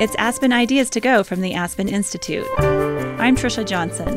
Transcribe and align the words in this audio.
It's 0.00 0.14
Aspen 0.14 0.50
Ideas 0.50 0.88
to 0.90 1.00
Go 1.00 1.22
from 1.22 1.42
the 1.42 1.52
Aspen 1.52 1.86
Institute. 1.86 2.46
I'm 2.58 3.36
Trisha 3.36 3.66
Johnson. 3.66 4.16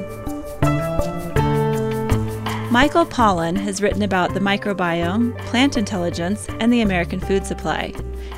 Michael 2.72 3.06
Pollan 3.06 3.58
has 3.58 3.82
written 3.82 4.02
about 4.02 4.34
the 4.34 4.40
microbiome, 4.40 5.38
plant 5.40 5.76
intelligence, 5.76 6.48
and 6.62 6.72
the 6.72 6.80
American 6.80 7.20
food 7.20 7.46
supply. 7.46 7.92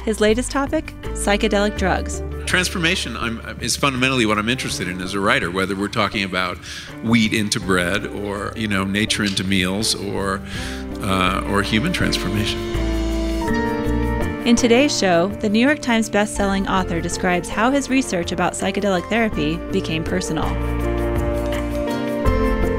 His 0.05 0.20
latest 0.20 0.50
topic 0.50 0.95
psychedelic 1.13 1.77
drugs. 1.77 2.23
Transformation 2.47 3.16
I'm, 3.16 3.39
is 3.62 3.75
fundamentally 3.75 4.25
what 4.25 4.39
I'm 4.39 4.50
interested 4.50 4.88
in 4.88 5.00
as 5.00 5.14
a 5.14 5.20
writer, 5.20 5.52
whether 5.52 5.75
we're 5.75 5.88
talking 5.88 6.23
about 6.23 6.57
wheat 7.04 7.32
into 7.32 7.59
bread 7.59 8.07
or 8.07 8.54
you 8.55 8.68
know 8.68 8.86
nature 8.86 9.23
into 9.23 9.43
meals 9.43 9.93
or 9.93 10.41
uh, 11.02 11.48
or 11.48 11.62
human 11.62 11.93
transformation. 11.93 12.74
In 14.46 14.55
today's 14.55 14.96
show, 14.96 15.30
the 15.39 15.50
New 15.50 15.57
York 15.57 15.80
Times 15.80 16.08
bestselling 16.08 16.70
author 16.70 17.02
describes 17.02 17.49
how 17.49 17.72
his 17.72 17.90
research 17.90 18.31
about 18.31 18.53
psychedelic 18.53 19.09
therapy 19.09 19.58
became 19.72 20.03
personal. 20.03 20.45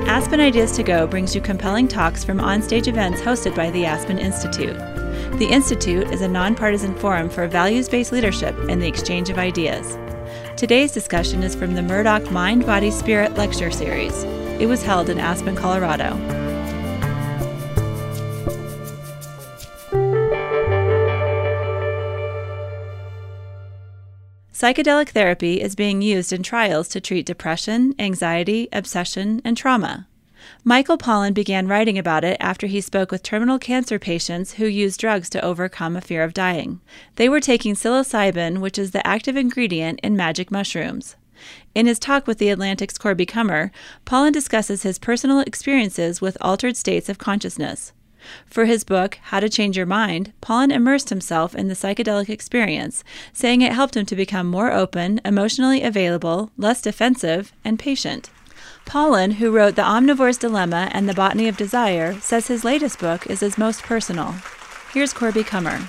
Aspen 0.06 0.38
Ideas 0.38 0.70
to 0.76 0.84
Go 0.84 1.08
brings 1.08 1.34
you 1.34 1.40
compelling 1.40 1.88
talks 1.88 2.22
from 2.22 2.38
onstage 2.38 2.86
events 2.86 3.20
hosted 3.20 3.56
by 3.56 3.72
the 3.72 3.84
Aspen 3.84 4.16
Institute. 4.16 4.78
The 5.40 5.48
Institute 5.50 6.08
is 6.12 6.20
a 6.20 6.28
nonpartisan 6.28 6.94
forum 6.94 7.28
for 7.28 7.48
values 7.48 7.88
based 7.88 8.12
leadership 8.12 8.56
and 8.68 8.80
the 8.80 8.86
exchange 8.86 9.28
of 9.28 9.36
ideas. 9.36 9.98
Today's 10.56 10.92
discussion 10.92 11.42
is 11.42 11.56
from 11.56 11.74
the 11.74 11.82
Murdoch 11.82 12.30
Mind, 12.30 12.64
Body, 12.64 12.92
Spirit 12.92 13.34
lecture 13.34 13.72
series. 13.72 14.22
It 14.60 14.66
was 14.66 14.84
held 14.84 15.08
in 15.08 15.18
Aspen, 15.18 15.56
Colorado. 15.56 16.45
Psychedelic 24.66 25.10
therapy 25.10 25.60
is 25.60 25.76
being 25.76 26.02
used 26.02 26.32
in 26.32 26.42
trials 26.42 26.88
to 26.88 27.00
treat 27.00 27.24
depression, 27.24 27.94
anxiety, 28.00 28.66
obsession, 28.72 29.40
and 29.44 29.56
trauma. 29.56 30.08
Michael 30.64 30.98
Pollan 30.98 31.32
began 31.34 31.68
writing 31.68 31.96
about 31.96 32.24
it 32.24 32.36
after 32.40 32.66
he 32.66 32.80
spoke 32.80 33.12
with 33.12 33.22
terminal 33.22 33.60
cancer 33.60 34.00
patients 34.00 34.54
who 34.54 34.66
used 34.66 34.98
drugs 34.98 35.30
to 35.30 35.44
overcome 35.44 35.94
a 35.94 36.00
fear 36.00 36.24
of 36.24 36.34
dying. 36.34 36.80
They 37.14 37.28
were 37.28 37.38
taking 37.38 37.74
psilocybin, 37.76 38.58
which 38.58 38.76
is 38.76 38.90
the 38.90 39.06
active 39.06 39.36
ingredient 39.36 40.00
in 40.02 40.16
magic 40.16 40.50
mushrooms. 40.50 41.14
In 41.72 41.86
his 41.86 42.00
talk 42.00 42.26
with 42.26 42.38
the 42.38 42.48
Atlantic's 42.48 42.98
Corby 42.98 43.24
Kummer, 43.24 43.70
Pollan 44.04 44.32
discusses 44.32 44.82
his 44.82 44.98
personal 44.98 45.38
experiences 45.38 46.20
with 46.20 46.36
altered 46.40 46.76
states 46.76 47.08
of 47.08 47.18
consciousness. 47.18 47.92
For 48.46 48.64
his 48.64 48.84
book, 48.84 49.18
How 49.24 49.40
to 49.40 49.48
Change 49.48 49.76
Your 49.76 49.86
Mind, 49.86 50.32
Pollan 50.40 50.72
immersed 50.72 51.10
himself 51.10 51.54
in 51.54 51.68
the 51.68 51.74
psychedelic 51.74 52.28
experience, 52.28 53.04
saying 53.32 53.62
it 53.62 53.72
helped 53.72 53.96
him 53.96 54.06
to 54.06 54.16
become 54.16 54.46
more 54.46 54.72
open, 54.72 55.20
emotionally 55.24 55.82
available, 55.82 56.50
less 56.56 56.80
defensive, 56.80 57.52
and 57.64 57.78
patient. 57.78 58.30
Pollan, 58.86 59.34
who 59.34 59.50
wrote 59.50 59.74
The 59.74 59.82
Omnivore's 59.82 60.38
Dilemma 60.38 60.88
and 60.92 61.08
The 61.08 61.14
Botany 61.14 61.48
of 61.48 61.56
Desire, 61.56 62.14
says 62.20 62.46
his 62.46 62.64
latest 62.64 62.98
book 62.98 63.26
is 63.26 63.40
his 63.40 63.58
most 63.58 63.82
personal. 63.82 64.34
Here's 64.92 65.12
Corby 65.12 65.42
Kummer. 65.42 65.80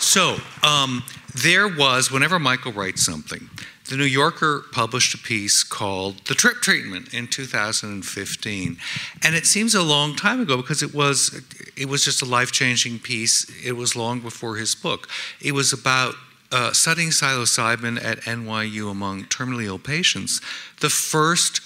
So, 0.00 0.36
um, 0.62 1.02
there 1.34 1.66
was, 1.68 2.10
whenever 2.10 2.38
Michael 2.38 2.72
writes 2.72 3.04
something, 3.04 3.50
the 3.88 3.96
New 3.96 4.04
Yorker 4.04 4.64
published 4.72 5.14
a 5.14 5.18
piece 5.18 5.62
called 5.62 6.24
The 6.26 6.34
Trip 6.34 6.56
Treatment 6.62 7.12
in 7.12 7.26
2015. 7.26 8.78
And 9.22 9.34
it 9.34 9.44
seems 9.44 9.74
a 9.74 9.82
long 9.82 10.16
time 10.16 10.40
ago 10.40 10.56
because 10.56 10.82
it 10.82 10.94
was 10.94 11.42
it 11.76 11.86
was 11.86 12.04
just 12.04 12.22
a 12.22 12.24
life-changing 12.24 13.00
piece. 13.00 13.50
It 13.64 13.72
was 13.72 13.96
long 13.96 14.20
before 14.20 14.56
his 14.56 14.74
book. 14.74 15.08
It 15.40 15.52
was 15.52 15.72
about 15.72 16.14
uh, 16.52 16.72
studying 16.72 17.08
psilocybin 17.08 18.02
at 18.02 18.20
NYU 18.20 18.90
among 18.90 19.24
terminally 19.24 19.64
ill 19.64 19.78
patients, 19.78 20.40
the 20.80 20.88
first 20.88 21.60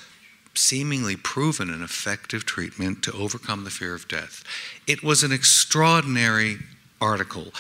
seemingly 0.55 1.15
proven 1.15 1.71
and 1.71 1.83
effective 1.83 2.45
treatment 2.45 3.03
to 3.05 3.13
overcome 3.13 3.65
the 3.65 3.71
fear 3.71 3.95
of 3.95 4.09
death. 4.09 4.43
It 4.87 5.03
was 5.05 5.23
an 5.23 5.31
extraordinary 5.31 6.59
article. 7.01 7.53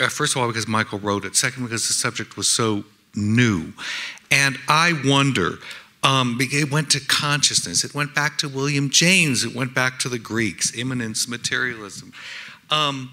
Uh, 0.00 0.08
first 0.08 0.34
of 0.34 0.42
all, 0.42 0.48
because 0.48 0.68
Michael 0.68 0.98
wrote 0.98 1.24
it. 1.24 1.36
Second, 1.36 1.64
because 1.64 1.86
the 1.86 1.94
subject 1.94 2.36
was 2.36 2.48
so 2.48 2.84
new. 3.14 3.72
And 4.30 4.58
I 4.68 5.00
wonder, 5.04 5.58
um, 6.02 6.38
it 6.40 6.70
went 6.70 6.90
to 6.90 7.00
consciousness, 7.00 7.84
it 7.84 7.94
went 7.94 8.14
back 8.14 8.38
to 8.38 8.48
William 8.48 8.90
James, 8.90 9.44
it 9.44 9.54
went 9.54 9.74
back 9.74 9.98
to 10.00 10.08
the 10.08 10.18
Greeks, 10.18 10.76
immanence, 10.76 11.28
materialism. 11.28 12.12
Um, 12.70 13.12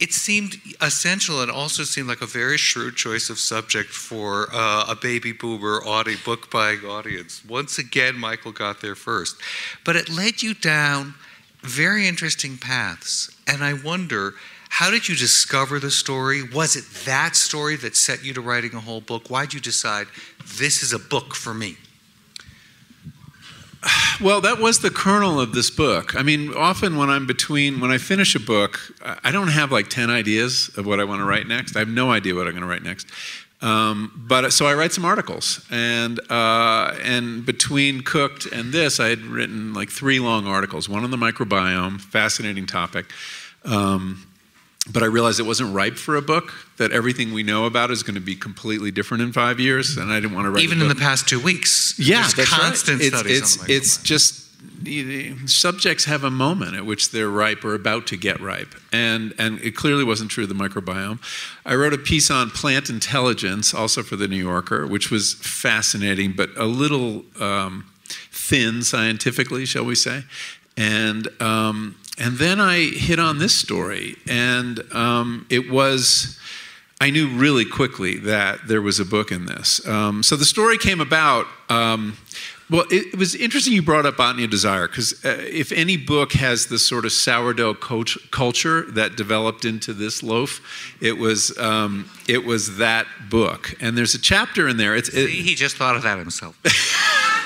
it 0.00 0.12
seemed 0.12 0.56
essential 0.80 1.42
and 1.42 1.50
also 1.50 1.82
seemed 1.82 2.06
like 2.06 2.20
a 2.20 2.26
very 2.26 2.56
shrewd 2.56 2.94
choice 2.94 3.30
of 3.30 3.38
subject 3.38 3.90
for 3.90 4.48
uh, 4.52 4.84
a 4.88 4.94
baby 4.94 5.32
boomer 5.32 5.82
audi- 5.84 6.16
book 6.24 6.50
buying 6.52 6.84
audience. 6.84 7.44
Once 7.44 7.78
again, 7.78 8.16
Michael 8.16 8.52
got 8.52 8.80
there 8.80 8.94
first. 8.94 9.36
But 9.84 9.96
it 9.96 10.08
led 10.08 10.40
you 10.40 10.54
down 10.54 11.14
very 11.62 12.06
interesting 12.06 12.56
paths. 12.56 13.28
And 13.48 13.64
I 13.64 13.72
wonder 13.72 14.34
how 14.68 14.90
did 14.90 15.08
you 15.08 15.16
discover 15.16 15.78
the 15.78 15.90
story? 15.90 16.42
Was 16.42 16.76
it 16.76 16.84
that 17.04 17.34
story 17.36 17.76
that 17.76 17.96
set 17.96 18.24
you 18.24 18.34
to 18.34 18.40
writing 18.40 18.74
a 18.74 18.80
whole 18.80 19.00
book? 19.00 19.28
Why 19.28 19.44
did 19.44 19.54
you 19.54 19.60
decide 19.60 20.06
this 20.58 20.82
is 20.82 20.92
a 20.92 20.98
book 20.98 21.34
for 21.34 21.54
me? 21.54 21.76
Well, 24.20 24.40
that 24.40 24.58
was 24.58 24.80
the 24.80 24.90
kernel 24.90 25.40
of 25.40 25.52
this 25.52 25.70
book. 25.70 26.16
I 26.16 26.24
mean, 26.24 26.52
often 26.52 26.96
when 26.96 27.08
I'm 27.08 27.24
between, 27.24 27.78
when 27.78 27.92
I 27.92 27.98
finish 27.98 28.34
a 28.34 28.40
book, 28.40 28.80
I 29.22 29.30
don't 29.30 29.46
have 29.46 29.70
like 29.70 29.88
10 29.88 30.10
ideas 30.10 30.72
of 30.76 30.86
what 30.86 30.98
I 30.98 31.04
want 31.04 31.20
to 31.20 31.24
write 31.24 31.46
next. 31.46 31.76
I 31.76 31.78
have 31.78 31.88
no 31.88 32.10
idea 32.10 32.34
what 32.34 32.48
I'm 32.48 32.52
going 32.52 32.62
to 32.62 32.68
write 32.68 32.82
next. 32.82 33.06
Um, 33.60 34.12
but 34.28 34.52
so 34.52 34.66
I 34.66 34.74
write 34.74 34.92
some 34.92 35.04
articles, 35.04 35.66
and 35.70 36.20
uh, 36.30 36.96
and 37.02 37.44
between 37.44 38.02
Cooked 38.02 38.46
and 38.46 38.72
this, 38.72 39.00
I 39.00 39.08
had 39.08 39.20
written 39.22 39.74
like 39.74 39.90
three 39.90 40.20
long 40.20 40.46
articles. 40.46 40.88
One 40.88 41.02
on 41.02 41.10
the 41.10 41.16
microbiome, 41.16 42.00
fascinating 42.00 42.66
topic. 42.66 43.06
Um, 43.64 44.27
but 44.92 45.02
I 45.02 45.06
realized 45.06 45.40
it 45.40 45.44
wasn't 45.44 45.74
ripe 45.74 45.96
for 45.96 46.16
a 46.16 46.22
book. 46.22 46.52
That 46.78 46.92
everything 46.92 47.32
we 47.32 47.42
know 47.42 47.66
about 47.66 47.90
is 47.90 48.02
going 48.02 48.14
to 48.14 48.20
be 48.20 48.36
completely 48.36 48.90
different 48.90 49.22
in 49.22 49.32
five 49.32 49.60
years, 49.60 49.96
and 49.96 50.12
I 50.12 50.20
didn't 50.20 50.34
want 50.34 50.46
to 50.46 50.50
write. 50.50 50.60
It. 50.60 50.64
Even 50.64 50.80
in 50.80 50.88
the 50.88 50.94
past 50.94 51.28
two 51.28 51.40
weeks, 51.40 51.94
yeah, 51.98 52.22
that's 52.22 52.48
constant 52.48 53.00
right. 53.00 53.12
studies. 53.12 53.38
It's 53.38 53.56
it's, 53.56 53.68
it's 53.68 54.02
just 54.02 54.48
subjects 55.46 56.04
have 56.04 56.24
a 56.24 56.30
moment 56.30 56.74
at 56.74 56.86
which 56.86 57.10
they're 57.10 57.28
ripe 57.28 57.64
or 57.64 57.74
about 57.74 58.06
to 58.08 58.16
get 58.16 58.40
ripe, 58.40 58.74
and 58.92 59.34
and 59.38 59.60
it 59.60 59.74
clearly 59.74 60.04
wasn't 60.04 60.30
true 60.30 60.44
of 60.44 60.48
the 60.48 60.54
microbiome. 60.54 61.20
I 61.64 61.74
wrote 61.74 61.92
a 61.92 61.98
piece 61.98 62.30
on 62.30 62.50
plant 62.50 62.88
intelligence, 62.88 63.74
also 63.74 64.02
for 64.02 64.16
the 64.16 64.28
New 64.28 64.42
Yorker, 64.42 64.86
which 64.86 65.10
was 65.10 65.34
fascinating, 65.34 66.32
but 66.32 66.50
a 66.56 66.66
little 66.66 67.24
um, 67.40 67.86
thin 68.30 68.82
scientifically, 68.82 69.66
shall 69.66 69.84
we 69.84 69.94
say, 69.94 70.24
and. 70.76 71.28
Um, 71.40 71.96
and 72.18 72.36
then 72.36 72.60
I 72.60 72.80
hit 72.90 73.18
on 73.18 73.38
this 73.38 73.54
story, 73.54 74.16
and 74.26 74.80
um, 74.92 75.46
it 75.50 75.70
was. 75.70 76.38
I 77.00 77.10
knew 77.10 77.28
really 77.28 77.64
quickly 77.64 78.18
that 78.18 78.66
there 78.66 78.82
was 78.82 78.98
a 78.98 79.04
book 79.04 79.30
in 79.30 79.46
this. 79.46 79.86
Um, 79.86 80.24
so 80.24 80.34
the 80.34 80.44
story 80.44 80.78
came 80.78 81.00
about. 81.00 81.46
Um, 81.68 82.16
well, 82.70 82.84
it, 82.90 83.14
it, 83.14 83.16
was 83.16 83.34
interesting 83.34 83.72
you 83.72 83.82
brought 83.82 84.04
up 84.04 84.18
Botany 84.18 84.44
of 84.44 84.50
Desire 84.50 84.88
because 84.88 85.24
uh, 85.24 85.38
if 85.48 85.72
any 85.72 85.96
book 85.96 86.32
has 86.32 86.66
the 86.66 86.78
sort 86.78 87.06
of 87.06 87.12
sourdough 87.12 87.74
coach, 87.74 88.18
culture 88.30 88.82
that 88.90 89.16
developed 89.16 89.64
into 89.64 89.94
this 89.94 90.22
loaf, 90.22 90.60
it 91.00 91.16
was 91.16 91.56
um, 91.58 92.10
it 92.28 92.44
was 92.44 92.76
that 92.76 93.06
book. 93.30 93.74
And 93.80 93.96
there's 93.96 94.14
a 94.14 94.20
chapter 94.20 94.68
in 94.68 94.76
there. 94.76 94.94
It's 94.96 95.08
it, 95.08 95.30
he 95.30 95.54
just 95.54 95.76
thought 95.76 95.96
of 95.96 96.02
that 96.02 96.18
himself. 96.18 96.58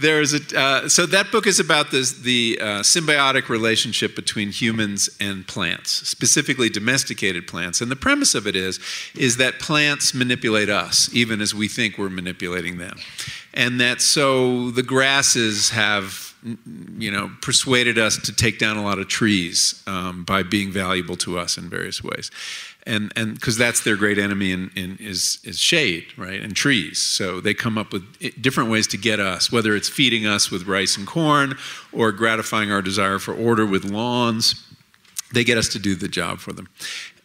there's 0.00 0.34
a 0.34 0.58
uh, 0.58 0.88
so 0.88 1.06
that 1.06 1.30
book 1.30 1.46
is 1.46 1.60
about 1.60 1.90
this, 1.90 2.12
the 2.12 2.58
uh, 2.60 2.64
symbiotic 2.80 3.48
relationship 3.48 4.16
between 4.16 4.50
humans 4.50 5.08
and 5.20 5.46
plants 5.46 5.90
specifically 6.08 6.68
domesticated 6.68 7.46
plants. 7.46 7.80
And 7.80 7.90
the 7.90 7.96
premise 7.96 8.34
of 8.34 8.46
it 8.46 8.56
is 8.56 8.80
is 9.14 9.36
that 9.36 9.58
plants 9.58 10.14
manipulate 10.14 10.68
us 10.68 11.10
even 11.12 11.40
as 11.40 11.54
we 11.54 11.68
think 11.68 11.98
we're 11.98 12.08
manipulating 12.08 12.78
them. 12.78 12.96
And 13.54 13.80
that 13.80 14.00
so 14.00 14.70
the 14.70 14.82
grasses 14.82 15.70
have 15.70 16.34
you 16.98 17.10
know 17.10 17.30
persuaded 17.42 17.98
us 17.98 18.16
to 18.16 18.34
take 18.34 18.58
down 18.58 18.78
a 18.78 18.82
lot 18.82 18.98
of 18.98 19.08
trees 19.08 19.82
um, 19.86 20.24
by 20.24 20.42
being 20.42 20.70
valuable 20.70 21.16
to 21.16 21.38
us 21.38 21.58
in 21.58 21.68
various 21.68 22.02
ways 22.02 22.30
and 22.86 23.12
and 23.16 23.34
because 23.34 23.56
that's 23.56 23.80
their 23.80 23.96
great 23.96 24.18
enemy 24.18 24.52
in, 24.52 24.70
in, 24.74 24.96
is 24.98 25.38
is 25.44 25.58
shade, 25.58 26.06
right, 26.16 26.40
and 26.40 26.54
trees. 26.54 27.00
So 27.00 27.40
they 27.40 27.54
come 27.54 27.78
up 27.78 27.92
with 27.92 28.02
different 28.40 28.70
ways 28.70 28.86
to 28.88 28.96
get 28.96 29.20
us, 29.20 29.50
whether 29.52 29.74
it's 29.76 29.88
feeding 29.88 30.26
us 30.26 30.50
with 30.50 30.66
rice 30.66 30.96
and 30.96 31.06
corn, 31.06 31.56
or 31.92 32.12
gratifying 32.12 32.72
our 32.72 32.82
desire 32.82 33.18
for 33.18 33.34
order 33.34 33.66
with 33.66 33.84
lawns. 33.84 34.66
They 35.32 35.44
get 35.44 35.58
us 35.58 35.68
to 35.68 35.78
do 35.78 35.94
the 35.94 36.08
job 36.08 36.38
for 36.38 36.52
them, 36.52 36.68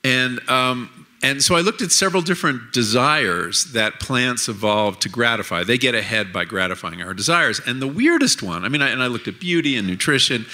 and. 0.03 0.39
Um, 0.49 0.89
and 1.23 1.41
so 1.41 1.55
I 1.55 1.61
looked 1.61 1.81
at 1.81 1.91
several 1.91 2.21
different 2.21 2.71
desires 2.71 3.71
that 3.73 3.99
plants 3.99 4.47
evolved 4.47 5.01
to 5.01 5.09
gratify. 5.09 5.63
They 5.63 5.77
get 5.79 5.95
ahead 5.95 6.31
by 6.31 6.45
gratifying 6.45 7.01
our 7.01 7.15
desires. 7.15 7.59
And 7.65 7.81
the 7.81 7.87
weirdest 7.87 8.43
one, 8.43 8.63
I 8.63 8.69
mean, 8.69 8.83
I, 8.83 8.89
and 8.89 9.01
I 9.01 9.07
looked 9.07 9.27
at 9.27 9.39
beauty 9.39 9.75
and 9.75 9.87
nutrition, 9.87 10.45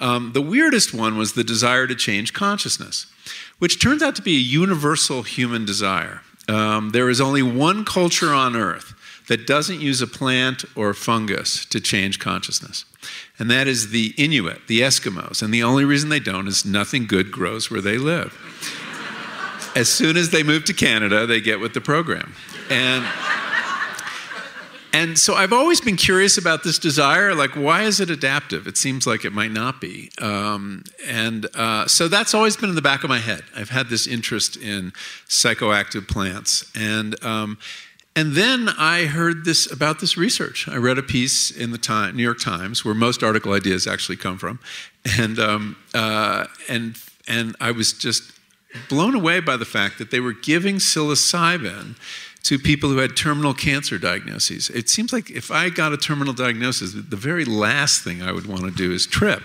Um, 0.00 0.32
the 0.32 0.40
weirdest 0.40 0.94
one 0.94 1.18
was 1.18 1.32
the 1.32 1.44
desire 1.44 1.86
to 1.86 1.94
change 1.94 2.32
consciousness, 2.32 3.06
which 3.58 3.80
turns 3.80 4.02
out 4.02 4.16
to 4.16 4.22
be 4.22 4.36
a 4.36 4.40
universal 4.40 5.22
human 5.22 5.64
desire. 5.64 6.22
Um, 6.48 6.90
there 6.90 7.08
is 7.08 7.20
only 7.20 7.42
one 7.42 7.84
culture 7.84 8.32
on 8.32 8.54
earth 8.54 8.94
that 9.28 9.46
doesn't 9.46 9.80
use 9.80 10.02
a 10.02 10.06
plant 10.06 10.64
or 10.76 10.92
fungus 10.92 11.64
to 11.66 11.80
change 11.80 12.18
consciousness, 12.18 12.84
and 13.38 13.50
that 13.50 13.66
is 13.66 13.90
the 13.90 14.14
Inuit, 14.18 14.66
the 14.66 14.82
Eskimos. 14.82 15.42
And 15.42 15.52
the 15.52 15.62
only 15.62 15.84
reason 15.84 16.10
they 16.10 16.20
don't 16.20 16.46
is 16.46 16.64
nothing 16.64 17.06
good 17.06 17.32
grows 17.32 17.70
where 17.70 17.80
they 17.80 17.96
live. 17.96 18.38
as 19.74 19.88
soon 19.88 20.16
as 20.16 20.30
they 20.30 20.42
move 20.42 20.64
to 20.66 20.74
Canada, 20.74 21.26
they 21.26 21.40
get 21.40 21.60
with 21.60 21.72
the 21.72 21.80
program. 21.80 22.34
And 22.68 23.04
and 24.94 25.18
so 25.18 25.34
I've 25.34 25.52
always 25.52 25.80
been 25.80 25.96
curious 25.96 26.38
about 26.38 26.62
this 26.62 26.78
desire. 26.78 27.34
Like, 27.34 27.56
why 27.56 27.82
is 27.82 27.98
it 27.98 28.10
adaptive? 28.10 28.68
It 28.68 28.76
seems 28.76 29.08
like 29.08 29.24
it 29.24 29.32
might 29.32 29.50
not 29.50 29.80
be. 29.80 30.12
Um, 30.20 30.84
and 31.04 31.46
uh, 31.56 31.88
so 31.88 32.06
that's 32.06 32.32
always 32.32 32.56
been 32.56 32.68
in 32.68 32.76
the 32.76 32.82
back 32.82 33.02
of 33.02 33.10
my 33.10 33.18
head. 33.18 33.42
I've 33.56 33.70
had 33.70 33.88
this 33.88 34.06
interest 34.06 34.56
in 34.56 34.92
psychoactive 35.28 36.06
plants. 36.06 36.70
And, 36.76 37.22
um, 37.24 37.58
and 38.14 38.34
then 38.34 38.68
I 38.68 39.06
heard 39.06 39.44
this 39.44 39.68
about 39.68 39.98
this 39.98 40.16
research. 40.16 40.68
I 40.68 40.76
read 40.76 40.96
a 40.96 41.02
piece 41.02 41.50
in 41.50 41.72
the 41.72 41.78
time, 41.78 42.16
New 42.16 42.22
York 42.22 42.38
Times, 42.38 42.84
where 42.84 42.94
most 42.94 43.24
article 43.24 43.52
ideas 43.52 43.88
actually 43.88 44.16
come 44.16 44.38
from. 44.38 44.60
And, 45.18 45.40
um, 45.40 45.76
uh, 45.92 46.46
and, 46.68 46.96
and 47.26 47.56
I 47.60 47.72
was 47.72 47.92
just 47.92 48.22
blown 48.88 49.16
away 49.16 49.40
by 49.40 49.56
the 49.56 49.64
fact 49.64 49.98
that 49.98 50.12
they 50.12 50.20
were 50.20 50.32
giving 50.32 50.76
psilocybin 50.76 51.96
to 52.44 52.58
people 52.58 52.90
who 52.90 52.98
had 52.98 53.16
terminal 53.16 53.54
cancer 53.54 53.98
diagnoses. 53.98 54.68
It 54.70 54.88
seems 54.90 55.12
like 55.12 55.30
if 55.30 55.50
I 55.50 55.70
got 55.70 55.92
a 55.92 55.96
terminal 55.96 56.34
diagnosis, 56.34 56.92
the 56.92 57.16
very 57.16 57.44
last 57.44 58.02
thing 58.04 58.22
I 58.22 58.32
would 58.32 58.46
want 58.46 58.62
to 58.62 58.70
do 58.70 58.92
is 58.92 59.06
trip. 59.06 59.42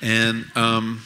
And, 0.00 0.46
um, 0.54 1.02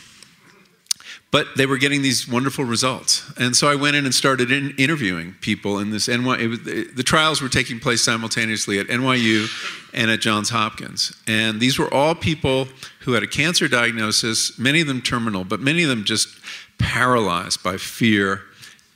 but 1.31 1.47
they 1.57 1.65
were 1.65 1.79
getting 1.79 2.03
these 2.03 2.29
wonderful 2.29 2.67
results. 2.67 3.33
And 3.39 3.57
so 3.57 3.67
I 3.67 3.77
went 3.77 3.97
in 3.97 4.05
and 4.05 4.15
started 4.15 4.53
in 4.53 4.75
interviewing 4.77 5.35
people 5.41 5.79
in 5.79 5.89
this 5.89 6.07
NY. 6.07 6.47
Was, 6.47 6.63
the 6.63 7.03
trials 7.03 7.41
were 7.41 7.49
taking 7.49 7.81
place 7.81 8.05
simultaneously 8.05 8.79
at 8.79 8.89
NYU 8.89 9.49
and 9.95 10.11
at 10.11 10.21
Johns 10.21 10.51
Hopkins. 10.51 11.17
And 11.27 11.61
these 11.61 11.79
were 11.79 11.93
all 11.93 12.15
people 12.15 12.69
who 13.01 13.13
had 13.15 13.23
a 13.23 13.27
cancer 13.27 13.69
diagnosis, 13.69 14.59
many 14.59 14.83
of 14.83 14.87
them 14.87 15.01
terminal, 15.01 15.45
but 15.45 15.61
many 15.61 15.83
of 15.83 15.89
them 15.89 16.05
just 16.05 16.29
paralyzed 16.77 17.63
by 17.63 17.79
fear 17.79 18.43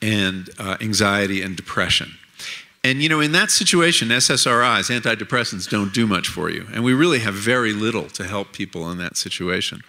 and 0.03 0.51
uh, 0.59 0.77
anxiety 0.83 1.41
and 1.41 1.57
depression. 1.57 2.13
And 2.87 3.03
you 3.03 3.09
know, 3.09 3.19
in 3.19 3.33
that 3.33 3.51
situation, 3.51 4.11
SSRIs, 4.11 5.01
antidepressants, 5.01 5.69
don't 5.69 5.93
do 5.93 6.07
much 6.07 6.29
for 6.29 6.49
you. 6.49 6.69
And 6.73 6.85
we 6.85 6.93
really 6.93 7.19
have 7.19 7.35
very 7.35 7.73
little 7.73 8.05
to 8.11 8.23
help 8.23 8.53
people 8.53 8.89
in 8.93 8.99
that 8.99 9.17
situation. 9.17 9.81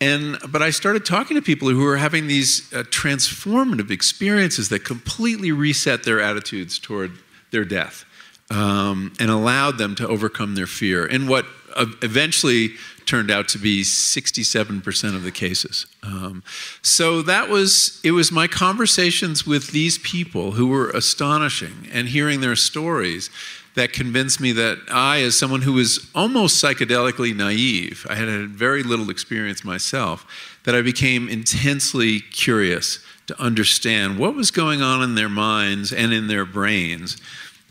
And, 0.00 0.38
but 0.48 0.62
I 0.62 0.70
started 0.70 1.04
talking 1.04 1.34
to 1.36 1.42
people 1.42 1.68
who 1.68 1.82
were 1.82 1.96
having 1.96 2.28
these 2.28 2.72
uh, 2.72 2.84
transformative 2.84 3.90
experiences 3.90 4.68
that 4.68 4.84
completely 4.84 5.50
reset 5.50 6.04
their 6.04 6.20
attitudes 6.20 6.78
toward 6.78 7.18
their 7.50 7.64
death 7.64 8.04
um, 8.48 9.12
and 9.18 9.28
allowed 9.28 9.78
them 9.78 9.96
to 9.96 10.06
overcome 10.06 10.54
their 10.54 10.68
fear 10.68 11.04
in 11.04 11.26
what 11.26 11.46
uh, 11.74 11.86
eventually 12.02 12.74
turned 13.06 13.30
out 13.30 13.48
to 13.48 13.58
be 13.58 13.82
67% 13.82 15.14
of 15.14 15.22
the 15.22 15.30
cases. 15.30 15.86
Um, 16.02 16.42
so 16.82 17.22
that 17.22 17.48
was, 17.48 18.00
it 18.04 18.12
was 18.12 18.30
my 18.32 18.46
conversations 18.46 19.46
with 19.46 19.72
these 19.72 19.98
people 19.98 20.52
who 20.52 20.66
were 20.66 20.90
astonishing 20.90 21.88
and 21.92 22.08
hearing 22.08 22.40
their 22.40 22.56
stories 22.56 23.30
that 23.74 23.92
convinced 23.92 24.40
me 24.40 24.52
that 24.52 24.78
I, 24.90 25.22
as 25.22 25.38
someone 25.38 25.62
who 25.62 25.72
was 25.72 26.08
almost 26.14 26.62
psychedelically 26.62 27.34
naive, 27.34 28.06
I 28.08 28.14
had 28.14 28.28
had 28.28 28.50
very 28.50 28.82
little 28.82 29.10
experience 29.10 29.64
myself, 29.64 30.26
that 30.64 30.74
I 30.74 30.82
became 30.82 31.28
intensely 31.28 32.20
curious 32.20 33.00
to 33.26 33.40
understand 33.40 34.18
what 34.18 34.34
was 34.34 34.50
going 34.50 34.80
on 34.80 35.02
in 35.02 35.14
their 35.14 35.28
minds 35.28 35.92
and 35.92 36.12
in 36.12 36.28
their 36.28 36.44
brains. 36.44 37.16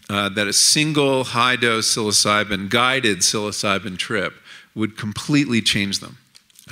Uh, 0.09 0.27
that 0.27 0.47
a 0.47 0.53
single 0.53 1.23
high 1.23 1.55
dose 1.55 1.95
psilocybin, 1.95 2.69
guided 2.69 3.19
psilocybin 3.19 3.97
trip 3.97 4.33
would 4.75 4.97
completely 4.97 5.61
change 5.61 5.99
them. 5.99 6.17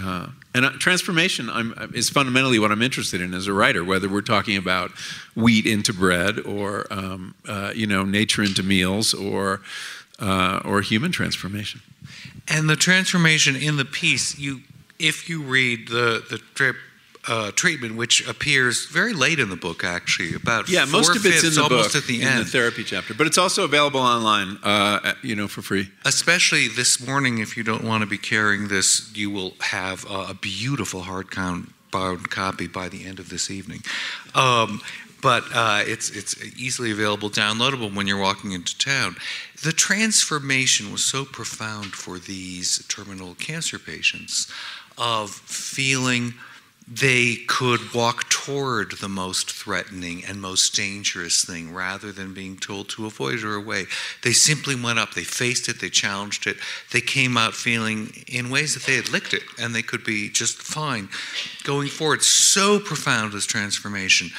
Uh, 0.02 0.28
and 0.54 0.66
uh, 0.66 0.70
transformation 0.80 1.50
I'm, 1.50 1.74
is 1.94 2.10
fundamentally 2.10 2.60
what 2.60 2.72
I'm 2.72 2.82
interested 2.82 3.22
in 3.22 3.34
as 3.34 3.48
a 3.48 3.54
writer, 3.54 3.84
whether 3.84 4.08
we're 4.08 4.22
talking 4.22 4.58
about 4.58 4.92
wheat 5.36 5.66
into 5.66 5.94
bread 5.94 6.40
or 6.40 6.92
um, 6.92 7.36
uh, 7.48 7.74
you 7.76 7.88
know 7.88 8.04
nature 8.04 8.42
into 8.42 8.64
meals 8.64 9.14
or 9.14 9.62
uh, 10.20 10.62
or 10.64 10.82
human 10.82 11.12
transformation. 11.12 11.82
And 12.48 12.70
the 12.70 12.76
transformation 12.76 13.56
in 13.56 13.78
the 13.78 13.86
piece, 13.86 14.40
you 14.40 14.62
if 14.98 15.30
you 15.30 15.42
read 15.42 15.90
the 15.90 16.24
the 16.30 16.38
trip 16.56 16.78
uh, 17.28 17.52
treatment, 17.52 17.96
which 17.96 18.28
appears 18.28 18.86
very 18.88 19.14
late 19.14 19.40
in 19.40 19.50
the 19.50 19.56
book, 19.56 19.84
actually, 19.84 20.34
about 20.34 20.70
yeah, 20.70 20.86
most 20.86 21.16
of 21.16 21.26
it's 21.26 21.44
in 21.44 21.54
the 21.54 21.62
almost 21.62 21.94
book, 21.94 22.04
at 22.04 22.08
the 22.08 22.22
in 22.22 22.28
end, 22.28 22.40
the 22.40 22.46
therapy 22.46 22.84
chapter, 22.84 23.14
but 23.14 23.28
it's 23.28 23.38
also 23.38 23.64
available 23.64 24.00
online, 24.00 24.58
uh, 24.64 25.14
you 25.22 25.36
know, 25.36 25.48
for 25.48 25.62
free. 25.62 25.90
Especially 26.06 26.68
this 26.68 27.06
morning, 27.06 27.38
if 27.38 27.56
you 27.56 27.64
don't 27.64 27.84
want 27.84 28.02
to 28.02 28.08
be 28.08 28.18
carrying 28.18 28.68
this, 28.68 29.12
you 29.16 29.30
will 29.30 29.54
have 29.60 30.06
a 30.10 30.34
beautiful 30.34 31.02
hardbound 31.02 31.70
copy 32.30 32.68
by 32.68 32.90
the 32.90 33.06
end 33.06 33.20
of 33.20 33.30
this 33.30 33.52
evening. 33.52 33.82
Um, 34.34 34.82
but 35.22 35.44
uh, 35.54 35.84
it's 35.86 36.10
it's 36.10 36.36
easily 36.58 36.92
available, 36.92 37.30
downloadable 37.30 37.94
when 37.94 38.08
you're 38.08 38.20
walking 38.20 38.54
into 38.54 38.78
town. 38.78 39.16
The 39.64 39.72
transformation 39.72 40.92
was 40.92 41.04
so 41.04 41.26
profound 41.26 41.94
for 41.94 42.18
these 42.18 42.84
terminal 42.88 43.36
cancer 43.36 43.78
patients 43.78 44.52
of 44.98 45.30
feeling 45.30 46.34
they 46.94 47.38
could 47.48 47.94
walk 47.94 48.30
toward 48.30 48.92
the 49.00 49.08
most 49.08 49.50
threatening 49.50 50.26
and 50.26 50.42
most 50.42 50.76
dangerous 50.76 51.46
thing 51.46 51.74
rather 51.74 52.12
than 52.12 52.34
being 52.34 52.58
told 52.58 52.90
to 52.90 53.06
avoid 53.06 53.36
it 53.36 53.46
or 53.46 53.56
away. 53.56 53.86
They 54.24 54.34
simply 54.34 54.76
went 54.76 55.00
up, 55.00 55.14
they 55.14 55.24
faced 55.24 55.70
it, 55.70 55.80
they 55.80 55.90
challenged 55.90 56.48
it, 56.48 56.58
they 56.92 57.00
came 57.00 57.38
out 57.38 57.54
feeling 57.54 58.12
in 58.28 58.50
ways 58.50 58.74
that 58.74 58.84
they 58.84 58.96
had 58.96 59.10
licked 59.10 59.34
it 59.34 59.44
and 59.58 59.74
they 59.74 59.82
could 59.82 60.04
be 60.04 60.30
just 60.30 60.62
fine 60.62 61.08
going 61.64 61.88
forward. 61.88 62.24
So 62.24 62.80
profound 62.80 63.34
was 63.34 63.46
transformation. 63.46 64.30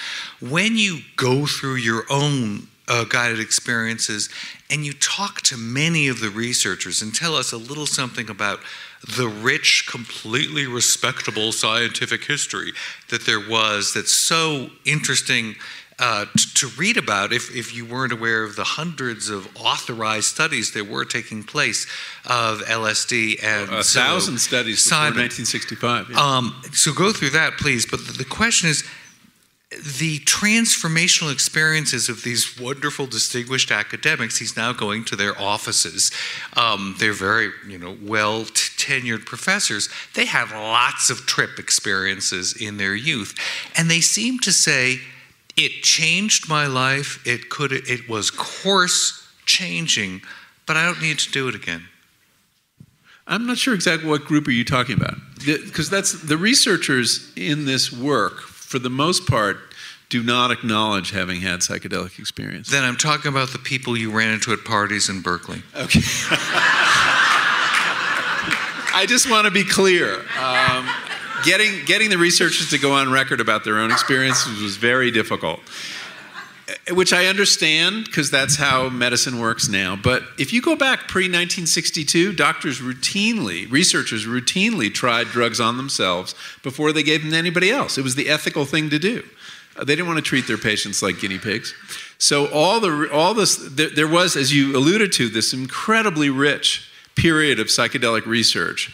When 0.40 0.76
you 0.76 1.00
go 1.16 1.46
through 1.46 1.76
your 1.76 2.04
own 2.10 2.68
uh, 2.86 3.04
guided 3.04 3.40
experiences 3.40 4.28
and 4.68 4.84
you 4.84 4.92
talk 4.92 5.40
to 5.42 5.56
many 5.56 6.08
of 6.08 6.20
the 6.20 6.28
researchers 6.28 7.00
and 7.00 7.14
tell 7.14 7.34
us 7.34 7.52
a 7.52 7.56
little 7.56 7.86
something 7.86 8.28
about 8.28 8.60
the 9.02 9.28
rich, 9.28 9.86
completely 9.90 10.66
respectable 10.66 11.52
scientific 11.52 12.24
history 12.24 12.72
that 13.08 13.26
there 13.26 13.40
was 13.40 13.94
that's 13.94 14.12
so 14.12 14.70
interesting 14.84 15.56
uh, 15.98 16.24
to, 16.36 16.54
to 16.54 16.66
read 16.78 16.96
about 16.96 17.32
if, 17.32 17.54
if 17.54 17.74
you 17.74 17.84
weren't 17.84 18.12
aware 18.12 18.42
of 18.42 18.56
the 18.56 18.64
hundreds 18.64 19.28
of 19.28 19.48
authorized 19.56 20.26
studies 20.26 20.72
that 20.72 20.88
were 20.88 21.04
taking 21.04 21.44
place 21.44 21.86
of 22.24 22.60
LSD 22.62 23.42
and 23.42 23.70
a 23.70 23.84
so, 23.84 24.00
thousand 24.00 24.38
studies 24.38 24.82
Simon, 24.82 25.18
1965. 25.18 26.10
yeah. 26.10 26.16
um, 26.16 26.60
so 26.72 26.92
go 26.92 27.12
through 27.12 27.30
that, 27.30 27.56
please. 27.58 27.86
But 27.86 28.06
the, 28.06 28.12
the 28.12 28.24
question 28.24 28.68
is 28.68 28.84
the 29.80 30.18
transformational 30.20 31.32
experiences 31.32 32.08
of 32.08 32.22
these 32.22 32.58
wonderful, 32.58 33.06
distinguished 33.06 33.70
academics. 33.70 34.38
He's 34.38 34.56
now 34.56 34.72
going 34.72 35.04
to 35.06 35.16
their 35.16 35.40
offices. 35.40 36.10
Um, 36.54 36.96
they're 36.98 37.12
very, 37.12 37.50
you 37.66 37.78
know, 37.78 37.96
well 38.02 38.44
tenured 38.44 39.24
professors. 39.24 39.88
They 40.14 40.26
have 40.26 40.52
lots 40.52 41.10
of 41.10 41.26
trip 41.26 41.58
experiences 41.58 42.54
in 42.54 42.76
their 42.76 42.94
youth, 42.94 43.34
and 43.76 43.90
they 43.90 44.00
seem 44.00 44.38
to 44.40 44.52
say, 44.52 45.00
"It 45.56 45.82
changed 45.82 46.48
my 46.48 46.66
life. 46.66 47.20
It 47.26 47.48
could. 47.48 47.72
It 47.72 48.08
was 48.08 48.30
course 48.30 49.26
changing, 49.46 50.22
but 50.66 50.76
I 50.76 50.84
don't 50.84 51.00
need 51.00 51.18
to 51.20 51.30
do 51.30 51.48
it 51.48 51.54
again." 51.54 51.88
I'm 53.26 53.46
not 53.46 53.56
sure 53.56 53.72
exactly 53.72 54.08
what 54.08 54.24
group 54.24 54.48
are 54.48 54.52
you 54.52 54.64
talking 54.64 54.96
about, 54.96 55.16
because 55.44 55.88
that's 55.88 56.12
the 56.12 56.36
researchers 56.36 57.32
in 57.36 57.64
this 57.64 57.92
work 57.92 58.51
for 58.72 58.78
the 58.78 58.88
most 58.88 59.26
part, 59.26 59.58
do 60.08 60.22
not 60.22 60.50
acknowledge 60.50 61.10
having 61.10 61.42
had 61.42 61.60
psychedelic 61.60 62.18
experience. 62.18 62.70
Then 62.70 62.84
I'm 62.84 62.96
talking 62.96 63.30
about 63.30 63.50
the 63.50 63.58
people 63.58 63.98
you 63.98 64.10
ran 64.10 64.32
into 64.32 64.50
at 64.54 64.64
parties 64.64 65.10
in 65.10 65.20
Berkeley. 65.20 65.62
Okay. 65.76 66.00
I 68.94 69.04
just 69.06 69.30
want 69.30 69.44
to 69.44 69.50
be 69.50 69.62
clear. 69.62 70.20
Um, 70.40 70.88
getting, 71.44 71.84
getting 71.84 72.08
the 72.08 72.16
researchers 72.16 72.70
to 72.70 72.78
go 72.78 72.92
on 72.92 73.12
record 73.12 73.42
about 73.42 73.62
their 73.64 73.78
own 73.78 73.90
experiences 73.90 74.62
was 74.62 74.78
very 74.78 75.10
difficult, 75.10 75.60
which 76.90 77.12
I 77.12 77.26
understand 77.26 78.04
because 78.06 78.30
that's 78.30 78.56
how 78.56 78.88
medicine 78.88 79.38
works 79.38 79.68
now. 79.68 79.96
But 79.96 80.22
if 80.38 80.52
you 80.52 80.62
go 80.62 80.76
back 80.76 81.08
pre 81.08 81.24
1962, 81.24 82.32
doctors 82.32 82.80
routinely, 82.80 83.70
researchers 83.70 84.26
routinely 84.26 84.92
tried 84.92 85.28
drugs 85.28 85.60
on 85.60 85.76
themselves 85.76 86.34
before 86.62 86.92
they 86.92 87.02
gave 87.02 87.22
them 87.22 87.32
to 87.32 87.36
anybody 87.36 87.70
else. 87.70 87.98
It 87.98 88.02
was 88.02 88.14
the 88.14 88.28
ethical 88.28 88.64
thing 88.64 88.90
to 88.90 88.98
do. 88.98 89.24
Uh, 89.76 89.84
they 89.84 89.94
didn't 89.96 90.06
want 90.06 90.18
to 90.18 90.22
treat 90.22 90.46
their 90.46 90.58
patients 90.58 91.02
like 91.02 91.18
guinea 91.18 91.38
pigs. 91.38 91.74
So 92.18 92.46
all 92.52 92.80
the 92.80 93.10
all 93.12 93.34
this 93.34 93.56
there, 93.56 93.90
there 93.90 94.08
was, 94.08 94.36
as 94.36 94.52
you 94.52 94.76
alluded 94.76 95.12
to, 95.12 95.28
this 95.28 95.52
incredibly 95.52 96.30
rich 96.30 96.88
period 97.14 97.60
of 97.60 97.66
psychedelic 97.66 98.26
research 98.26 98.90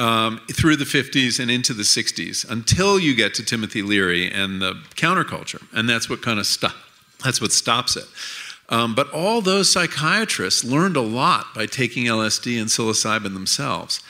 um, 0.00 0.40
through 0.50 0.76
the 0.76 0.84
50s 0.84 1.38
and 1.38 1.50
into 1.50 1.74
the 1.74 1.82
60s 1.82 2.48
until 2.48 2.98
you 2.98 3.14
get 3.14 3.34
to 3.34 3.44
Timothy 3.44 3.82
Leary 3.82 4.30
and 4.30 4.62
the 4.62 4.74
counterculture. 4.96 5.62
And 5.74 5.88
that's 5.88 6.08
what 6.08 6.22
kind 6.22 6.38
of 6.38 6.46
stop, 6.46 6.74
that's 7.22 7.40
what 7.40 7.52
stops 7.52 7.96
it. 7.96 8.06
Um, 8.68 8.94
but 8.94 9.10
all 9.12 9.40
those 9.40 9.72
psychiatrists 9.72 10.62
learned 10.62 10.96
a 10.96 11.00
lot 11.00 11.46
by 11.54 11.66
taking 11.66 12.04
LSD 12.04 12.58
and 12.60 12.68
psilocybin 12.68 13.34
themselves. 13.34 14.00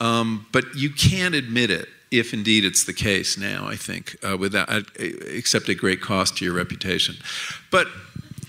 Um, 0.00 0.46
but 0.52 0.64
you 0.74 0.90
can't 0.90 1.34
admit 1.34 1.70
it 1.70 1.88
if 2.10 2.32
indeed 2.32 2.64
it's 2.64 2.84
the 2.84 2.92
case 2.92 3.36
now, 3.36 3.66
I 3.68 3.76
think, 3.76 4.16
uh, 4.22 4.36
without, 4.36 4.70
uh, 4.70 4.80
except 4.98 5.68
at 5.68 5.76
great 5.76 6.00
cost 6.00 6.38
to 6.38 6.44
your 6.44 6.54
reputation. 6.54 7.16
But 7.70 7.88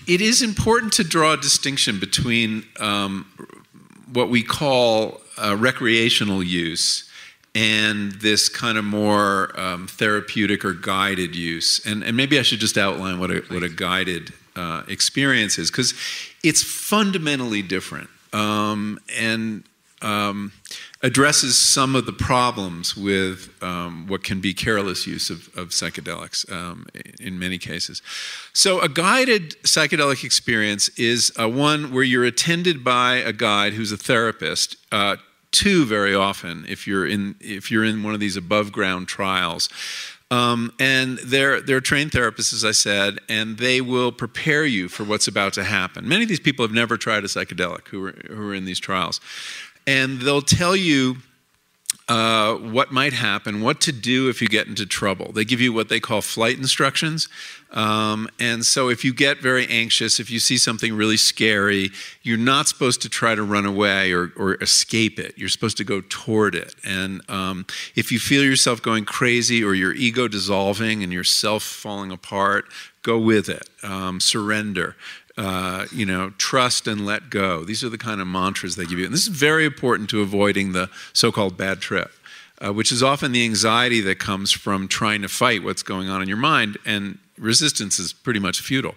it 0.06 0.20
is 0.22 0.42
important 0.42 0.94
to 0.94 1.04
draw 1.04 1.34
a 1.34 1.36
distinction 1.36 2.00
between 2.00 2.64
um, 2.80 3.26
what 4.12 4.30
we 4.30 4.42
call 4.42 5.20
uh, 5.36 5.54
recreational 5.56 6.42
use 6.42 7.07
and 7.54 8.12
this 8.12 8.48
kind 8.48 8.78
of 8.78 8.84
more 8.84 9.58
um, 9.58 9.86
therapeutic 9.86 10.64
or 10.64 10.72
guided 10.72 11.34
use. 11.34 11.84
And, 11.86 12.02
and 12.04 12.16
maybe 12.16 12.38
I 12.38 12.42
should 12.42 12.60
just 12.60 12.78
outline 12.78 13.18
what 13.18 13.30
a, 13.30 13.42
what 13.48 13.62
a 13.62 13.68
guided 13.68 14.32
uh, 14.54 14.82
experience 14.88 15.58
is, 15.58 15.70
because 15.70 15.94
it's 16.42 16.62
fundamentally 16.62 17.62
different. 17.62 18.08
Um, 18.32 18.98
and 19.18 19.64
um, 20.02 20.52
addresses 21.02 21.56
some 21.58 21.94
of 21.94 22.06
the 22.06 22.12
problems 22.12 22.96
with 22.96 23.50
um, 23.62 24.06
what 24.06 24.24
can 24.24 24.40
be 24.40 24.54
careless 24.54 25.06
use 25.06 25.30
of, 25.30 25.48
of 25.56 25.68
psychedelics 25.68 26.50
um, 26.52 26.86
in 27.20 27.38
many 27.38 27.58
cases. 27.58 28.02
So, 28.52 28.80
a 28.80 28.88
guided 28.88 29.60
psychedelic 29.62 30.24
experience 30.24 30.88
is 30.90 31.32
uh, 31.38 31.48
one 31.48 31.92
where 31.92 32.04
you're 32.04 32.24
attended 32.24 32.84
by 32.84 33.16
a 33.16 33.32
guide 33.32 33.74
who's 33.74 33.92
a 33.92 33.96
therapist. 33.96 34.76
Uh, 34.92 35.16
two 35.52 35.84
very 35.84 36.14
often, 36.14 36.64
if 36.68 36.86
you're 36.86 37.06
in 37.06 37.36
if 37.40 37.70
you're 37.70 37.84
in 37.84 38.02
one 38.02 38.14
of 38.14 38.20
these 38.20 38.36
above 38.36 38.72
ground 38.72 39.08
trials. 39.08 39.68
Um, 40.30 40.74
and 40.78 41.16
they're, 41.24 41.62
they're 41.62 41.80
trained 41.80 42.10
therapists, 42.10 42.52
as 42.52 42.62
I 42.62 42.72
said, 42.72 43.18
and 43.30 43.56
they 43.56 43.80
will 43.80 44.12
prepare 44.12 44.66
you 44.66 44.88
for 44.88 45.02
what's 45.02 45.26
about 45.26 45.54
to 45.54 45.64
happen. 45.64 46.06
Many 46.06 46.24
of 46.24 46.28
these 46.28 46.38
people 46.38 46.66
have 46.66 46.74
never 46.74 46.98
tried 46.98 47.24
a 47.24 47.28
psychedelic 47.28 47.88
who 47.88 48.08
are, 48.08 48.14
who 48.28 48.50
are 48.50 48.54
in 48.54 48.66
these 48.66 48.78
trials 48.78 49.22
and 49.88 50.20
they'll 50.20 50.42
tell 50.42 50.76
you 50.76 51.16
uh, 52.08 52.54
what 52.54 52.90
might 52.90 53.12
happen, 53.12 53.60
what 53.60 53.82
to 53.82 53.92
do 53.92 54.30
if 54.30 54.40
you 54.40 54.48
get 54.48 54.66
into 54.66 54.86
trouble. 54.86 55.30
They 55.32 55.44
give 55.44 55.60
you 55.60 55.74
what 55.74 55.90
they 55.90 56.00
call 56.00 56.22
flight 56.22 56.56
instructions. 56.56 57.28
Um, 57.70 58.28
and 58.40 58.64
so, 58.64 58.88
if 58.88 59.04
you 59.04 59.12
get 59.12 59.42
very 59.42 59.66
anxious, 59.68 60.18
if 60.18 60.30
you 60.30 60.38
see 60.38 60.56
something 60.56 60.94
really 60.94 61.18
scary, 61.18 61.90
you're 62.22 62.38
not 62.38 62.66
supposed 62.66 63.02
to 63.02 63.10
try 63.10 63.34
to 63.34 63.42
run 63.42 63.66
away 63.66 64.12
or, 64.12 64.32
or 64.38 64.54
escape 64.62 65.18
it. 65.18 65.36
You're 65.36 65.50
supposed 65.50 65.76
to 65.76 65.84
go 65.84 66.00
toward 66.08 66.54
it. 66.54 66.74
And 66.82 67.20
um, 67.28 67.66
if 67.94 68.10
you 68.10 68.18
feel 68.18 68.42
yourself 68.42 68.80
going 68.80 69.04
crazy 69.04 69.62
or 69.62 69.74
your 69.74 69.92
ego 69.92 70.28
dissolving 70.28 71.02
and 71.02 71.12
yourself 71.12 71.62
falling 71.62 72.10
apart, 72.10 72.64
go 73.02 73.18
with 73.18 73.50
it. 73.50 73.68
Um, 73.82 74.18
surrender. 74.18 74.96
Uh, 75.38 75.86
you 75.92 76.04
know, 76.04 76.32
trust 76.36 76.88
and 76.88 77.06
let 77.06 77.30
go. 77.30 77.62
These 77.62 77.84
are 77.84 77.88
the 77.88 77.96
kind 77.96 78.20
of 78.20 78.26
mantras 78.26 78.74
they 78.74 78.84
give 78.84 78.98
you. 78.98 79.04
And 79.04 79.14
this 79.14 79.22
is 79.22 79.28
very 79.28 79.64
important 79.64 80.10
to 80.10 80.20
avoiding 80.20 80.72
the 80.72 80.90
so 81.12 81.30
called 81.30 81.56
bad 81.56 81.80
trip, 81.80 82.10
uh, 82.60 82.72
which 82.72 82.90
is 82.90 83.04
often 83.04 83.30
the 83.30 83.44
anxiety 83.44 84.00
that 84.00 84.18
comes 84.18 84.50
from 84.50 84.88
trying 84.88 85.22
to 85.22 85.28
fight 85.28 85.62
what's 85.62 85.84
going 85.84 86.08
on 86.08 86.22
in 86.22 86.28
your 86.28 86.38
mind. 86.38 86.76
And 86.84 87.18
resistance 87.38 88.00
is 88.00 88.12
pretty 88.12 88.40
much 88.40 88.60
futile. 88.60 88.96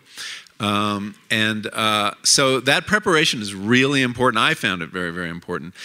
Um, 0.60 1.14
and 1.30 1.68
uh, 1.74 2.16
so 2.24 2.60
that 2.62 2.88
preparation 2.88 3.42
is 3.42 3.54
really 3.54 4.02
important. 4.02 4.44
I 4.44 4.56
found 4.56 4.82
it 4.82 4.90
very, 4.90 5.12
very 5.12 5.30
important. 5.30 5.76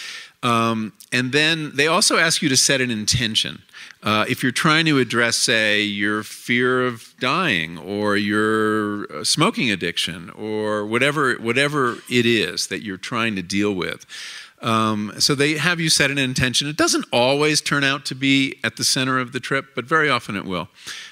Um, 0.41 0.93
and 1.11 1.31
then 1.31 1.71
they 1.75 1.85
also 1.85 2.17
ask 2.17 2.41
you 2.41 2.49
to 2.49 2.57
set 2.57 2.81
an 2.81 2.89
intention. 2.89 3.61
Uh, 4.03 4.25
if 4.29 4.43
you're 4.43 4.51
trying 4.51 4.85
to 4.85 4.99
address, 4.99 5.35
say, 5.37 5.81
your 5.81 6.23
fear 6.23 6.85
of 6.85 7.13
dying 7.19 7.77
or 7.77 8.15
your 8.15 9.11
uh, 9.11 9.23
smoking 9.23 9.71
addiction 9.71 10.29
or 10.31 10.85
whatever, 10.85 11.33
whatever 11.35 11.97
it 12.09 12.25
is 12.25 12.67
that 12.67 12.83
you're 12.83 12.97
trying 12.97 13.35
to 13.35 13.41
deal 13.41 13.73
with, 13.73 14.05
um, 14.61 15.13
so 15.19 15.35
they 15.35 15.57
have 15.57 15.79
you 15.79 15.89
set 15.89 16.09
an 16.09 16.17
intention. 16.17 16.67
It 16.67 16.77
doesn't 16.77 17.05
always 17.11 17.61
turn 17.61 17.83
out 17.83 18.05
to 18.05 18.15
be 18.15 18.59
at 18.63 18.75
the 18.75 18.83
center 18.83 19.19
of 19.19 19.31
the 19.31 19.39
trip, 19.39 19.67
but 19.75 19.85
very 19.85 20.09
often 20.09 20.35
it 20.35 20.45
will, 20.45 20.69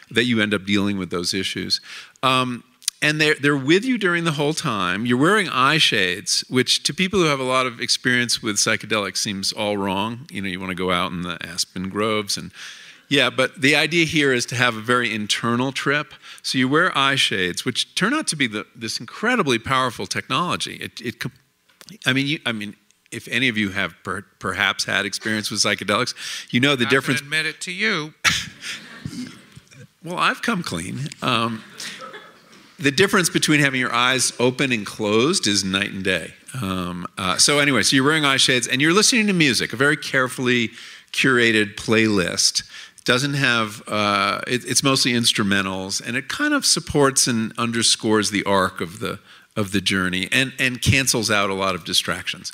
that 0.09 0.23
you 0.25 0.41
end 0.41 0.53
up 0.53 0.65
dealing 0.65 0.97
with 0.97 1.11
those 1.11 1.33
issues. 1.33 1.79
Um, 2.23 2.63
and 3.01 3.19
they're, 3.21 3.35
they're 3.35 3.57
with 3.57 3.85
you 3.85 3.97
during 3.97 4.23
the 4.23 4.31
whole 4.31 4.53
time. 4.53 5.05
You're 5.05 5.17
wearing 5.17 5.49
eye 5.49 5.77
shades, 5.77 6.43
which 6.49 6.83
to 6.83 6.93
people 6.93 7.19
who 7.19 7.25
have 7.25 7.39
a 7.39 7.43
lot 7.43 7.65
of 7.65 7.79
experience 7.79 8.41
with 8.41 8.55
psychedelics 8.55 9.17
seems 9.17 9.51
all 9.51 9.77
wrong. 9.77 10.27
You 10.31 10.41
know, 10.41 10.47
you 10.47 10.59
want 10.59 10.71
to 10.71 10.75
go 10.75 10.91
out 10.91 11.11
in 11.11 11.21
the 11.21 11.37
aspen 11.45 11.89
groves 11.89 12.37
and 12.37 12.51
yeah, 13.07 13.29
but 13.29 13.61
the 13.61 13.75
idea 13.75 14.05
here 14.05 14.33
is 14.33 14.45
to 14.47 14.55
have 14.55 14.75
a 14.75 14.81
very 14.81 15.13
internal 15.13 15.71
trip. 15.71 16.13
So 16.41 16.57
you 16.57 16.67
wear 16.67 16.95
eye 16.97 17.15
shades, 17.15 17.63
which 17.63 17.93
turn 17.95 18.13
out 18.13 18.27
to 18.27 18.35
be 18.35 18.47
the, 18.47 18.65
this 18.75 18.99
incredibly 18.99 19.59
powerful 19.59 20.07
technology. 20.07 20.75
It, 20.77 21.01
it 21.01 21.23
I 22.05 22.13
mean, 22.13 22.27
you, 22.27 22.39
I 22.45 22.51
mean, 22.51 22.75
if 23.11 23.27
any 23.27 23.47
of 23.47 23.57
you 23.57 23.69
have 23.69 23.95
per, 24.03 24.23
perhaps 24.39 24.85
had 24.85 25.05
experience 25.05 25.51
with 25.51 25.61
psychedelics, 25.61 26.15
you 26.51 26.59
know 26.59 26.75
the 26.75 26.87
I 26.87 26.89
difference. 26.89 27.19
Can 27.19 27.27
admit 27.27 27.45
it 27.45 27.61
to 27.61 27.71
you. 27.71 28.13
well, 30.03 30.17
I've 30.17 30.41
come 30.41 30.63
clean. 30.63 31.07
Um, 31.21 31.63
the 32.77 32.91
difference 32.91 33.29
between 33.29 33.59
having 33.59 33.79
your 33.79 33.93
eyes 33.93 34.33
open 34.39 34.71
and 34.71 34.85
closed 34.85 35.47
is 35.47 35.63
night 35.63 35.91
and 35.91 36.03
day. 36.03 36.33
Um, 36.61 37.05
uh, 37.17 37.37
so 37.37 37.59
anyway, 37.59 37.83
so 37.83 37.95
you're 37.95 38.05
wearing 38.05 38.25
eye 38.25 38.37
shades 38.37 38.67
and 38.67 38.81
you're 38.81 38.93
listening 38.93 39.27
to 39.27 39.33
music, 39.33 39.73
a 39.73 39.75
very 39.75 39.97
carefully 39.97 40.69
curated 41.11 41.75
playlist. 41.75 42.63
Doesn't 43.03 43.35
have 43.35 43.83
uh, 43.87 44.41
it, 44.47 44.65
it's 44.65 44.83
mostly 44.83 45.13
instrumentals, 45.13 46.05
and 46.05 46.17
it 46.17 46.27
kind 46.27 46.53
of 46.53 46.65
supports 46.65 47.27
and 47.27 47.53
underscores 47.57 48.31
the 48.31 48.43
arc 48.45 48.81
of 48.81 48.99
the 48.99 49.19
of 49.55 49.71
the 49.71 49.79
journey, 49.79 50.27
and 50.31 50.53
and 50.57 50.81
cancels 50.81 51.29
out 51.29 51.51
a 51.51 51.53
lot 51.53 51.75
of 51.75 51.85
distractions. 51.85 52.51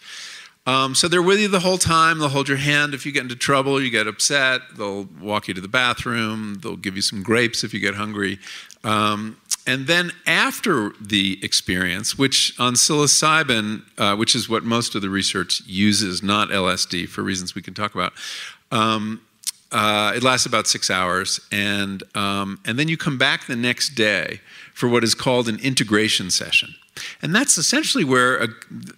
Um, 0.67 0.93
so 0.93 1.07
they're 1.07 1.23
with 1.23 1.39
you 1.39 1.47
the 1.47 1.61
whole 1.61 1.79
time. 1.79 2.19
They'll 2.19 2.29
hold 2.29 2.47
your 2.47 2.57
hand 2.57 2.93
if 2.93 3.05
you 3.05 3.11
get 3.11 3.23
into 3.23 3.35
trouble, 3.35 3.81
you 3.81 3.89
get 3.89 4.07
upset. 4.07 4.61
They'll 4.77 5.05
walk 5.19 5.47
you 5.47 5.53
to 5.55 5.61
the 5.61 5.67
bathroom. 5.67 6.59
They'll 6.61 6.75
give 6.75 6.95
you 6.95 7.01
some 7.01 7.23
grapes 7.23 7.63
if 7.63 7.73
you 7.73 7.79
get 7.79 7.95
hungry. 7.95 8.37
Um, 8.83 9.37
and 9.67 9.87
then 9.87 10.11
after 10.25 10.91
the 10.99 11.39
experience, 11.43 12.17
which 12.17 12.53
on 12.59 12.73
psilocybin, 12.73 13.83
uh, 13.97 14.15
which 14.15 14.35
is 14.35 14.49
what 14.49 14.63
most 14.63 14.95
of 14.95 15.01
the 15.01 15.09
research 15.09 15.61
uses, 15.65 16.23
not 16.23 16.49
LSD, 16.49 17.07
for 17.07 17.21
reasons 17.21 17.53
we 17.53 17.61
can 17.61 17.73
talk 17.73 17.93
about, 17.93 18.13
um, 18.71 19.21
uh, 19.71 20.11
it 20.15 20.23
lasts 20.23 20.45
about 20.45 20.67
six 20.67 20.89
hours, 20.89 21.39
and 21.51 22.03
um, 22.15 22.59
and 22.65 22.77
then 22.77 22.87
you 22.89 22.97
come 22.97 23.17
back 23.17 23.47
the 23.47 23.55
next 23.55 23.95
day 23.95 24.41
for 24.73 24.89
what 24.89 25.03
is 25.03 25.15
called 25.15 25.47
an 25.47 25.59
integration 25.59 26.29
session. 26.29 26.75
And 27.21 27.35
that's 27.35 27.57
essentially 27.57 28.03
where 28.03 28.37
a, 28.37 28.47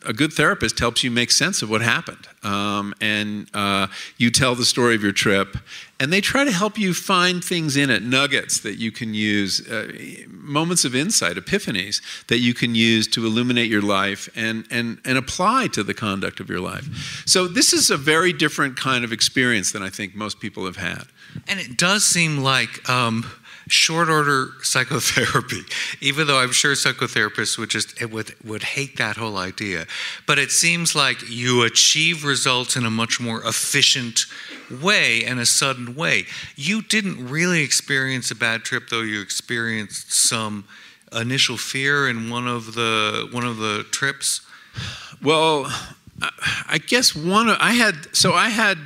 a, 0.05 0.13
good 0.13 0.33
therapist 0.33 0.79
helps 0.79 1.03
you 1.03 1.12
make 1.12 1.31
sense 1.31 1.62
of 1.62 1.69
what 1.69 1.81
happened. 1.81 2.27
Um, 2.43 2.93
and 3.01 3.48
uh, 3.53 3.88
you 4.17 4.29
tell 4.29 4.55
the 4.55 4.65
story 4.65 4.95
of 4.95 5.03
your 5.03 5.12
trip, 5.12 5.57
and 6.00 6.12
they 6.12 6.22
try 6.22 6.43
to 6.43 6.51
help 6.51 6.77
you 6.77 6.93
find 6.93 7.43
things 7.43 7.77
in 7.77 7.89
it, 7.89 8.03
nuggets 8.03 8.60
that 8.62 8.75
you 8.75 8.91
can 8.91 9.13
use, 9.13 9.65
uh, 9.69 9.91
moments 10.27 10.86
of 10.86 10.95
insight, 10.95 11.38
epiphanies 11.38 12.01
that 12.27 12.39
you 12.39 12.53
can 12.53 12.75
use 12.75 13.07
to 13.10 13.25
illuminate 13.25 13.69
your 13.69 13.81
life 13.81 14.29
and, 14.36 14.65
and, 14.69 15.00
and 15.05 15.17
apply 15.17 15.67
to 15.67 15.83
the 15.83 15.93
conduct 15.93 16.39
of 16.39 16.50
your 16.50 16.60
life. 16.60 17.24
So, 17.25 17.48
this 17.48 17.74
is 17.74 17.89
a 17.89 17.98
very 17.98 18.33
different 18.33 18.77
kind 18.77 19.03
of 19.05 19.12
experience 19.13 19.72
than 19.72 19.81
I 19.81 19.89
think 19.89 20.15
most 20.15 20.39
people 20.39 20.65
have 20.65 20.77
had. 20.77 21.05
And 21.48 21.60
it 21.60 21.77
does 21.77 22.03
seem 22.03 22.39
like. 22.39 22.89
Um 22.89 23.25
short 23.67 24.10
order 24.10 24.51
psychotherapy, 24.62 25.62
even 26.01 26.27
though 26.27 26.39
I'm 26.39 26.51
sure 26.51 26.74
psychotherapists 26.74 27.58
would 27.58 27.70
just 27.70 28.01
eh, 28.01 28.05
would 28.05 28.36
would 28.43 28.63
hate 28.63 28.98
that 28.98 29.17
whole 29.17 29.38
idea. 29.38 29.86
But 30.25 30.39
it 30.39 30.51
seems 30.51 30.96
like 30.96 31.29
you 31.29 31.63
achieve 31.63 32.24
results 32.24 32.75
in 32.75 32.86
a 32.86 32.89
much 32.89 33.20
more 33.20 33.46
efficient 33.46 34.25
way 34.82 35.24
and 35.25 35.39
a 35.39 35.46
sudden 35.46 35.96
way. 35.96 36.25
You 36.55 36.82
didn't 36.82 37.29
really 37.29 37.63
experience 37.63 38.32
a 38.32 38.36
bad 38.36 38.63
trip, 38.63 38.89
though 38.89 39.01
you 39.01 39.22
experienced 39.22 40.13
some 40.13 40.65
initial 41.12 41.58
fear 41.58 42.10
in 42.10 42.29
one 42.29 42.48
of 42.48 42.74
the 42.74 43.27
one 43.32 43.46
of 43.46 43.58
the 43.58 43.86
trips. 43.91 44.41
Well, 45.22 45.72
I 46.67 46.79
guess 46.79 47.15
one 47.15 47.50
I 47.50 47.74
had 47.74 48.15
so 48.15 48.34
I 48.34 48.50
had 48.50 48.77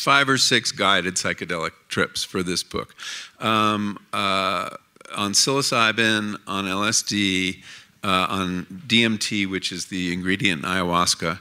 five 0.00 0.30
or 0.30 0.38
six 0.38 0.72
guided 0.72 1.16
psychedelic 1.16 1.72
trips 1.88 2.24
for 2.24 2.42
this 2.42 2.62
book 2.62 2.94
um, 3.38 3.98
uh, 4.14 4.70
on 5.14 5.32
psilocybin, 5.32 6.36
on 6.46 6.64
LSD, 6.64 7.62
uh, 8.02 8.26
on 8.30 8.64
DMT, 8.86 9.48
which 9.50 9.70
is 9.70 9.86
the 9.86 10.10
ingredient 10.12 10.64
in 10.64 10.70
ayahuasca, 10.70 11.38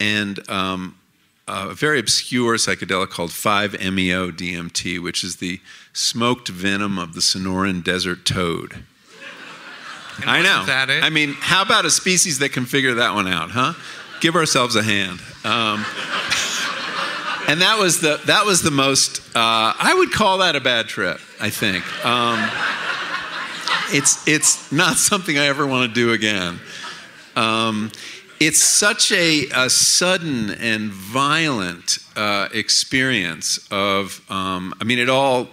and 0.00 0.50
um, 0.50 0.98
a 1.46 1.72
very 1.72 2.00
obscure 2.00 2.56
psychedelic 2.56 3.10
called 3.10 3.30
5-MeO 3.30 4.32
DMT, 4.32 5.00
which 5.00 5.22
is 5.22 5.36
the 5.36 5.60
smoked 5.92 6.48
venom 6.48 6.98
of 6.98 7.14
the 7.14 7.20
Sonoran 7.20 7.84
desert 7.84 8.24
toad. 8.24 8.82
I 10.26 10.42
know. 10.42 10.64
I 10.66 11.10
mean, 11.10 11.34
how 11.38 11.62
about 11.62 11.84
a 11.84 11.90
species 11.90 12.40
that 12.40 12.52
can 12.52 12.66
figure 12.66 12.94
that 12.94 13.14
one 13.14 13.28
out, 13.28 13.50
huh? 13.50 13.74
Give 14.20 14.34
ourselves 14.34 14.74
a 14.74 14.82
hand. 14.82 15.20
Um, 15.44 15.84
and 17.50 17.62
that 17.62 17.80
was 17.80 18.00
the 18.00 18.20
that 18.26 18.46
was 18.46 18.62
the 18.62 18.70
most. 18.70 19.18
Uh, 19.34 19.74
I 19.76 19.92
would 19.98 20.12
call 20.12 20.38
that 20.38 20.54
a 20.54 20.60
bad 20.60 20.86
trip. 20.86 21.18
I 21.40 21.50
think. 21.50 21.84
Um, 22.06 22.48
it's 23.92 24.26
it's 24.28 24.70
not 24.70 24.98
something 24.98 25.36
I 25.36 25.46
ever 25.46 25.66
want 25.66 25.92
to 25.92 25.92
do 25.92 26.12
again. 26.12 26.60
Um, 27.34 27.90
it's 28.38 28.62
such 28.62 29.10
a, 29.10 29.48
a, 29.54 29.68
sudden 29.68 30.50
and 30.50 30.92
violent 30.92 31.98
uh, 32.14 32.48
experience 32.54 33.66
of. 33.72 34.24
Um, 34.30 34.72
I 34.80 34.84
mean, 34.84 35.00
it 35.00 35.10
all. 35.10 35.48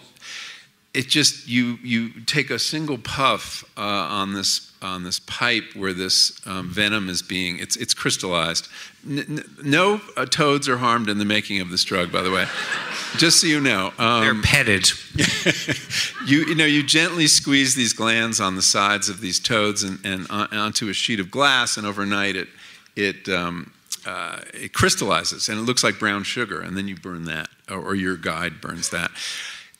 It 0.93 1.07
just 1.07 1.47
you 1.47 1.79
you 1.81 2.21
take 2.25 2.51
a 2.51 2.59
single 2.59 2.99
puff 2.99 3.63
uh, 3.75 3.81
on 3.81 4.35
this 4.35 4.66
on 4.81 5.03
this 5.03 5.19
pipe 5.19 5.75
where 5.75 5.93
this 5.93 6.39
um, 6.45 6.69
venom 6.69 7.09
is 7.09 7.21
being 7.21 7.59
it's 7.59 7.75
it's 7.75 7.93
crystallized. 7.93 8.67
N- 9.07 9.43
no 9.63 10.01
uh, 10.15 10.25
toads 10.25 10.69
are 10.69 10.77
harmed 10.77 11.09
in 11.09 11.17
the 11.17 11.25
making 11.25 11.61
of 11.61 11.69
this 11.69 11.83
drug, 11.83 12.11
by 12.11 12.21
the 12.21 12.31
way. 12.31 12.45
Just 13.17 13.41
so 13.41 13.47
you 13.47 13.59
know, 13.59 13.93
um, 13.97 14.21
they're 14.21 14.41
petted. 14.41 14.89
you 16.27 16.45
you 16.45 16.55
know 16.55 16.65
you 16.65 16.83
gently 16.83 17.27
squeeze 17.27 17.73
these 17.75 17.93
glands 17.93 18.39
on 18.39 18.55
the 18.55 18.61
sides 18.61 19.09
of 19.09 19.21
these 19.21 19.39
toads 19.39 19.83
and, 19.83 19.99
and 20.03 20.27
on, 20.29 20.47
onto 20.53 20.89
a 20.89 20.93
sheet 20.93 21.19
of 21.19 21.31
glass, 21.31 21.77
and 21.77 21.87
overnight 21.87 22.35
it 22.35 22.47
it 22.95 23.27
um, 23.29 23.71
uh, 24.05 24.39
it 24.53 24.73
crystallizes 24.73 25.49
and 25.49 25.59
it 25.59 25.63
looks 25.63 25.83
like 25.83 25.99
brown 25.99 26.23
sugar, 26.23 26.61
and 26.61 26.77
then 26.77 26.87
you 26.87 26.95
burn 26.95 27.25
that, 27.25 27.49
or, 27.69 27.79
or 27.79 27.95
your 27.95 28.17
guide 28.17 28.61
burns 28.61 28.89
that, 28.89 29.11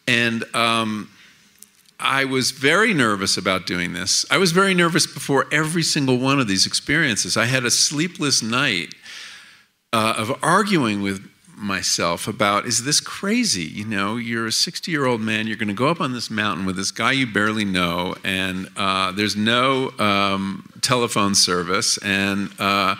and 0.08 0.44
um, 0.56 1.10
I 2.00 2.26
was 2.26 2.52
very 2.52 2.94
nervous 2.94 3.38
about 3.38 3.66
doing 3.66 3.94
this. 3.94 4.26
I 4.30 4.38
was 4.38 4.52
very 4.52 4.74
nervous 4.74 5.08
before 5.08 5.48
every 5.52 5.84
single 5.84 6.18
one 6.18 6.40
of 6.40 6.48
these 6.48 6.68
experiences. 6.68 7.36
I 7.36 7.46
had 7.46 7.66
a 7.66 7.72
sleepless 7.72 8.44
night 8.44 8.94
uh, 9.92 10.14
of 10.18 10.38
arguing 10.44 11.02
with 11.02 11.28
myself 11.56 12.28
about 12.28 12.68
is 12.68 12.84
this 12.84 13.00
crazy? 13.00 13.64
You 13.64 13.86
know, 13.86 14.16
you're 14.16 14.48
a 14.48 14.52
60 14.52 14.92
year 14.92 15.06
old 15.06 15.22
man, 15.22 15.48
you're 15.48 15.58
going 15.58 15.68
to 15.70 15.74
go 15.74 15.88
up 15.88 16.00
on 16.00 16.14
this 16.14 16.30
mountain 16.30 16.66
with 16.66 16.76
this 16.76 16.92
guy 16.92 17.14
you 17.14 17.26
barely 17.26 17.66
know, 17.66 18.16
and 18.24 18.70
uh, 18.78 19.12
there's 19.12 19.36
no 19.36 19.92
um, 19.98 20.70
telephone 20.82 21.34
service, 21.34 21.98
and 21.98 22.52
uh, 22.60 22.96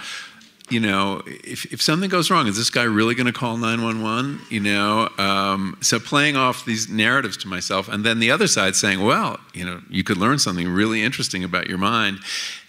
you 0.70 0.82
know, 0.82 1.22
if, 1.26 1.72
if 1.72 1.82
something 1.82 2.10
goes 2.10 2.30
wrong, 2.30 2.48
is 2.48 2.58
this 2.58 2.70
guy 2.70 2.84
really 2.84 3.16
going 3.16 3.28
to 3.28 3.34
call 3.34 3.56
911? 3.56 4.42
You 4.50 4.60
know, 4.60 5.10
um, 5.18 5.78
so 5.82 5.98
playing 5.98 6.36
off 6.36 6.66
these 6.66 6.90
narratives 6.90 7.38
to 7.38 7.48
myself, 7.48 7.88
and 7.88 8.04
then 8.04 8.20
the 8.20 8.32
other 8.32 8.48
side 8.48 8.76
saying, 8.76 9.02
well, 9.02 9.40
you 9.54 9.64
know, 9.64 9.82
you 9.90 10.04
could 10.04 10.18
learn 10.18 10.40
something 10.40 10.68
really 10.68 11.04
interesting 11.04 11.44
about 11.44 11.68
your 11.68 11.78
mind, 11.78 12.20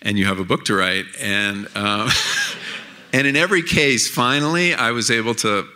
and 0.02 0.16
you 0.16 0.26
have 0.26 0.38
a 0.38 0.44
book 0.44 0.64
to 0.66 0.76
write. 0.76 1.06
And, 1.20 1.68
um, 1.76 2.08
and 3.12 3.26
in 3.26 3.34
every 3.34 3.62
case, 3.62 4.08
finally, 4.08 4.74
I 4.74 4.92
was 4.92 5.10
able 5.10 5.34
to 5.36 5.66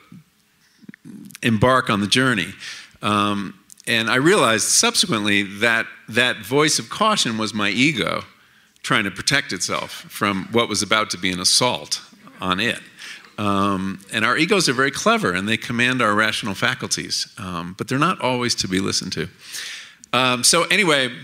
embark 1.43 1.91
on 1.91 2.01
the 2.01 2.07
journey. 2.07 2.53
Um, 3.03 3.59
and 3.89 4.09
I 4.09 4.17
realized 4.17 4.69
subsequently 4.69 5.43
that 5.59 5.87
that 6.09 6.37
voice 6.37 6.79
of 6.79 6.89
caution 6.89 7.37
was 7.37 7.53
my 7.53 7.71
ego 7.71 8.23
trying 8.83 9.05
to 9.05 9.11
protect 9.11 9.53
itself 9.53 9.91
from 9.91 10.49
what 10.53 10.69
was 10.69 10.83
about 10.83 11.11
to 11.11 11.19
be 11.19 11.33
an 11.33 11.41
assault 11.41 12.01
on 12.43 12.61
it. 12.61 12.81
Um, 13.39 14.01
and 14.13 14.25
our 14.25 14.37
egos 14.37 14.69
are 14.69 14.75
very 14.75 14.91
clever 14.91 15.33
and 15.33 15.49
they 15.49 15.57
command 15.57 16.03
our 16.03 16.15
rational 16.15 16.55
faculties, 16.55 17.33
um, 17.39 17.75
but 17.79 17.89
they're 17.89 17.99
not 17.99 18.21
always 18.21 18.55
to 18.57 18.69
be 18.69 18.81
listened 18.81 19.13
to. 19.13 19.29
Um, 20.13 20.45
so, 20.45 20.65
anyway, 20.65 21.09
do 21.09 21.15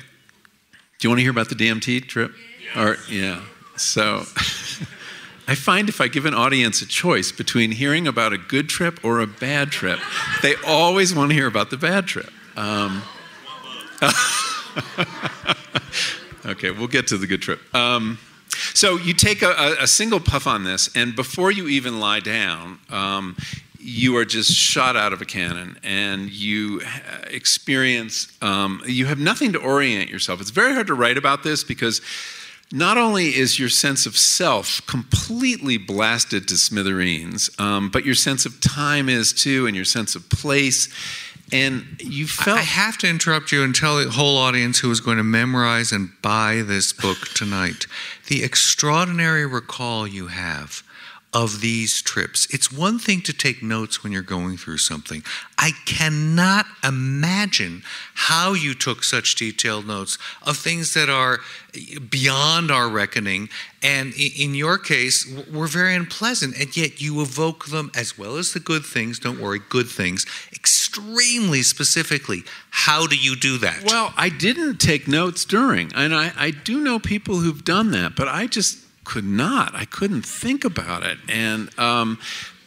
you 1.03 1.11
want 1.11 1.19
to 1.19 1.23
hear 1.23 1.31
about 1.31 1.51
the 1.51 1.55
DMT 1.55 2.09
trip? 2.09 2.33
Yes. 2.63 2.77
Or, 2.77 2.97
yeah. 3.13 3.43
So, 3.77 4.19
I 5.49 5.55
find 5.55 5.89
if 5.89 6.01
I 6.01 6.09
give 6.09 6.25
an 6.25 6.35
audience 6.35 6.83
a 6.83 6.87
choice 6.87 7.33
between 7.33 7.73
hearing 7.73 8.07
about 8.07 8.33
a 8.33 8.39
good 8.39 8.69
trip 8.69 9.05
or 9.05 9.21
a 9.21 9.27
bad 9.27 9.71
trip, 9.71 9.99
they 10.43 10.55
always 10.67 11.15
want 11.15 11.31
to 11.31 11.35
hear 11.35 11.47
about 11.47 11.71
the 11.71 11.77
bad 11.77 12.07
trip. 12.07 12.31
Um, 12.57 13.03
okay, 16.47 16.71
we'll 16.71 16.87
get 16.87 17.09
to 17.09 17.19
the 17.19 17.27
good 17.27 17.43
trip. 17.43 17.61
So 18.75 18.97
you 18.97 19.15
take 19.15 19.43
a, 19.43 19.77
a, 19.81 19.87
single 19.87 20.21
puff 20.21 20.47
on 20.47 20.65
this, 20.65 20.91
and 20.95 21.15
before 21.15 21.51
you 21.51 21.69
even 21.69 22.01
lie 22.01 22.21
down, 22.21 22.79
um, 22.91 23.37
you 23.79 24.17
are 24.17 24.25
just 24.25 24.53
shot 24.53 24.97
out 24.97 25.13
of 25.13 25.23
a 25.23 25.25
cannon 25.25 25.79
and 25.83 26.31
you 26.31 26.83
experience, 27.29 28.37
um, 28.43 28.83
you 28.87 29.07
have 29.07 29.19
nothing 29.19 29.53
to 29.53 29.59
orient 29.59 30.11
yourself. 30.11 30.41
It's 30.41 30.51
very 30.51 30.75
hard 30.75 30.89
to 30.89 30.95
write 30.95 31.17
about 31.17 31.43
this 31.43 31.65
because 31.65 32.01
not 32.71 32.99
only 32.99 33.35
is 33.37 33.59
your 33.59 33.71
sense 33.71 34.05
of 34.05 34.17
self 34.17 34.85
completely 34.87 35.79
blasted 35.79 36.49
to 36.49 36.59
smithereens, 36.59 37.51
um, 37.59 37.89
but 37.89 38.05
your 38.05 38.15
sense 38.15 38.45
of 38.45 38.61
time 38.61 39.09
is 39.09 39.33
too, 39.33 39.67
and 39.67 39.75
your 39.75 39.87
sense 39.87 40.15
of 40.15 40.29
place 40.29 40.89
and 41.53 41.97
you 42.01 42.27
felt. 42.27 42.59
I 42.59 42.63
have 42.63 42.99
to 42.99 43.09
interrupt 43.09 43.53
you 43.53 43.63
and 43.63 43.75
tell 43.75 43.97
the 44.03 44.11
whole 44.11 44.37
audience 44.37 44.79
who 44.79 44.91
is 44.91 45.01
going 45.01 45.17
to 45.17 45.23
memorize 45.23 45.93
and 45.93 46.11
buy 46.21 46.63
this 46.65 46.93
book 46.93 47.19
tonight 47.35 47.87
the 48.29 48.45
extraordinary 48.45 49.47
recall 49.47 50.07
you 50.07 50.27
have 50.27 50.83
of 51.35 51.61
these 51.61 52.01
trips. 52.01 52.47
It's 52.53 52.73
one 52.73 52.99
thing 52.99 53.21
to 53.23 53.35
take 53.35 53.63
notes 53.63 54.03
when 54.03 54.13
you're 54.13 54.23
going 54.23 54.57
through 54.57 54.79
something. 54.79 55.23
I 55.59 55.73
cannot 55.85 56.65
imagine 56.83 57.83
how 58.15 58.55
you 58.55 58.75
took 58.75 59.05
such 59.05 59.35
detailed 59.35 59.87
notes 59.87 60.17
of 60.43 60.57
things 60.57 60.95
that 60.95 61.11
are 61.11 61.41
beyond 62.09 62.71
our 62.71 62.89
reckoning 62.89 63.51
and 63.83 64.15
in 64.15 64.55
your 64.55 64.79
case 64.79 65.31
were 65.53 65.67
very 65.67 65.95
unpleasant 65.95 66.59
and 66.59 66.75
yet 66.75 67.01
you 67.01 67.21
evoke 67.21 67.67
them 67.67 67.91
as 67.95 68.17
well 68.17 68.37
as 68.37 68.55
the 68.55 68.61
good 68.61 68.85
things, 68.85 69.19
don't 69.19 69.39
worry, 69.39 69.61
good 69.69 69.87
things, 69.87 70.25
extremely 70.53 71.63
specifically. 71.63 72.43
How 72.71 73.07
do 73.07 73.17
you 73.17 73.37
do 73.37 73.59
that? 73.59 73.85
Well, 73.85 74.15
I 74.17 74.31
didn't 74.31 74.79
take 74.79 75.07
notes 75.07 75.45
during 75.45 75.93
and 75.95 76.15
I, 76.15 76.33
I 76.37 76.51
do 76.53 76.81
know 76.81 76.99
people 76.99 77.37
who've 77.37 77.65
done 77.65 77.91
that, 77.91 78.17
but 78.17 78.29
I 78.29 78.47
just 78.47 78.88
could 79.09 79.25
not. 79.25 79.75
I 79.75 79.87
couldn't 79.87 80.27
think 80.27 80.67
about 80.67 81.03
it. 81.03 81.17
And 81.31 81.77
um, 81.79 82.19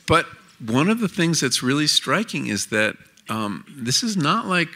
but 0.08 0.26
one 0.60 0.90
of 0.90 1.00
the 1.00 1.08
things 1.08 1.40
that's 1.40 1.62
really 1.62 1.86
striking 1.86 2.48
is 2.48 2.68
that 2.68 2.96
um, 3.30 3.64
this 3.70 4.02
is 4.02 4.18
not 4.18 4.48
like 4.48 4.70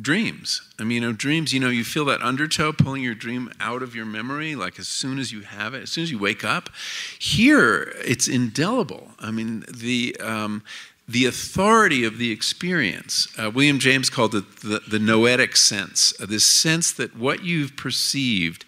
dreams. 0.00 0.62
I 0.78 0.84
mean, 0.84 1.02
you 1.02 1.08
know, 1.08 1.12
dreams. 1.12 1.52
You 1.52 1.60
know, 1.60 1.68
you 1.68 1.84
feel 1.84 2.06
that 2.06 2.22
undertow 2.22 2.72
pulling 2.72 3.02
your 3.02 3.14
dream 3.14 3.52
out 3.60 3.82
of 3.82 3.94
your 3.94 4.06
memory, 4.06 4.54
like 4.54 4.78
as 4.78 4.88
soon 4.88 5.18
as 5.18 5.32
you 5.32 5.42
have 5.42 5.74
it, 5.74 5.82
as 5.82 5.90
soon 5.90 6.04
as 6.04 6.10
you 6.10 6.18
wake 6.18 6.44
up. 6.44 6.70
Here, 7.18 7.94
it's 8.02 8.26
indelible. 8.26 9.10
I 9.20 9.30
mean, 9.30 9.66
the 9.68 10.16
um, 10.20 10.62
the 11.06 11.26
authority 11.26 12.04
of 12.04 12.16
the 12.16 12.32
experience. 12.32 13.28
Uh, 13.38 13.50
William 13.50 13.78
James 13.78 14.08
called 14.08 14.34
it 14.34 14.44
the, 14.62 14.80
the 14.88 14.98
noetic 14.98 15.56
sense, 15.56 16.14
uh, 16.20 16.26
this 16.26 16.46
sense 16.46 16.90
that 16.92 17.14
what 17.14 17.44
you've 17.44 17.76
perceived 17.76 18.64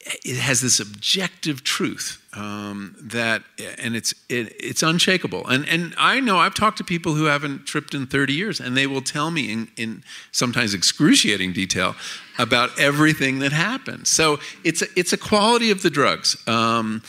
it 0.00 0.36
has 0.36 0.60
this 0.60 0.80
objective 0.80 1.62
truth 1.62 2.24
um, 2.32 2.96
that, 3.00 3.42
and 3.78 3.94
it's 3.94 4.14
it, 4.28 4.54
it's 4.58 4.82
unshakable. 4.82 5.46
And 5.46 5.68
and 5.68 5.94
I 5.98 6.20
know 6.20 6.38
I've 6.38 6.54
talked 6.54 6.78
to 6.78 6.84
people 6.84 7.14
who 7.14 7.24
haven't 7.24 7.66
tripped 7.66 7.94
in 7.94 8.06
30 8.06 8.32
years, 8.32 8.60
and 8.60 8.76
they 8.76 8.86
will 8.86 9.02
tell 9.02 9.30
me 9.30 9.52
in, 9.52 9.68
in 9.76 10.04
sometimes 10.32 10.72
excruciating 10.72 11.52
detail 11.52 11.96
about 12.38 12.78
everything 12.78 13.40
that 13.40 13.52
happened. 13.52 14.06
So 14.06 14.38
it's 14.64 14.80
a, 14.80 14.86
it's 14.96 15.12
a 15.12 15.18
quality 15.18 15.70
of 15.70 15.82
the 15.82 15.90
drugs. 15.90 16.36
Um, 16.48 17.02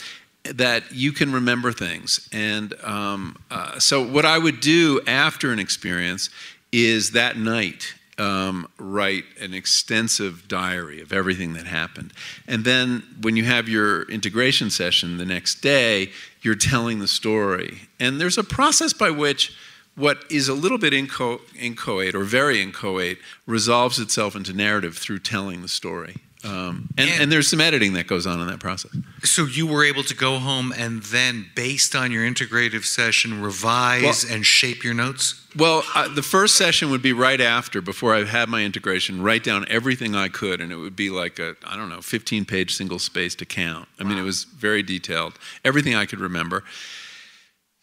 that 0.43 0.91
you 0.91 1.11
can 1.11 1.31
remember 1.31 1.71
things. 1.71 2.27
And 2.31 2.73
um, 2.83 3.37
uh, 3.51 3.77
so, 3.77 4.03
what 4.03 4.25
I 4.25 4.39
would 4.39 4.59
do 4.59 4.99
after 5.05 5.51
an 5.51 5.59
experience 5.59 6.31
is 6.71 7.11
that 7.11 7.37
night 7.37 7.93
um, 8.21 8.67
write 8.77 9.23
an 9.39 9.55
extensive 9.55 10.47
diary 10.47 11.01
of 11.01 11.11
everything 11.11 11.53
that 11.53 11.65
happened. 11.65 12.13
And 12.47 12.63
then 12.63 13.03
when 13.19 13.35
you 13.35 13.45
have 13.45 13.67
your 13.67 14.03
integration 14.03 14.69
session 14.69 15.17
the 15.17 15.25
next 15.25 15.61
day, 15.61 16.11
you're 16.43 16.53
telling 16.53 16.99
the 16.99 17.07
story. 17.07 17.89
And 17.99 18.21
there's 18.21 18.37
a 18.37 18.43
process 18.43 18.93
by 18.93 19.09
which 19.09 19.55
what 19.95 20.23
is 20.29 20.47
a 20.47 20.53
little 20.53 20.77
bit 20.77 20.93
inchoate 20.93 22.13
or 22.13 22.23
very 22.23 22.61
inchoate 22.61 23.17
resolves 23.47 23.97
itself 23.97 24.35
into 24.35 24.53
narrative 24.53 24.97
through 24.97 25.19
telling 25.19 25.63
the 25.63 25.67
story. 25.67 26.17
Um, 26.43 26.89
and, 26.97 27.09
and, 27.09 27.21
and, 27.23 27.31
there's 27.31 27.47
some 27.47 27.61
editing 27.61 27.93
that 27.93 28.07
goes 28.07 28.25
on 28.25 28.39
in 28.39 28.47
that 28.47 28.59
process. 28.59 28.91
So 29.23 29.45
you 29.45 29.67
were 29.67 29.83
able 29.83 30.03
to 30.03 30.15
go 30.15 30.39
home 30.39 30.73
and 30.75 31.03
then, 31.03 31.51
based 31.55 31.95
on 31.95 32.11
your 32.11 32.23
integrative 32.23 32.83
session, 32.83 33.41
revise 33.41 34.25
well, 34.25 34.35
and 34.35 34.45
shape 34.45 34.83
your 34.83 34.95
notes? 34.95 35.39
Well, 35.55 35.83
uh, 35.93 36.07
the 36.07 36.23
first 36.23 36.55
session 36.55 36.89
would 36.89 37.03
be 37.03 37.13
right 37.13 37.39
after, 37.39 37.79
before 37.79 38.15
I 38.15 38.23
had 38.23 38.49
my 38.49 38.63
integration, 38.63 39.21
write 39.21 39.43
down 39.43 39.65
everything 39.69 40.15
I 40.15 40.29
could, 40.29 40.61
and 40.61 40.71
it 40.71 40.77
would 40.77 40.95
be 40.95 41.11
like 41.11 41.37
a, 41.37 41.55
I 41.65 41.77
don't 41.77 41.89
know, 41.89 42.01
15 42.01 42.45
page 42.45 42.75
single 42.75 42.99
space 42.99 43.39
account. 43.39 43.87
I 43.99 44.03
wow. 44.03 44.09
mean, 44.09 44.17
it 44.17 44.23
was 44.23 44.45
very 44.45 44.81
detailed, 44.81 45.37
everything 45.63 45.93
I 45.93 46.07
could 46.07 46.19
remember. 46.19 46.63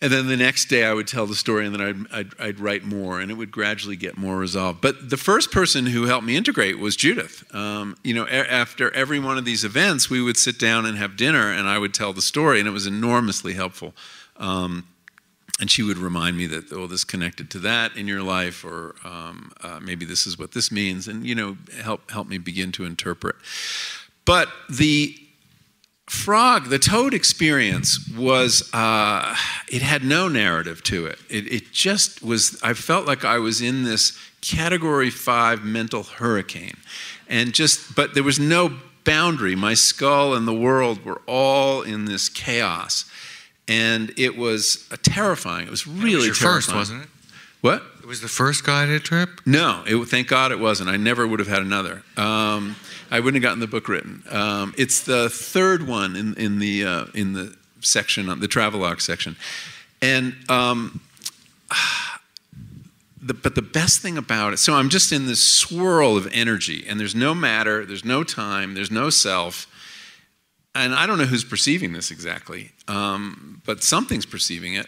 And 0.01 0.13
then 0.13 0.29
the 0.29 0.37
next 0.37 0.67
day 0.67 0.85
I 0.85 0.95
would 0.95 1.09
tell 1.09 1.27
the 1.27 1.35
story 1.35 1.67
and 1.67 1.75
then 1.75 1.81
I'd, 1.81 2.17
I'd, 2.17 2.41
I'd, 2.41 2.61
write 2.61 2.85
more 2.85 3.21
and 3.21 3.33
it 3.33 3.35
would 3.35 3.51
gradually 3.51 3.97
get 3.97 4.17
more 4.17 4.37
resolved. 4.37 4.81
But 4.81 5.11
the 5.11 5.17
first 5.17 5.51
person 5.51 5.87
who 5.87 6.07
helped 6.07 6.25
me 6.25 6.37
integrate 6.37 6.79
was 6.79 6.95
Judith. 6.95 7.45
Um, 7.53 7.97
you 8.05 8.15
know, 8.15 8.25
a- 8.25 8.51
after 8.51 8.95
every 8.95 9.19
one 9.19 9.39
of 9.39 9.45
these 9.45 9.65
events, 9.65 10.09
we 10.09 10.23
would 10.23 10.37
sit 10.37 10.57
down 10.57 10.87
and 10.87 10.97
have 10.99 11.17
dinner 11.17 11.51
and 11.51 11.69
I 11.69 11.79
would 11.79 11.95
tell 11.95 12.13
the 12.13 12.23
story 12.23 12.61
and 12.61 12.69
it 12.69 12.73
was 12.73 12.87
enormously 12.87 13.55
helpful. 13.55 13.93
Um, 14.37 14.87
and 15.61 15.69
she 15.69 15.83
would 15.83 15.99
remind 15.99 16.37
me 16.37 16.47
that 16.47 16.73
oh 16.73 16.87
this 16.87 17.03
connected 17.03 17.51
to 17.51 17.59
that 17.59 17.97
in 17.97 18.07
your 18.07 18.23
life 18.23 18.65
or 18.65 18.95
um, 19.05 19.51
uh, 19.63 19.81
maybe 19.83 20.05
this 20.05 20.27
is 20.27 20.39
what 20.39 20.53
this 20.53 20.71
means 20.71 21.09
and 21.09 21.27
you 21.27 21.35
know 21.35 21.57
help 21.83 22.09
help 22.13 22.29
me 22.29 22.39
begin 22.39 22.71
to 22.71 22.85
interpret 22.85 23.35
but 24.25 24.49
the 24.71 25.17
frog 26.09 26.69
the 26.71 26.79
toad 26.79 27.13
experience 27.15 28.09
was 28.17 28.69
uh, 28.73 29.37
it 29.71 29.83
had 29.83 30.03
no 30.03 30.29
narrative 30.29 30.83
to 30.83 31.07
it. 31.07 31.19
it 31.29 31.47
it 31.53 31.73
just 31.73 32.23
was 32.23 32.59
i 32.63 32.73
felt 32.73 33.07
like 33.07 33.25
i 33.25 33.39
was 33.39 33.61
in 33.61 33.85
this 33.85 34.19
category 34.41 35.11
five 35.11 35.65
mental 35.65 36.03
hurricane 36.03 36.77
and 37.29 37.53
just 37.53 37.95
but 37.95 38.15
there 38.15 38.23
was 38.23 38.39
no 38.39 38.73
boundary 39.05 39.55
my 39.55 39.75
skull 39.75 40.35
and 40.35 40.47
the 40.49 40.55
world 40.55 41.05
were 41.05 41.21
all 41.27 41.83
in 41.83 42.05
this 42.07 42.29
chaos 42.29 43.05
and 43.69 44.13
it 44.17 44.37
was 44.37 44.89
terrifying. 45.03 45.67
It 45.67 45.71
was 45.71 45.87
really 45.87 46.13
it 46.13 46.17
was 46.17 46.27
your 46.27 46.35
terrifying. 46.35 46.63
first, 46.63 46.75
wasn't 46.75 47.03
it? 47.05 47.09
What? 47.61 47.83
It 48.01 48.07
was 48.07 48.21
the 48.21 48.29
first 48.29 48.65
guided 48.65 49.05
trip. 49.05 49.41
No, 49.45 49.83
it, 49.87 49.97
thank 50.07 50.29
God 50.29 50.53
it 50.53 50.59
wasn't. 50.59 50.89
I 50.89 50.97
never 50.97 51.27
would 51.27 51.41
have 51.41 51.49
had 51.49 51.63
another. 51.63 52.03
Um, 52.17 52.77
I 53.11 53.21
wouldn't 53.21 53.43
have 53.43 53.49
gotten 53.49 53.61
the 53.61 53.67
book 53.67 53.89
written. 53.89 54.23
Um, 54.31 54.75
it's 54.79 55.03
the 55.03 55.29
third 55.29 55.87
one 55.87 56.15
in, 56.15 56.35
in 56.35 56.59
the 56.59 56.85
uh, 56.85 57.05
in 57.15 57.33
the 57.33 57.55
section 57.81 58.29
on 58.29 58.41
the 58.41 58.49
travelogue 58.49 59.01
section, 59.01 59.37
and. 60.03 60.35
Um, 60.49 61.01
the, 63.21 63.35
but 63.35 63.55
the 63.55 63.63
best 63.63 64.01
thing 64.01 64.17
about 64.17 64.53
it, 64.53 64.59
so 64.59 64.75
I'm 64.75 64.89
just 64.89 65.13
in 65.13 65.27
this 65.27 65.43
swirl 65.43 66.17
of 66.17 66.29
energy, 66.33 66.85
and 66.89 66.99
there's 66.99 67.15
no 67.15 67.35
matter, 67.35 67.85
there's 67.85 68.05
no 68.05 68.25
time, 68.25 68.75
there's 68.75 68.91
no 68.91 69.11
self, 69.11 69.67
and 70.75 70.95
I 70.95 71.07
don't 71.07 71.19
know 71.19 71.25
who's 71.25 71.45
perceiving 71.45 71.93
this 71.93 72.11
exactly, 72.11 72.71
um, 72.87 73.61
but 73.67 73.83
something's 73.83 74.27
perceiving 74.27 74.75
it. 74.75 74.87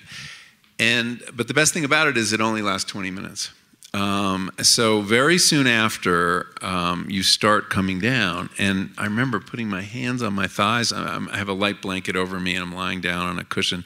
And 0.81 1.23
but 1.35 1.47
the 1.47 1.55
best 1.55 1.73
thing 1.75 1.85
about 1.85 2.09
it 2.09 2.17
is 2.17 2.33
it 2.33 2.41
only 2.41 2.63
lasts 2.63 2.91
20 2.91 3.11
minutes. 3.11 3.51
Um, 3.93 4.51
so 4.63 5.03
very 5.03 5.37
soon 5.37 5.67
after, 5.67 6.47
um, 6.63 7.07
you 7.11 7.23
start 7.23 7.71
coming 7.71 7.99
down, 7.99 8.49
and 8.57 8.91
I 8.97 9.05
remember 9.05 9.41
putting 9.41 9.69
my 9.69 9.83
hands 9.83 10.23
on 10.23 10.33
my 10.33 10.47
thighs. 10.47 10.93
I, 10.93 11.19
I 11.31 11.37
have 11.37 11.49
a 11.49 11.53
light 11.53 11.83
blanket 11.83 12.15
over 12.17 12.39
me, 12.39 12.55
and 12.55 12.63
I'm 12.63 12.75
lying 12.75 13.01
down 13.01 13.27
on 13.27 13.39
a 13.39 13.45
cushion, 13.45 13.85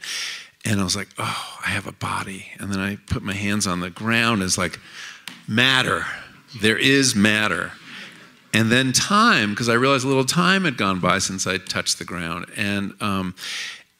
and 0.63 0.79
I 0.79 0.83
was 0.83 0.95
like, 0.95 1.09
"Oh, 1.17 1.59
I 1.65 1.69
have 1.69 1.87
a 1.87 1.91
body." 1.91 2.47
And 2.59 2.71
then 2.71 2.79
I 2.79 2.97
put 3.07 3.23
my 3.23 3.33
hands 3.33 3.67
on 3.67 3.79
the 3.79 3.89
ground. 3.89 4.41
It's 4.43 4.57
like 4.57 4.79
matter. 5.47 6.05
There 6.61 6.77
is 6.77 7.15
matter 7.15 7.73
and 8.55 8.71
then 8.71 8.93
time 8.93 9.49
because 9.49 9.67
I 9.67 9.73
realized 9.73 10.05
a 10.05 10.07
little 10.07 10.23
time 10.23 10.63
had 10.63 10.77
gone 10.77 11.01
by 11.01 11.19
since 11.19 11.45
I 11.45 11.57
touched 11.57 11.99
the 11.99 12.05
ground, 12.05 12.45
and 12.55 12.93
um, 13.01 13.35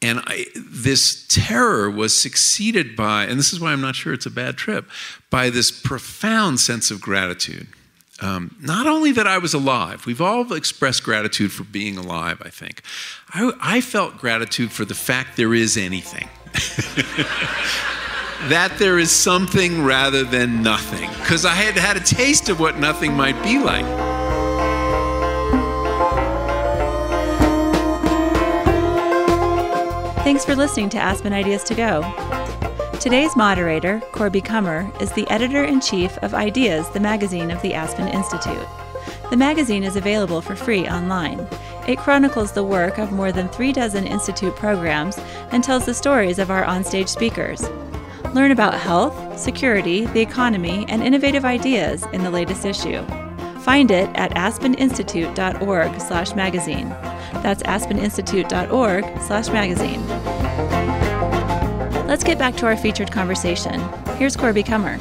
and 0.02 0.20
I, 0.26 0.46
this 0.56 1.26
terror 1.28 1.90
was 1.90 2.20
succeeded 2.20 2.96
by, 2.96 3.24
and 3.24 3.40
this 3.40 3.54
is 3.54 3.60
why 3.60 3.72
I'm 3.72 3.82
not 3.82 3.96
sure 3.96 4.14
it's 4.14 4.26
a 4.26 4.32
bad 4.32 4.58
trip, 4.58 4.90
by 5.30 5.50
this 5.50 5.72
profound 5.72 6.60
sense 6.60 6.92
of 6.92 7.02
gratitude. 7.02 7.68
Um, 8.22 8.56
not 8.62 8.88
only 8.88 9.12
that 9.12 9.28
I 9.28 9.38
was 9.40 9.54
alive, 9.54 10.06
we've 10.06 10.22
all 10.22 10.54
expressed 10.54 11.04
gratitude 11.04 11.52
for 11.52 11.66
being 11.66 11.98
alive, 11.98 12.42
I 12.46 12.50
think. 12.50 12.82
I, 13.34 13.52
I 13.60 13.82
felt 13.82 14.18
gratitude 14.18 14.72
for 14.72 14.86
the 14.86 14.96
fact 14.96 15.36
there 15.36 15.54
is 15.54 15.76
anything. 15.76 16.30
that 18.48 18.76
there 18.78 19.00
is 19.00 19.12
something 19.12 19.84
rather 19.84 20.24
than 20.24 20.64
nothing, 20.64 21.10
because 21.20 21.46
I 21.46 21.56
had 21.56 21.76
had 21.78 21.98
a 21.98 22.02
taste 22.02 22.48
of 22.48 22.60
what 22.60 22.78
nothing 22.78 23.14
might 23.14 23.42
be 23.44 23.60
like. 23.60 23.86
Thanks 30.26 30.44
for 30.44 30.56
listening 30.56 30.90
to 30.90 30.98
Aspen 30.98 31.32
Ideas 31.34 31.64
to 31.66 31.76
Go. 31.76 32.02
Today's 33.00 33.36
moderator, 33.36 34.02
Corby 34.12 34.42
Kummer, 34.42 34.90
is 35.00 35.12
the 35.12 35.30
editor 35.30 35.64
in 35.64 35.80
chief 35.80 36.18
of 36.24 36.34
Ideas, 36.34 36.90
the 36.90 37.00
magazine 37.00 37.52
of 37.52 37.62
the 37.62 37.76
Aspen 37.76 38.08
Institute. 38.08 38.66
The 39.30 39.38
magazine 39.38 39.84
is 39.84 39.98
available 39.98 40.42
for 40.42 40.56
free 40.56 40.88
online. 40.88 41.48
It 41.88 42.00
chronicles 42.00 42.54
the 42.54 42.64
work 42.64 42.98
of 42.98 43.12
more 43.12 43.32
than 43.32 43.50
three 43.50 43.72
dozen 43.72 44.08
Institute 44.08 44.56
programs 44.56 45.20
and 45.52 45.64
tells 45.64 45.86
the 45.86 45.94
stories 45.94 46.40
of 46.40 46.50
our 46.50 46.64
onstage 46.64 47.10
speakers. 47.10 47.70
Learn 48.34 48.50
about 48.50 48.74
health, 48.74 49.38
security, 49.38 50.08
the 50.08 50.22
economy, 50.22 50.88
and 50.90 51.04
innovative 51.04 51.46
ideas 51.46 52.04
in 52.14 52.24
the 52.24 52.32
latest 52.32 52.66
issue. 52.66 53.06
Find 53.60 53.92
it 53.92 54.10
at 54.16 54.32
aspeninstitute.org/magazine. 54.32 57.15
That's 57.46 57.62
aspeninstitute.org 57.62 59.22
slash 59.22 59.50
magazine. 59.50 60.04
Let's 62.08 62.24
get 62.24 62.40
back 62.40 62.56
to 62.56 62.66
our 62.66 62.76
featured 62.76 63.12
conversation. 63.12 63.80
Here's 64.18 64.36
Corby 64.36 64.64
Kummer. 64.64 64.98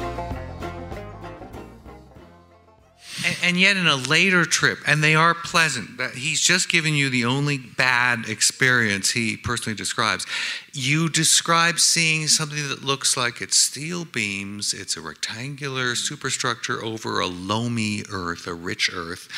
And, 3.45 3.59
yet, 3.59 3.77
in 3.77 3.85
a 3.85 3.95
later 3.95 4.43
trip, 4.43 4.79
and 4.87 5.03
they 5.03 5.13
are 5.13 5.35
pleasant, 5.35 6.01
he's 6.15 6.41
just 6.41 6.67
giving 6.67 6.95
you 6.95 7.11
the 7.11 7.25
only 7.25 7.59
bad 7.59 8.27
experience 8.27 9.11
he 9.11 9.37
personally 9.37 9.75
describes. 9.75 10.25
You 10.73 11.09
describe 11.09 11.77
seeing 11.77 12.27
something 12.27 12.67
that 12.69 12.83
looks 12.83 13.15
like 13.15 13.41
it's 13.41 13.55
steel 13.55 14.03
beams, 14.03 14.73
it's 14.73 14.97
a 14.97 15.01
rectangular 15.01 15.93
superstructure 15.93 16.83
over 16.83 17.19
a 17.19 17.27
loamy 17.27 18.03
earth, 18.11 18.47
a 18.47 18.53
rich 18.55 18.89
earth, 18.91 19.29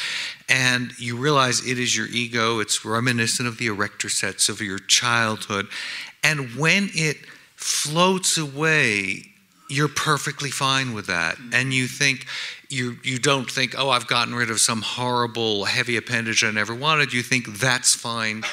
and 0.47 0.97
you 0.97 1.17
realize 1.17 1.67
it 1.67 1.77
is 1.77 1.97
your 1.97 2.07
ego, 2.07 2.59
it's 2.61 2.85
reminiscent 2.85 3.45
of 3.45 3.57
the 3.57 3.67
erector 3.67 4.07
sets 4.07 4.47
of 4.47 4.61
your 4.61 4.79
childhood. 4.79 5.67
And 6.23 6.55
when 6.55 6.91
it 6.93 7.17
floats 7.57 8.37
away, 8.37 9.33
you're 9.69 9.87
perfectly 9.87 10.49
fine 10.49 10.93
with 10.93 11.07
that. 11.07 11.37
And 11.51 11.73
you 11.73 11.87
think, 11.87 12.25
you 12.69 12.97
you 13.03 13.17
don't 13.17 13.49
think, 13.49 13.75
oh, 13.77 13.89
I've 13.89 14.07
gotten 14.07 14.35
rid 14.35 14.49
of 14.49 14.59
some 14.59 14.81
horrible 14.81 15.65
heavy 15.65 15.97
appendage 15.97 16.43
I 16.43 16.51
never 16.51 16.75
wanted. 16.75 17.13
You 17.13 17.23
think 17.23 17.59
that's 17.59 17.95
fine 17.95 18.43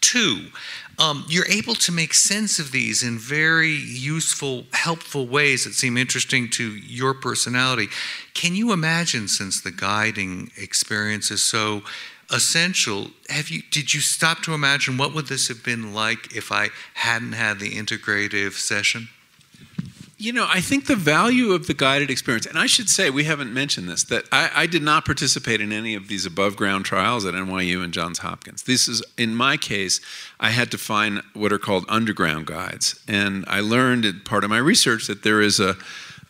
too. 0.00 0.48
Um, 0.98 1.24
you're 1.28 1.46
able 1.46 1.74
to 1.76 1.92
make 1.92 2.12
sense 2.12 2.58
of 2.58 2.70
these 2.70 3.02
in 3.02 3.18
very 3.18 3.70
useful, 3.72 4.66
helpful 4.72 5.26
ways 5.26 5.64
that 5.64 5.72
seem 5.72 5.96
interesting 5.96 6.50
to 6.50 6.76
your 6.76 7.14
personality. 7.14 7.88
Can 8.34 8.54
you 8.54 8.72
imagine, 8.72 9.26
since 9.26 9.60
the 9.60 9.70
guiding 9.70 10.50
experience 10.56 11.30
is 11.30 11.42
so 11.42 11.82
essential, 12.30 13.10
have 13.28 13.48
you 13.48 13.62
did 13.70 13.94
you 13.94 14.00
stop 14.00 14.42
to 14.42 14.54
imagine 14.54 14.98
what 14.98 15.14
would 15.14 15.26
this 15.26 15.48
have 15.48 15.64
been 15.64 15.94
like 15.94 16.36
if 16.36 16.52
I 16.52 16.68
hadn't 16.94 17.32
had 17.32 17.58
the 17.58 17.72
integrative 17.72 18.52
session? 18.52 19.08
You 20.22 20.32
know, 20.32 20.46
I 20.48 20.60
think 20.60 20.86
the 20.86 20.94
value 20.94 21.50
of 21.50 21.66
the 21.66 21.74
guided 21.74 22.08
experience, 22.08 22.46
and 22.46 22.56
I 22.56 22.66
should 22.66 22.88
say, 22.88 23.10
we 23.10 23.24
haven't 23.24 23.52
mentioned 23.52 23.88
this, 23.88 24.04
that 24.04 24.24
I, 24.30 24.50
I, 24.54 24.66
did 24.68 24.80
not 24.80 25.04
participate 25.04 25.60
in 25.60 25.72
any 25.72 25.96
of 25.96 26.06
these 26.06 26.24
above 26.24 26.54
ground 26.54 26.84
trials 26.84 27.26
at 27.26 27.34
NYU 27.34 27.82
and 27.82 27.92
Johns 27.92 28.20
Hopkins. 28.20 28.62
This 28.62 28.86
is, 28.86 29.02
in 29.18 29.34
my 29.34 29.56
case, 29.56 30.00
I 30.38 30.50
had 30.50 30.70
to 30.70 30.78
find 30.78 31.22
what 31.34 31.52
are 31.52 31.58
called 31.58 31.86
underground 31.88 32.46
guides. 32.46 33.02
And 33.08 33.44
I 33.48 33.58
learned 33.58 34.04
in 34.04 34.20
part 34.20 34.44
of 34.44 34.50
my 34.50 34.58
research 34.58 35.08
that 35.08 35.24
there 35.24 35.40
is 35.40 35.58
a, 35.58 35.76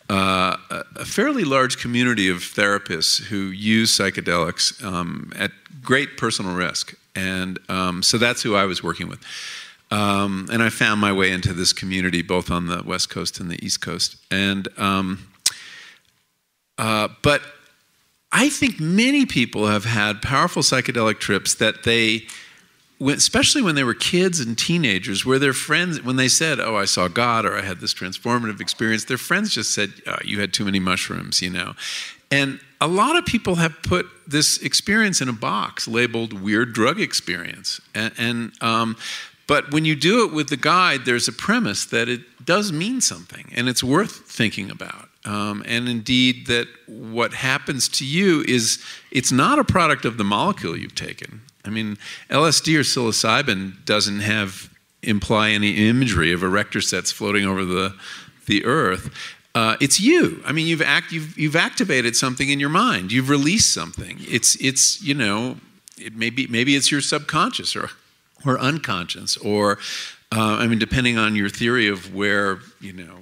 uh, 0.08 0.56
a 0.96 1.04
fairly 1.04 1.44
large 1.44 1.76
community 1.76 2.30
of 2.30 2.38
therapists 2.38 3.24
who 3.24 3.48
use 3.50 3.94
psychedelics 3.94 4.82
um, 4.82 5.34
at 5.36 5.50
great 5.82 6.16
personal 6.16 6.54
risk. 6.54 6.94
And 7.14 7.58
um, 7.68 8.02
so 8.02 8.16
that's 8.16 8.40
who 8.40 8.54
I 8.54 8.64
was 8.64 8.82
working 8.82 9.08
with. 9.08 9.22
Um, 9.92 10.48
and 10.50 10.62
I 10.62 10.70
found 10.70 11.02
my 11.02 11.12
way 11.12 11.30
into 11.30 11.52
this 11.52 11.74
community 11.74 12.22
both 12.22 12.50
on 12.50 12.66
the 12.66 12.82
West 12.82 13.10
Coast 13.10 13.38
and 13.38 13.50
the 13.50 13.62
East 13.62 13.82
Coast. 13.82 14.16
And 14.30 14.66
um, 14.78 15.28
uh, 16.78 17.08
but 17.22 17.42
I 18.32 18.48
think 18.48 18.80
many 18.80 19.26
people 19.26 19.66
have 19.66 19.84
had 19.84 20.22
powerful 20.22 20.62
psychedelic 20.62 21.20
trips 21.20 21.54
that 21.56 21.84
they, 21.84 22.22
especially 23.00 23.60
when 23.60 23.74
they 23.74 23.84
were 23.84 23.92
kids 23.92 24.40
and 24.40 24.56
teenagers, 24.56 25.26
where 25.26 25.38
their 25.38 25.52
friends, 25.52 26.02
when 26.02 26.16
they 26.16 26.28
said, 26.28 26.58
"Oh, 26.58 26.74
I 26.74 26.86
saw 26.86 27.08
God," 27.08 27.44
or 27.44 27.54
"I 27.54 27.60
had 27.60 27.80
this 27.80 27.92
transformative 27.92 28.62
experience," 28.62 29.04
their 29.04 29.18
friends 29.18 29.52
just 29.52 29.74
said, 29.74 29.92
oh, 30.06 30.16
"You 30.24 30.40
had 30.40 30.54
too 30.54 30.64
many 30.64 30.80
mushrooms," 30.80 31.42
you 31.42 31.50
know. 31.50 31.74
And 32.30 32.60
a 32.80 32.88
lot 32.88 33.16
of 33.16 33.26
people 33.26 33.56
have 33.56 33.74
put 33.82 34.06
this 34.26 34.56
experience 34.62 35.20
in 35.20 35.28
a 35.28 35.34
box 35.34 35.86
labeled 35.86 36.32
weird 36.32 36.72
drug 36.72 36.98
experience. 36.98 37.78
And, 37.94 38.12
and 38.16 38.52
um, 38.62 38.96
but 39.52 39.70
when 39.70 39.84
you 39.84 39.94
do 39.94 40.24
it 40.24 40.32
with 40.32 40.48
the 40.48 40.56
guide, 40.56 41.04
there's 41.04 41.28
a 41.28 41.32
premise 41.32 41.84
that 41.84 42.08
it 42.08 42.22
does 42.42 42.72
mean 42.72 43.02
something 43.02 43.52
and 43.54 43.68
it's 43.68 43.84
worth 43.84 44.20
thinking 44.26 44.70
about. 44.70 45.10
Um, 45.26 45.62
and 45.66 45.90
indeed, 45.90 46.46
that 46.46 46.68
what 46.86 47.34
happens 47.34 47.86
to 47.98 48.06
you 48.06 48.42
is 48.48 48.82
it's 49.10 49.30
not 49.30 49.58
a 49.58 49.64
product 49.64 50.06
of 50.06 50.16
the 50.16 50.24
molecule 50.24 50.74
you've 50.74 50.94
taken. 50.94 51.42
I 51.66 51.68
mean, 51.68 51.98
LSD 52.30 52.76
or 52.76 52.80
psilocybin 52.80 53.84
doesn't 53.84 54.20
have 54.20 54.70
imply 55.02 55.50
any 55.50 55.86
imagery 55.86 56.32
of 56.32 56.42
erector 56.42 56.80
sets 56.80 57.12
floating 57.12 57.44
over 57.44 57.62
the 57.62 57.94
the 58.46 58.64
earth. 58.64 59.10
Uh, 59.54 59.76
it's 59.82 60.00
you. 60.00 60.42
I 60.46 60.52
mean, 60.52 60.66
you've 60.66 60.80
act 60.80 61.12
you've 61.12 61.38
you've 61.38 61.56
activated 61.56 62.16
something 62.16 62.48
in 62.48 62.58
your 62.58 62.70
mind. 62.70 63.12
You've 63.12 63.28
released 63.28 63.74
something. 63.74 64.16
It's 64.20 64.56
it's 64.62 65.02
you 65.02 65.12
know, 65.12 65.58
it 65.98 66.16
maybe 66.16 66.46
maybe 66.46 66.74
it's 66.74 66.90
your 66.90 67.02
subconscious 67.02 67.76
or 67.76 67.90
or 68.44 68.58
unconscious 68.58 69.36
or 69.38 69.78
Uh, 70.34 70.56
I 70.60 70.66
mean, 70.66 70.78
depending 70.78 71.18
on 71.18 71.36
your 71.36 71.50
theory 71.50 71.88
of 71.88 72.14
where 72.14 72.58
you 72.80 72.94
know 72.94 73.18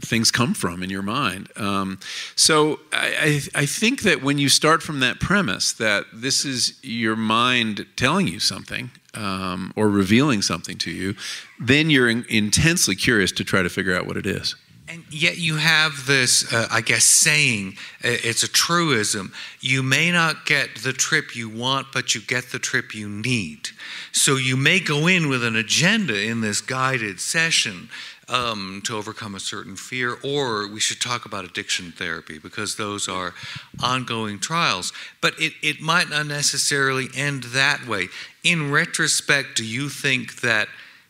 things 0.00 0.30
come 0.30 0.54
from 0.54 0.82
in 0.82 0.90
your 0.90 1.02
mind. 1.02 1.48
Um, 1.56 1.98
so 2.34 2.80
I, 2.92 3.40
I, 3.54 3.62
I, 3.62 3.66
think 3.66 4.02
that 4.02 4.22
when 4.22 4.38
you 4.38 4.48
start 4.48 4.82
from 4.82 5.00
that 5.00 5.20
premise 5.20 5.72
that 5.72 6.04
this 6.12 6.44
is 6.44 6.78
your 6.82 7.16
mind 7.16 7.86
telling 7.96 8.28
you 8.28 8.38
something 8.40 8.90
um, 9.14 9.72
or 9.76 9.88
revealing 9.88 10.42
something 10.42 10.78
to 10.78 10.90
you, 10.90 11.14
then 11.60 11.90
you're 11.90 12.08
in, 12.08 12.24
intensely 12.28 12.94
curious 12.94 13.32
to 13.32 13.44
try 13.44 13.62
to 13.62 13.68
figure 13.68 13.96
out 13.96 14.06
what 14.06 14.16
it 14.16 14.26
is. 14.26 14.54
And 14.88 15.04
yet 15.10 15.36
you 15.36 15.56
have 15.56 16.06
this, 16.06 16.52
uh, 16.52 16.68
I 16.70 16.80
guess, 16.80 17.04
saying, 17.04 17.76
uh, 18.04 18.22
it's 18.22 18.44
a 18.44 18.48
truism. 18.48 19.32
You 19.60 19.82
may 19.82 20.12
not 20.12 20.46
get 20.46 20.76
the 20.76 20.92
trip 20.92 21.34
you 21.34 21.48
want, 21.48 21.88
but 21.92 22.14
you 22.14 22.20
get 22.20 22.52
the 22.52 22.60
trip 22.60 22.94
you 22.94 23.08
need. 23.08 23.70
So 24.12 24.36
you 24.36 24.56
may 24.56 24.78
go 24.78 25.08
in 25.08 25.28
with 25.28 25.42
an 25.42 25.56
agenda 25.56 26.16
in 26.22 26.40
this 26.40 26.60
guided 26.60 27.18
session 27.20 27.88
um, 28.28 28.80
to 28.84 28.96
overcome 28.96 29.34
a 29.34 29.40
certain 29.40 29.74
fear, 29.74 30.18
or 30.22 30.68
we 30.68 30.78
should 30.78 31.00
talk 31.00 31.26
about 31.26 31.44
addiction 31.44 31.92
therapy 31.92 32.38
because 32.38 32.76
those 32.76 33.08
are 33.08 33.34
ongoing 33.82 34.38
trials. 34.38 34.92
But 35.20 35.34
it, 35.40 35.52
it 35.62 35.80
might 35.80 36.10
not 36.10 36.26
necessarily 36.26 37.08
end 37.14 37.44
that 37.44 37.86
way. 37.88 38.08
In 38.44 38.70
retrospect, 38.70 39.56
do 39.56 39.64
you 39.64 39.88
think 39.88 40.40
that 40.42 40.68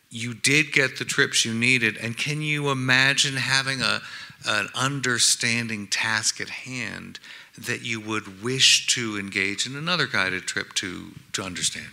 you 0.09 0.33
did 0.33 0.71
get 0.71 0.97
the 0.97 1.05
trips 1.05 1.45
you 1.45 1.53
needed? 1.53 1.97
And 1.97 2.17
can 2.17 2.41
you 2.41 2.69
imagine 2.69 3.35
having 3.35 3.81
a, 3.81 4.01
an 4.45 4.67
understanding 4.75 5.87
task 5.87 6.39
at 6.39 6.49
hand 6.49 7.19
that 7.57 7.81
you 7.81 7.99
would 7.99 8.43
wish 8.43 8.87
to 8.87 9.17
engage 9.17 9.65
in 9.65 9.75
another 9.75 10.07
guided 10.07 10.43
trip 10.43 10.73
to, 10.75 11.11
to 11.33 11.41
understand? 11.41 11.87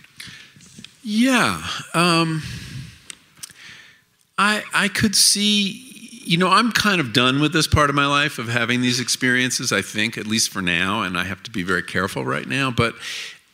Yeah. 1.03 1.61
Um 1.93 2.41
I 4.37 4.63
I 4.73 4.87
could 4.87 5.15
see 5.15 5.91
you 6.25 6.37
know, 6.37 6.49
I'm 6.49 6.71
kind 6.71 6.99
of 6.99 7.13
done 7.13 7.39
with 7.39 7.53
this 7.53 7.67
part 7.67 7.91
of 7.91 7.95
my 7.95 8.07
life 8.07 8.39
of 8.39 8.47
having 8.47 8.81
these 8.81 8.99
experiences, 8.99 9.71
I 9.71 9.83
think, 9.83 10.17
at 10.17 10.25
least 10.25 10.49
for 10.49 10.59
now, 10.59 11.03
and 11.03 11.19
I 11.19 11.23
have 11.23 11.43
to 11.43 11.51
be 11.51 11.61
very 11.61 11.83
careful 11.83 12.25
right 12.25 12.47
now. 12.47 12.71
But 12.71 12.95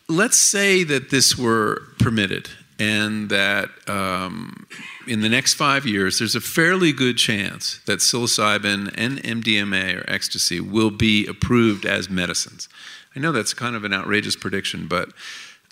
let's 0.07 0.37
say 0.37 0.85
that 0.85 1.09
this 1.09 1.37
were 1.37 1.83
permitted 1.99 2.49
and 2.81 3.29
that 3.29 3.69
um, 3.87 4.65
in 5.07 5.21
the 5.21 5.29
next 5.29 5.53
five 5.53 5.85
years, 5.85 6.17
there's 6.17 6.33
a 6.33 6.41
fairly 6.41 6.91
good 6.91 7.15
chance 7.15 7.79
that 7.85 7.99
psilocybin 7.99 8.91
and 8.97 9.19
MDMA 9.19 9.99
or 9.99 10.09
ecstasy 10.09 10.59
will 10.59 10.89
be 10.89 11.27
approved 11.27 11.85
as 11.85 12.09
medicines. 12.09 12.67
I 13.15 13.19
know 13.19 13.31
that's 13.31 13.53
kind 13.53 13.75
of 13.75 13.83
an 13.83 13.93
outrageous 13.93 14.35
prediction, 14.35 14.87
but 14.87 15.09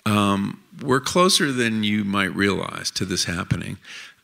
um, 0.06 0.62
we're 0.80 1.00
closer 1.00 1.50
than 1.50 1.82
you 1.82 2.04
might 2.04 2.32
realize 2.32 2.92
to 2.92 3.04
this 3.04 3.24
happening 3.24 3.78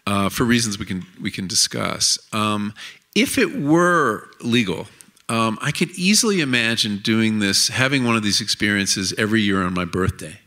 uh, 0.06 0.28
for 0.28 0.44
reasons 0.44 0.78
we 0.78 0.86
can 0.86 1.04
we 1.20 1.32
can 1.32 1.48
discuss. 1.48 2.20
Um, 2.32 2.72
if 3.16 3.36
it 3.36 3.60
were 3.60 4.28
legal, 4.40 4.86
um, 5.28 5.58
I 5.60 5.72
could 5.72 5.90
easily 5.90 6.40
imagine 6.40 6.98
doing 6.98 7.40
this, 7.40 7.66
having 7.66 8.04
one 8.04 8.14
of 8.14 8.22
these 8.22 8.40
experiences 8.40 9.12
every 9.18 9.40
year 9.40 9.64
on 9.64 9.74
my 9.74 9.84
birthday. 9.84 10.38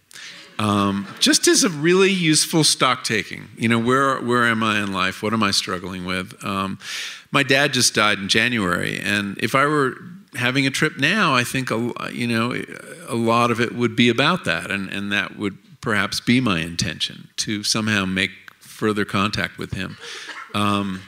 Um, 0.59 1.07
just 1.19 1.47
as 1.47 1.63
a 1.63 1.69
really 1.69 2.11
useful 2.11 2.65
stock 2.65 3.05
taking. 3.05 3.47
You 3.57 3.69
know, 3.69 3.79
where 3.79 4.19
where 4.19 4.45
am 4.45 4.61
I 4.61 4.79
in 4.79 4.91
life? 4.91 5.23
What 5.23 5.33
am 5.33 5.41
I 5.41 5.51
struggling 5.51 6.05
with? 6.05 6.35
Um, 6.43 6.79
my 7.31 7.43
dad 7.43 7.73
just 7.73 7.95
died 7.95 8.19
in 8.19 8.27
January, 8.27 8.99
and 8.99 9.37
if 9.39 9.55
I 9.55 9.65
were 9.65 9.95
having 10.35 10.67
a 10.67 10.69
trip 10.69 10.97
now, 10.99 11.33
I 11.33 11.43
think 11.45 11.71
a, 11.71 12.11
you 12.11 12.27
know 12.27 12.61
a 13.07 13.15
lot 13.15 13.51
of 13.51 13.61
it 13.61 13.73
would 13.73 13.95
be 13.95 14.09
about 14.09 14.43
that, 14.45 14.69
and 14.69 14.89
and 14.89 15.11
that 15.13 15.37
would 15.37 15.57
perhaps 15.81 16.19
be 16.19 16.41
my 16.41 16.59
intention 16.59 17.29
to 17.37 17.63
somehow 17.63 18.03
make 18.05 18.31
further 18.59 19.05
contact 19.05 19.57
with 19.57 19.73
him. 19.73 19.97
Um, 20.53 21.01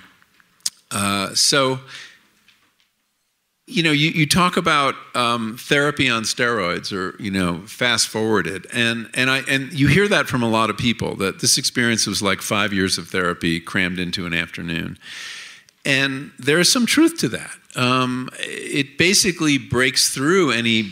uh, 0.92 1.34
so, 1.36 1.80
you 3.68 3.84
know, 3.84 3.92
you, 3.92 4.10
you 4.10 4.26
talk 4.26 4.58
about 4.58 4.96
um, 5.16 5.56
therapy 5.58 6.10
on 6.10 6.24
steroids, 6.24 6.92
or 6.92 7.22
you 7.22 7.32
know, 7.32 7.60
fast 7.68 8.08
forwarded, 8.08 8.68
and 8.74 9.10
and 9.14 9.30
I 9.30 9.40
and 9.48 9.72
you 9.72 9.88
hear 9.88 10.08
that 10.08 10.28
from 10.28 10.44
a 10.44 10.50
lot 10.50 10.70
of 10.70 10.78
people 10.78 11.16
that 11.18 11.40
this 11.40 11.58
experience 11.58 12.08
was 12.08 12.22
like 12.22 12.42
five 12.42 12.74
years 12.74 12.98
of 12.98 13.08
therapy 13.08 13.60
crammed 13.60 14.00
into 14.00 14.26
an 14.26 14.34
afternoon, 14.34 14.98
and 15.86 16.32
there 16.38 16.60
is 16.60 16.72
some 16.72 16.86
truth 16.86 17.18
to 17.20 17.30
that. 17.30 17.56
Um, 17.76 18.30
it 18.40 18.98
basically 18.98 19.58
breaks 19.58 20.14
through 20.14 20.52
any 20.52 20.92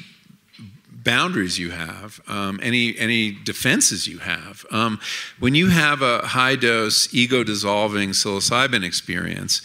boundaries 1.04 1.58
you 1.58 1.72
have, 1.72 2.22
um, 2.28 2.60
any 2.62 2.98
any 2.98 3.32
defenses 3.32 4.08
you 4.08 4.20
have. 4.20 4.66
Um, 4.72 5.00
when 5.40 5.56
you 5.56 5.70
have 5.70 6.02
a 6.02 6.20
high 6.20 6.56
dose 6.56 7.14
ego 7.14 7.44
dissolving 7.44 8.12
psilocybin 8.12 8.84
experience, 8.84 9.62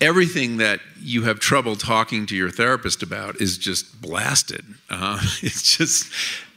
everything 0.00 0.56
that 0.58 0.80
you 1.00 1.22
have 1.22 1.38
trouble 1.40 1.76
talking 1.76 2.26
to 2.26 2.36
your 2.36 2.50
therapist 2.50 3.02
about 3.02 3.40
is 3.40 3.58
just 3.58 4.00
blasted. 4.00 4.64
Uh, 4.88 5.20
it's 5.42 5.76
just 5.76 6.12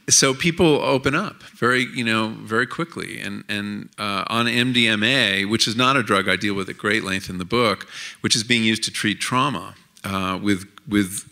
so 0.08 0.34
people 0.34 0.66
open 0.82 1.14
up 1.14 1.42
very 1.42 1.86
you 1.94 2.04
know 2.04 2.28
very 2.40 2.66
quickly 2.66 3.20
and 3.20 3.44
and 3.48 3.88
uh, 3.98 4.24
on 4.28 4.46
MDMA, 4.46 5.48
which 5.48 5.66
is 5.66 5.76
not 5.76 5.96
a 5.96 6.02
drug 6.02 6.28
I 6.28 6.36
deal 6.36 6.54
with 6.54 6.68
at 6.68 6.78
great 6.78 7.04
length 7.04 7.30
in 7.30 7.38
the 7.38 7.44
book, 7.44 7.88
which 8.20 8.36
is 8.36 8.44
being 8.44 8.64
used 8.64 8.84
to 8.84 8.90
treat 8.90 9.20
trauma 9.20 9.74
uh, 10.04 10.38
with 10.42 10.68
with 10.88 11.30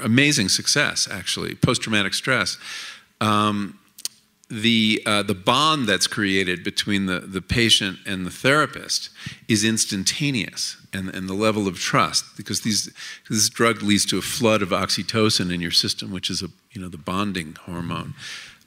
amazing 0.00 0.48
success, 0.48 1.08
actually, 1.10 1.54
post 1.54 1.82
traumatic 1.82 2.14
stress. 2.14 2.58
Um, 3.20 3.78
the, 4.48 5.02
uh, 5.06 5.22
the 5.22 5.34
bond 5.34 5.88
that's 5.88 6.06
created 6.06 6.62
between 6.62 7.06
the, 7.06 7.20
the 7.20 7.42
patient 7.42 7.98
and 8.06 8.24
the 8.24 8.30
therapist 8.30 9.10
is 9.48 9.64
instantaneous 9.64 10.76
and, 10.92 11.08
and 11.08 11.28
the 11.28 11.34
level 11.34 11.66
of 11.66 11.78
trust 11.78 12.24
because 12.36 12.60
these, 12.60 12.92
this 13.28 13.48
drug 13.48 13.82
leads 13.82 14.06
to 14.06 14.18
a 14.18 14.22
flood 14.22 14.62
of 14.62 14.68
oxytocin 14.68 15.52
in 15.52 15.60
your 15.60 15.72
system 15.72 16.12
which 16.12 16.30
is 16.30 16.42
a, 16.42 16.48
you 16.70 16.80
know, 16.80 16.88
the 16.88 16.98
bonding 16.98 17.56
hormone 17.62 18.14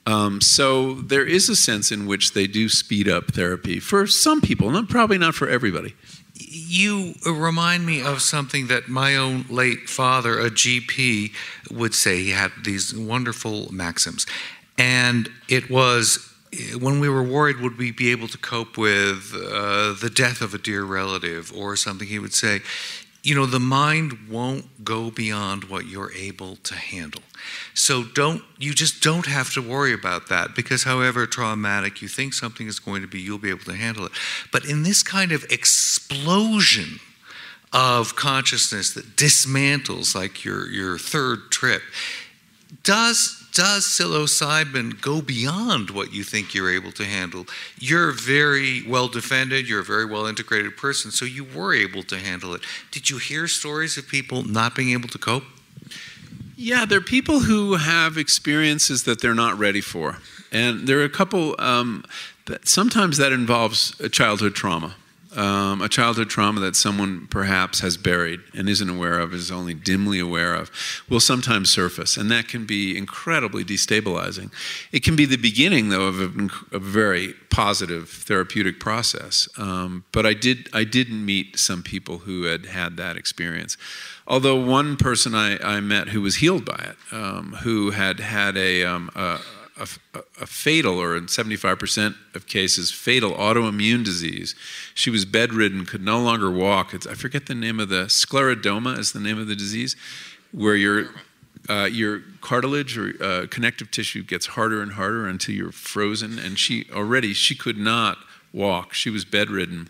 um, 0.06 0.40
so 0.40 0.94
there 0.94 1.26
is 1.26 1.48
a 1.48 1.56
sense 1.56 1.90
in 1.92 2.06
which 2.06 2.32
they 2.32 2.46
do 2.46 2.68
speed 2.68 3.08
up 3.08 3.32
therapy 3.32 3.80
for 3.80 4.06
some 4.06 4.40
people 4.42 4.70
not, 4.70 4.88
probably 4.88 5.18
not 5.18 5.34
for 5.34 5.48
everybody 5.48 5.94
you 6.42 7.14
remind 7.26 7.86
me 7.86 8.02
of 8.02 8.22
something 8.22 8.68
that 8.68 8.88
my 8.88 9.14
own 9.16 9.44
late 9.50 9.88
father, 9.88 10.38
a 10.38 10.50
GP, 10.50 11.32
would 11.70 11.94
say. 11.94 12.22
He 12.22 12.30
had 12.30 12.50
these 12.64 12.94
wonderful 12.94 13.72
maxims. 13.72 14.26
And 14.80 15.28
it 15.46 15.68
was 15.68 16.26
when 16.80 17.00
we 17.00 17.08
were 17.10 17.22
worried, 17.22 17.60
would 17.60 17.76
we 17.76 17.90
be 17.92 18.10
able 18.12 18.28
to 18.28 18.38
cope 18.38 18.78
with 18.78 19.34
uh, 19.34 19.92
the 19.92 20.10
death 20.12 20.40
of 20.40 20.54
a 20.54 20.58
dear 20.58 20.84
relative 20.84 21.52
or 21.54 21.76
something? 21.76 22.08
He 22.08 22.18
would 22.18 22.32
say, 22.32 22.62
you 23.22 23.34
know, 23.34 23.44
the 23.44 23.60
mind 23.60 24.16
won't 24.30 24.82
go 24.82 25.10
beyond 25.10 25.64
what 25.64 25.84
you're 25.84 26.10
able 26.12 26.56
to 26.56 26.74
handle. 26.74 27.20
So 27.74 28.04
don't 28.04 28.42
you 28.56 28.72
just 28.72 29.02
don't 29.02 29.26
have 29.26 29.52
to 29.52 29.60
worry 29.60 29.92
about 29.92 30.30
that 30.30 30.56
because 30.56 30.84
however 30.84 31.26
traumatic 31.26 32.00
you 32.00 32.08
think 32.08 32.32
something 32.32 32.66
is 32.66 32.78
going 32.78 33.02
to 33.02 33.08
be, 33.08 33.20
you'll 33.20 33.36
be 33.36 33.50
able 33.50 33.64
to 33.64 33.76
handle 33.76 34.06
it. 34.06 34.12
But 34.50 34.64
in 34.64 34.82
this 34.82 35.02
kind 35.02 35.30
of 35.30 35.44
explosion 35.50 37.00
of 37.70 38.16
consciousness 38.16 38.94
that 38.94 39.14
dismantles 39.14 40.14
like 40.14 40.42
your 40.42 40.70
your 40.70 40.96
third 40.96 41.50
trip, 41.50 41.82
does 42.82 43.39
does 43.52 43.84
psilocybin 43.84 45.00
go 45.00 45.20
beyond 45.20 45.90
what 45.90 46.12
you 46.12 46.24
think 46.24 46.54
you're 46.54 46.72
able 46.72 46.92
to 46.92 47.04
handle? 47.04 47.46
You're 47.78 48.12
very 48.12 48.86
well 48.86 49.08
defended, 49.08 49.68
you're 49.68 49.80
a 49.80 49.84
very 49.84 50.04
well 50.04 50.26
integrated 50.26 50.76
person, 50.76 51.10
so 51.10 51.24
you 51.24 51.44
were 51.44 51.74
able 51.74 52.02
to 52.04 52.18
handle 52.18 52.54
it. 52.54 52.62
Did 52.90 53.10
you 53.10 53.18
hear 53.18 53.48
stories 53.48 53.96
of 53.96 54.08
people 54.08 54.42
not 54.42 54.74
being 54.74 54.90
able 54.90 55.08
to 55.08 55.18
cope? 55.18 55.44
Yeah, 56.56 56.84
there 56.84 56.98
are 56.98 57.02
people 57.02 57.40
who 57.40 57.76
have 57.76 58.18
experiences 58.18 59.04
that 59.04 59.20
they're 59.20 59.34
not 59.34 59.58
ready 59.58 59.80
for. 59.80 60.18
And 60.52 60.86
there 60.86 61.00
are 61.00 61.04
a 61.04 61.08
couple, 61.08 61.54
um, 61.58 62.04
that 62.46 62.68
sometimes 62.68 63.16
that 63.16 63.32
involves 63.32 63.98
a 64.00 64.08
childhood 64.08 64.54
trauma. 64.54 64.94
Um, 65.36 65.80
a 65.80 65.88
childhood 65.88 66.28
trauma 66.28 66.60
that 66.60 66.74
someone 66.74 67.28
perhaps 67.30 67.80
has 67.80 67.96
buried 67.96 68.40
and 68.52 68.68
isn't 68.68 68.90
aware 68.90 69.20
of, 69.20 69.32
is 69.32 69.52
only 69.52 69.74
dimly 69.74 70.18
aware 70.18 70.54
of, 70.54 70.70
will 71.08 71.20
sometimes 71.20 71.70
surface, 71.70 72.16
and 72.16 72.30
that 72.32 72.48
can 72.48 72.66
be 72.66 72.98
incredibly 72.98 73.64
destabilizing. 73.64 74.50
It 74.90 75.04
can 75.04 75.14
be 75.14 75.26
the 75.26 75.36
beginning, 75.36 75.90
though, 75.90 76.06
of 76.08 76.20
a, 76.20 76.76
a 76.76 76.78
very 76.80 77.34
positive 77.48 78.08
therapeutic 78.08 78.80
process. 78.80 79.48
Um, 79.56 80.04
but 80.10 80.26
I 80.26 80.34
did, 80.34 80.68
I 80.72 80.84
did 80.84 81.10
meet 81.10 81.58
some 81.58 81.82
people 81.82 82.18
who 82.18 82.44
had 82.44 82.66
had 82.66 82.96
that 82.96 83.16
experience. 83.16 83.76
Although 84.26 84.56
one 84.56 84.96
person 84.96 85.34
I, 85.34 85.58
I 85.58 85.80
met 85.80 86.08
who 86.08 86.22
was 86.22 86.36
healed 86.36 86.64
by 86.64 86.90
it, 86.90 87.14
um, 87.14 87.52
who 87.62 87.90
had 87.90 88.20
had 88.20 88.56
a, 88.56 88.84
um, 88.84 89.10
a, 89.14 89.38
a, 89.80 90.22
a, 90.40 90.46
fatal, 90.46 90.98
or 90.98 91.16
in 91.16 91.26
75% 91.26 92.14
of 92.34 92.46
cases, 92.46 92.90
fatal 92.90 93.32
autoimmune 93.32 94.04
disease. 94.04 94.54
She 94.94 95.10
was 95.10 95.24
bedridden, 95.24 95.86
could 95.86 96.02
no 96.02 96.20
longer 96.20 96.50
walk. 96.50 96.92
It's, 96.94 97.06
I 97.06 97.14
forget 97.14 97.46
the 97.46 97.54
name 97.54 97.80
of 97.80 97.88
the 97.88 98.04
scleroderma 98.04 98.98
is 98.98 99.12
the 99.12 99.20
name 99.20 99.38
of 99.38 99.46
the 99.46 99.56
disease, 99.56 99.96
where 100.52 100.76
your 100.76 101.08
uh, 101.68 101.84
your 101.84 102.22
cartilage 102.40 102.96
or 102.96 103.12
uh, 103.22 103.46
connective 103.48 103.90
tissue 103.90 104.22
gets 104.22 104.46
harder 104.46 104.82
and 104.82 104.92
harder 104.92 105.26
until 105.26 105.54
you're 105.54 105.70
frozen. 105.70 106.38
And 106.38 106.58
she 106.58 106.86
already 106.92 107.32
she 107.34 107.54
could 107.54 107.76
not 107.76 108.18
walk. 108.52 108.94
She 108.94 109.10
was 109.10 109.24
bedridden 109.24 109.88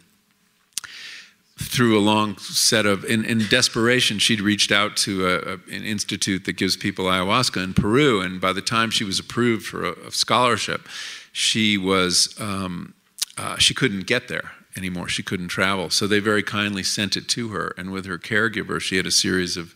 through 1.61 1.99
a 1.99 2.01
long 2.01 2.39
set 2.39 2.87
of, 2.87 3.05
in, 3.05 3.25
in 3.25 3.47
desperation, 3.49 4.19
she'd 4.19 4.41
reached 4.41 4.73
out 4.73 4.97
to 4.97 5.27
a, 5.27 5.37
a, 5.37 5.53
an 5.77 5.85
institute 5.85 6.47
that 6.47 6.55
gives 6.55 6.77
people 6.77 7.05
ayahuasca 7.05 7.63
in 7.63 7.75
Peru. 7.75 8.21
And 8.21 8.41
by 8.41 8.53
the 8.53 8.63
time 8.63 8.91
she 8.91 9.05
was 9.05 9.19
approved 9.19 9.67
for 9.67 9.85
a, 9.85 9.93
a 10.07 10.11
scholarship, 10.11 10.89
she 11.33 11.77
was, 11.77 12.35
um, 12.41 12.95
uh, 13.37 13.59
she 13.59 13.75
couldn't 13.75 14.07
get 14.07 14.29
there 14.29 14.53
anymore. 14.75 15.09
She 15.09 15.23
couldn't 15.23 15.49
travel. 15.49 15.91
So 15.91 16.07
they 16.07 16.19
very 16.19 16.43
kindly 16.43 16.83
sent 16.83 17.17
it 17.17 17.29
to 17.29 17.49
her. 17.49 17.75
And 17.77 17.93
with 17.93 18.07
her 18.07 18.19
caregiver, 18.19 18.81
she 18.81 18.97
had 18.97 19.07
a 19.07 19.11
series 19.11 19.59
of, 19.59 19.75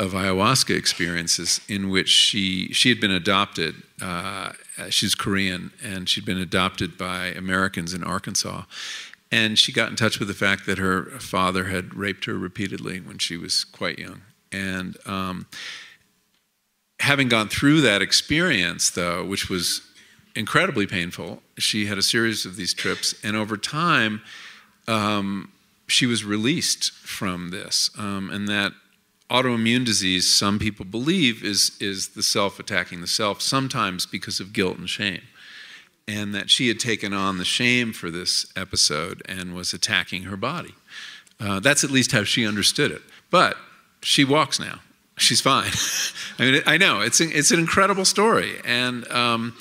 of 0.00 0.12
ayahuasca 0.12 0.76
experiences 0.76 1.60
in 1.68 1.90
which 1.90 2.08
she, 2.08 2.72
she 2.72 2.88
had 2.88 3.00
been 3.00 3.10
adopted. 3.10 3.82
Uh, 4.00 4.52
she's 4.88 5.14
Korean, 5.14 5.72
and 5.82 6.08
she'd 6.08 6.24
been 6.24 6.40
adopted 6.40 6.96
by 6.96 7.26
Americans 7.26 7.92
in 7.92 8.02
Arkansas. 8.02 8.62
And 9.32 9.58
she 9.58 9.72
got 9.72 9.90
in 9.90 9.96
touch 9.96 10.18
with 10.18 10.28
the 10.28 10.34
fact 10.34 10.66
that 10.66 10.78
her 10.78 11.06
father 11.18 11.64
had 11.64 11.94
raped 11.94 12.26
her 12.26 12.34
repeatedly 12.34 13.00
when 13.00 13.18
she 13.18 13.36
was 13.36 13.64
quite 13.64 13.98
young. 13.98 14.22
And 14.52 14.96
um, 15.04 15.46
having 17.00 17.28
gone 17.28 17.48
through 17.48 17.80
that 17.80 18.02
experience, 18.02 18.90
though, 18.90 19.24
which 19.24 19.50
was 19.50 19.82
incredibly 20.36 20.86
painful, 20.86 21.42
she 21.58 21.86
had 21.86 21.98
a 21.98 22.02
series 22.02 22.46
of 22.46 22.56
these 22.56 22.72
trips. 22.72 23.14
And 23.24 23.36
over 23.36 23.56
time, 23.56 24.22
um, 24.86 25.50
she 25.88 26.06
was 26.06 26.24
released 26.24 26.92
from 26.92 27.50
this. 27.50 27.90
Um, 27.98 28.30
and 28.30 28.48
that 28.48 28.72
autoimmune 29.28 29.84
disease, 29.84 30.32
some 30.32 30.60
people 30.60 30.84
believe, 30.84 31.42
is, 31.42 31.76
is 31.80 32.10
the 32.10 32.22
self 32.22 32.60
attacking 32.60 33.00
the 33.00 33.08
self, 33.08 33.40
sometimes 33.40 34.06
because 34.06 34.38
of 34.38 34.52
guilt 34.52 34.78
and 34.78 34.88
shame 34.88 35.22
and 36.08 36.34
that 36.34 36.50
she 36.50 36.68
had 36.68 36.78
taken 36.78 37.12
on 37.12 37.38
the 37.38 37.44
shame 37.44 37.92
for 37.92 38.10
this 38.10 38.46
episode 38.54 39.22
and 39.28 39.54
was 39.54 39.72
attacking 39.72 40.24
her 40.24 40.36
body. 40.36 40.74
Uh, 41.40 41.60
that's 41.60 41.84
at 41.84 41.90
least 41.90 42.12
how 42.12 42.24
she 42.24 42.46
understood 42.46 42.90
it. 42.90 43.02
But 43.30 43.56
she 44.02 44.24
walks 44.24 44.60
now. 44.60 44.80
She's 45.18 45.40
fine. 45.40 45.70
I 46.38 46.50
mean, 46.50 46.62
I 46.66 46.76
know 46.76 47.00
it's 47.00 47.20
an, 47.20 47.30
it's 47.32 47.50
an 47.50 47.58
incredible 47.58 48.04
story, 48.04 48.52
and 48.64 49.10
um, 49.10 49.56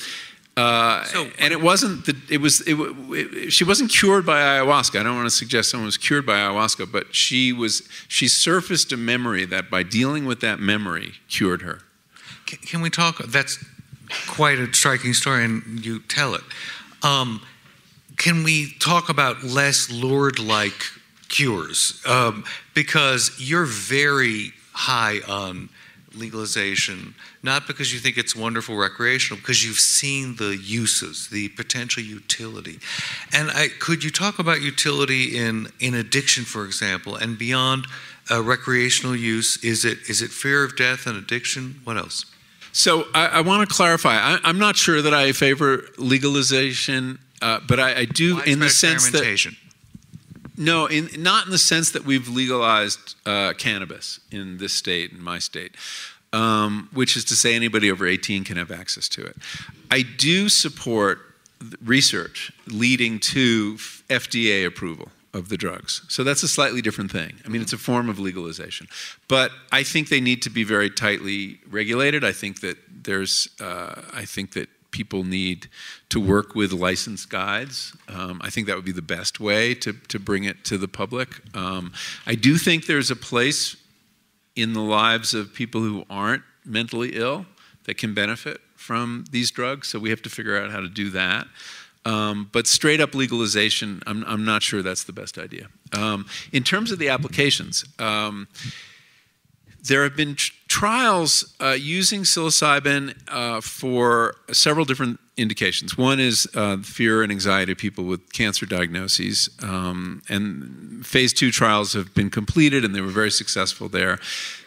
uh, 0.57 1.03
so, 1.05 1.27
and 1.39 1.53
it 1.53 1.61
wasn't 1.61 2.05
the, 2.05 2.15
it 2.29 2.39
was 2.39 2.61
it, 2.61 2.75
it, 2.75 3.53
she 3.53 3.63
wasn't 3.63 3.89
cured 3.89 4.25
by 4.25 4.39
ayahuasca. 4.39 4.99
I 4.99 5.03
don't 5.03 5.15
want 5.15 5.27
to 5.27 5.35
suggest 5.35 5.69
someone 5.69 5.85
was 5.85 5.97
cured 5.97 6.25
by 6.25 6.33
ayahuasca, 6.33 6.91
but 6.91 7.15
she 7.15 7.53
was 7.53 7.87
she 8.07 8.27
surfaced 8.27 8.91
a 8.91 8.97
memory 8.97 9.45
that 9.45 9.69
by 9.69 9.83
dealing 9.83 10.25
with 10.25 10.41
that 10.41 10.59
memory 10.59 11.13
cured 11.29 11.61
her. 11.61 11.79
Can, 12.45 12.59
can 12.59 12.81
we 12.81 12.89
talk? 12.89 13.17
That's 13.19 13.63
quite 14.27 14.59
a 14.59 14.73
striking 14.73 15.13
story, 15.13 15.45
and 15.45 15.85
you 15.85 15.99
tell 15.99 16.35
it. 16.35 16.43
Um, 17.03 17.41
can 18.17 18.43
we 18.43 18.73
talk 18.79 19.09
about 19.09 19.43
less 19.43 19.91
Lourdes 19.91 20.39
like 20.39 20.85
cures? 21.29 22.01
Um, 22.05 22.43
because 22.73 23.31
you're 23.37 23.65
very 23.65 24.53
high 24.73 25.19
on 25.27 25.69
legalization, 26.15 27.13
not 27.43 27.67
because 27.67 27.93
you 27.93 27.99
think 27.99 28.17
it's 28.17 28.35
wonderful 28.35 28.75
recreational, 28.75 29.39
because 29.39 29.65
you've 29.65 29.79
seen 29.79 30.35
the 30.37 30.55
uses, 30.55 31.27
the 31.27 31.49
potential 31.49 32.01
utility. 32.01 32.79
And 33.33 33.51
I, 33.51 33.67
could 33.79 34.03
you 34.03 34.09
talk 34.09 34.39
about 34.39 34.61
utility 34.61 35.37
in, 35.37 35.67
in 35.79 35.93
addiction, 35.93 36.45
for 36.45 36.65
example, 36.65 37.15
and 37.15 37.37
beyond 37.37 37.87
uh, 38.31 38.41
recreational 38.41 39.15
use? 39.15 39.63
Is 39.63 39.85
it, 39.85 39.99
is 40.09 40.21
it 40.21 40.31
fear 40.31 40.63
of 40.63 40.75
death 40.75 41.05
and 41.05 41.17
addiction? 41.17 41.81
What 41.83 41.97
else? 41.97 42.25
So 42.75 43.05
I, 43.13 43.27
I 43.27 43.41
want 43.41 43.67
to 43.67 43.73
clarify. 43.73 44.15
I, 44.17 44.49
am 44.49 44.59
not 44.59 44.75
sure 44.75 45.01
that 45.01 45.13
I 45.13 45.31
favor 45.31 45.85
legalization, 45.97 47.19
uh, 47.41 47.61
but 47.65 47.79
I, 47.79 47.99
I 47.99 48.05
do 48.05 48.41
in 48.41 48.59
the 48.59 48.69
sense 48.69 49.11
that 49.11 49.55
no, 50.57 50.85
in, 50.85 51.07
not 51.17 51.45
in 51.45 51.51
the 51.51 51.57
sense 51.57 51.91
that 51.91 52.03
we've 52.03 52.27
legalized 52.27 53.15
uh, 53.25 53.53
cannabis 53.57 54.19
in 54.29 54.57
this 54.57 54.73
state, 54.73 55.13
in 55.13 55.23
my 55.23 55.39
state, 55.39 55.77
um, 56.33 56.89
which 56.91 57.15
is 57.15 57.23
to 57.25 57.35
say 57.35 57.55
anybody 57.55 57.89
over 57.89 58.05
18 58.05 58.43
can 58.43 58.57
have 58.57 58.71
access 58.71 59.07
to 59.07 59.25
it. 59.25 59.37
I 59.89 60.01
do 60.01 60.49
support 60.49 61.19
research 61.81 62.51
leading 62.67 63.19
to 63.19 63.75
FDA 64.09 64.65
approval 64.67 65.07
of 65.35 65.49
the 65.49 65.57
drugs. 65.57 66.01
So 66.07 66.23
that's 66.23 66.43
a 66.43 66.47
slightly 66.47 66.81
different 66.81 67.11
thing. 67.11 67.33
I 67.45 67.49
mean, 67.49 67.61
it's 67.61 67.73
a 67.73 67.77
form 67.77 68.09
of 68.09 68.17
legalization. 68.19 68.87
But 69.27 69.51
I 69.71 69.83
think 69.83 70.07
they 70.07 70.21
need 70.21 70.41
to 70.43 70.49
be 70.49 70.63
very 70.63 70.89
tightly 70.89 71.59
regulated. 71.69 72.23
I 72.23 72.31
think 72.31 72.61
that 72.61 72.77
there's, 73.03 73.49
uh, 73.59 74.01
I 74.13 74.23
think 74.25 74.53
that 74.53 74.69
people 74.91 75.25
need 75.25 75.67
to 76.07 76.21
work 76.21 76.55
with 76.55 76.71
licensed 76.71 77.29
guides. 77.29 77.93
Um, 78.07 78.39
I 78.41 78.49
think 78.49 78.67
that 78.67 78.77
would 78.77 78.85
be 78.85 78.93
the 78.93 79.01
best 79.01 79.41
way 79.41 79.75
to, 79.75 79.91
to 80.07 80.19
bring 80.19 80.45
it 80.45 80.63
to 80.65 80.77
the 80.77 80.87
public. 80.87 81.27
Um, 81.53 81.91
I 82.25 82.35
do 82.35 82.57
think 82.57 82.85
there's 82.85 83.11
a 83.11 83.15
place 83.15 83.75
in 84.55 84.71
the 84.71 84.81
lives 84.81 85.33
of 85.33 85.53
people 85.53 85.81
who 85.81 86.05
aren't 86.09 86.43
mentally 86.63 87.11
ill 87.13 87.45
that 87.83 87.97
can 87.97 88.13
benefit 88.13 88.61
from 88.77 89.25
these 89.31 89.51
drugs. 89.51 89.89
So 89.89 89.99
we 89.99 90.09
have 90.11 90.21
to 90.21 90.29
figure 90.29 90.57
out 90.57 90.71
how 90.71 90.79
to 90.79 90.87
do 90.87 91.09
that. 91.09 91.47
Um, 92.05 92.49
but 92.51 92.67
straight 92.67 93.01
up 93.01 93.15
legalization, 93.15 94.03
I'm, 94.05 94.23
I'm, 94.25 94.45
not 94.45 94.61
sure 94.61 94.83
that's 94.83 95.05
the 95.05 95.13
best 95.13 95.39
idea. 95.39 95.69
Um, 95.91 96.27
in 96.51 96.63
terms 96.63 96.91
of 96.91 96.99
the 96.99 97.09
applications, 97.09 97.83
um, 97.97 98.47
there 99.87 100.03
have 100.03 100.15
been 100.15 100.35
tr- 100.35 100.53
trials 100.67 101.55
uh, 101.59 101.69
using 101.71 102.21
psilocybin 102.21 103.15
uh, 103.27 103.61
for 103.61 104.35
several 104.51 104.85
different 104.85 105.19
indications. 105.37 105.97
One 105.97 106.19
is 106.19 106.47
uh, 106.55 106.77
fear 106.77 107.23
and 107.23 107.31
anxiety 107.31 107.71
of 107.71 107.77
people 107.77 108.05
with 108.05 108.31
cancer 108.33 108.65
diagnoses, 108.65 109.49
um, 109.61 110.21
and 110.29 111.05
phase 111.05 111.33
two 111.33 111.51
trials 111.51 111.93
have 111.93 112.13
been 112.13 112.29
completed, 112.29 112.85
and 112.85 112.95
they 112.95 113.01
were 113.01 113.07
very 113.07 113.31
successful 113.31 113.89
there. 113.89 114.19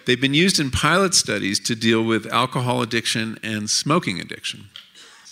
They've 0.07 0.20
been 0.20 0.35
used 0.35 0.59
in 0.59 0.70
pilot 0.70 1.14
studies 1.14 1.61
to 1.61 1.74
deal 1.74 2.03
with 2.03 2.27
alcohol 2.33 2.83
addiction 2.83 3.38
and 3.42 3.68
smoking 3.68 4.20
addiction. 4.20 4.68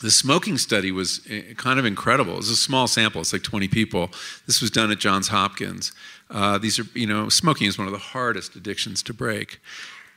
The 0.03 0.11
smoking 0.11 0.59
study 0.59 0.93
was 0.93 1.21
eh, 1.31 1.55
kind 1.57 1.79
of 1.79 1.85
incredible. 1.85 2.35
It 2.35 2.39
was 2.39 2.51
a 2.51 2.57
small 2.57 2.87
sample, 2.87 3.21
it's 3.21 3.33
like 3.33 3.43
20 3.43 3.69
people. 3.69 4.11
This 4.47 4.61
was 4.61 4.71
done 4.71 4.91
at 4.91 4.99
Johns 4.99 5.29
Hopkins. 5.29 5.93
Uh, 6.31 6.59
these 6.59 6.79
are, 6.79 6.87
you 6.95 7.07
know, 7.07 7.29
smoking 7.29 7.67
is 7.67 7.79
one 7.79 7.87
of 7.87 7.93
the 7.93 7.99
hardest 7.99 8.57
addictions 8.57 9.03
to 9.05 9.15
break. 9.15 9.61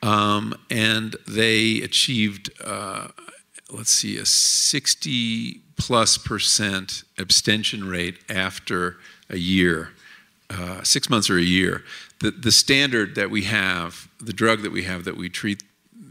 Um, 0.02 0.56
and 0.70 1.16
they 1.28 1.82
achieved, 1.82 2.52
uh, 2.64 3.10
let's 3.72 3.92
see, 3.92 4.18
a 4.18 4.26
60 4.26 5.62
plus 5.78 6.18
percent 6.18 7.04
abstention 7.18 7.88
rate 7.88 8.18
after 8.30 8.98
a 9.30 9.38
year, 9.38 9.92
uh, 10.50 10.84
six 10.84 11.10
months 11.10 11.30
or 11.30 11.38
a 11.38 11.44
year. 11.44 11.84
The, 12.20 12.32
the 12.32 12.52
standard 12.52 13.16
that 13.16 13.30
we 13.30 13.44
have, 13.44 14.10
the 14.20 14.34
drug 14.34 14.62
that 14.64 14.72
we 14.72 14.84
have 14.84 15.06
that 15.06 15.16
we 15.16 15.30
treat 15.30 15.64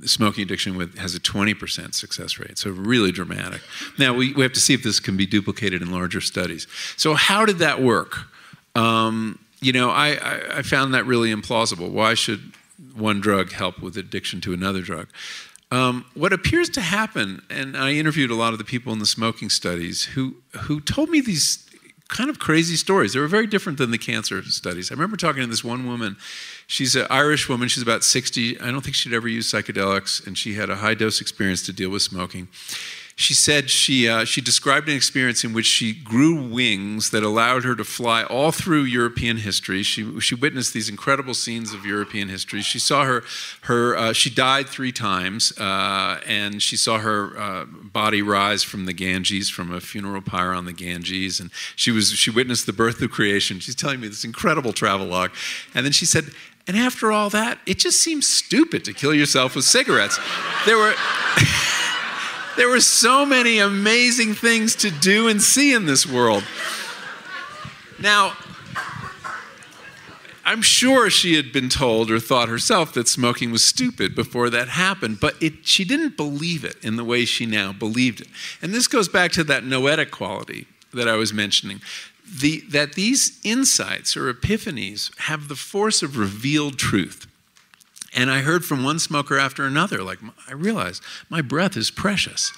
smoking 0.04 0.42
addiction 0.42 0.76
with 0.76 0.98
has 0.98 1.14
a 1.14 1.20
20% 1.20 1.94
success 1.94 2.38
rate, 2.38 2.58
so 2.58 2.70
really 2.70 3.12
dramatic. 3.12 3.60
Now, 3.98 4.14
we, 4.14 4.32
we 4.34 4.42
have 4.42 4.52
to 4.52 4.60
see 4.60 4.74
if 4.74 4.82
this 4.82 5.00
can 5.00 5.16
be 5.16 5.26
duplicated 5.26 5.82
in 5.82 5.90
larger 5.90 6.20
studies. 6.20 6.66
So, 6.96 7.14
how 7.14 7.44
did 7.44 7.58
that 7.58 7.82
work? 7.82 8.28
Um, 8.74 9.38
you 9.60 9.72
know, 9.72 9.90
I, 9.90 10.10
I, 10.14 10.58
I, 10.58 10.62
found 10.62 10.94
that 10.94 11.04
really 11.04 11.34
implausible. 11.34 11.90
Why 11.90 12.14
should 12.14 12.52
one 12.94 13.20
drug 13.20 13.50
help 13.50 13.80
with 13.80 13.96
addiction 13.96 14.40
to 14.42 14.52
another 14.52 14.82
drug? 14.82 15.08
Um, 15.70 16.06
what 16.14 16.32
appears 16.32 16.70
to 16.70 16.80
happen, 16.80 17.42
and 17.50 17.76
I 17.76 17.92
interviewed 17.92 18.30
a 18.30 18.34
lot 18.34 18.52
of 18.52 18.58
the 18.58 18.64
people 18.64 18.92
in 18.92 19.00
the 19.00 19.06
smoking 19.06 19.50
studies 19.50 20.04
who, 20.04 20.36
who 20.60 20.80
told 20.80 21.10
me 21.10 21.20
these 21.20 21.67
kind 22.08 22.30
of 22.30 22.38
crazy 22.38 22.76
stories. 22.76 23.12
They 23.12 23.20
were 23.20 23.28
very 23.28 23.46
different 23.46 23.78
than 23.78 23.90
the 23.90 23.98
cancer 23.98 24.42
studies. 24.44 24.90
I 24.90 24.94
remember 24.94 25.16
talking 25.16 25.42
to 25.42 25.46
this 25.46 25.62
one 25.62 25.86
woman. 25.86 26.16
She's 26.66 26.96
an 26.96 27.06
Irish 27.10 27.48
woman. 27.48 27.68
She's 27.68 27.82
about 27.82 28.02
60. 28.02 28.60
I 28.60 28.70
don't 28.70 28.80
think 28.80 28.96
she'd 28.96 29.12
ever 29.12 29.28
used 29.28 29.52
psychedelics, 29.52 30.26
and 30.26 30.36
she 30.36 30.54
had 30.54 30.70
a 30.70 30.76
high 30.76 30.94
dose 30.94 31.20
experience 31.20 31.64
to 31.66 31.72
deal 31.72 31.90
with 31.90 32.02
smoking 32.02 32.48
she 33.18 33.34
said 33.34 33.68
she, 33.68 34.08
uh, 34.08 34.24
she 34.24 34.40
described 34.40 34.88
an 34.88 34.94
experience 34.94 35.42
in 35.42 35.52
which 35.52 35.66
she 35.66 35.92
grew 35.92 36.40
wings 36.40 37.10
that 37.10 37.24
allowed 37.24 37.64
her 37.64 37.74
to 37.74 37.82
fly 37.82 38.22
all 38.22 38.52
through 38.52 38.82
European 38.82 39.38
history. 39.38 39.82
She, 39.82 40.20
she 40.20 40.36
witnessed 40.36 40.72
these 40.72 40.88
incredible 40.88 41.34
scenes 41.34 41.74
of 41.74 41.84
European 41.84 42.28
history. 42.28 42.62
She 42.62 42.78
saw 42.78 43.04
her, 43.04 43.24
her 43.62 43.96
uh, 43.96 44.12
she 44.12 44.30
died 44.30 44.68
three 44.68 44.92
times, 44.92 45.52
uh, 45.58 46.20
and 46.28 46.62
she 46.62 46.76
saw 46.76 46.98
her 46.98 47.36
uh, 47.36 47.64
body 47.64 48.22
rise 48.22 48.62
from 48.62 48.86
the 48.86 48.92
Ganges, 48.92 49.50
from 49.50 49.72
a 49.72 49.80
funeral 49.80 50.22
pyre 50.22 50.52
on 50.52 50.64
the 50.64 50.72
Ganges, 50.72 51.40
and 51.40 51.50
she, 51.74 51.90
was, 51.90 52.12
she 52.12 52.30
witnessed 52.30 52.66
the 52.66 52.72
birth 52.72 53.02
of 53.02 53.10
creation. 53.10 53.58
She's 53.58 53.74
telling 53.74 53.98
me 53.98 54.06
this 54.06 54.22
incredible 54.22 54.72
travelogue. 54.72 55.32
And 55.74 55.84
then 55.84 55.92
she 55.92 56.06
said, 56.06 56.26
and 56.68 56.76
after 56.76 57.10
all 57.10 57.30
that, 57.30 57.58
it 57.66 57.80
just 57.80 58.00
seems 58.00 58.28
stupid 58.28 58.84
to 58.84 58.92
kill 58.92 59.12
yourself 59.12 59.56
with 59.56 59.64
cigarettes. 59.64 60.20
There 60.66 60.76
were. 60.76 60.94
There 62.58 62.68
were 62.68 62.80
so 62.80 63.24
many 63.24 63.60
amazing 63.60 64.34
things 64.34 64.74
to 64.76 64.90
do 64.90 65.28
and 65.28 65.40
see 65.40 65.72
in 65.72 65.86
this 65.86 66.04
world. 66.04 66.42
Now, 68.00 68.32
I'm 70.44 70.62
sure 70.62 71.08
she 71.08 71.36
had 71.36 71.52
been 71.52 71.68
told 71.68 72.10
or 72.10 72.18
thought 72.18 72.48
herself 72.48 72.92
that 72.94 73.06
smoking 73.06 73.52
was 73.52 73.64
stupid 73.64 74.16
before 74.16 74.50
that 74.50 74.70
happened, 74.70 75.20
but 75.20 75.40
it, 75.40 75.68
she 75.68 75.84
didn't 75.84 76.16
believe 76.16 76.64
it 76.64 76.74
in 76.82 76.96
the 76.96 77.04
way 77.04 77.24
she 77.24 77.46
now 77.46 77.72
believed 77.72 78.22
it. 78.22 78.28
And 78.60 78.74
this 78.74 78.88
goes 78.88 79.08
back 79.08 79.30
to 79.32 79.44
that 79.44 79.62
noetic 79.62 80.10
quality 80.10 80.66
that 80.92 81.06
I 81.06 81.14
was 81.14 81.32
mentioning, 81.32 81.80
the, 82.28 82.64
that 82.70 82.94
these 82.94 83.38
insights 83.44 84.16
or 84.16 84.34
epiphanies 84.34 85.16
have 85.20 85.46
the 85.46 85.54
force 85.54 86.02
of 86.02 86.18
revealed 86.18 86.76
truth. 86.76 87.28
And 88.14 88.30
I 88.30 88.40
heard 88.40 88.64
from 88.64 88.82
one 88.84 88.98
smoker 88.98 89.38
after 89.38 89.64
another, 89.64 90.02
like, 90.02 90.18
I 90.48 90.52
realized 90.54 91.02
my 91.28 91.42
breath 91.42 91.76
is 91.76 91.90
precious. 91.90 92.52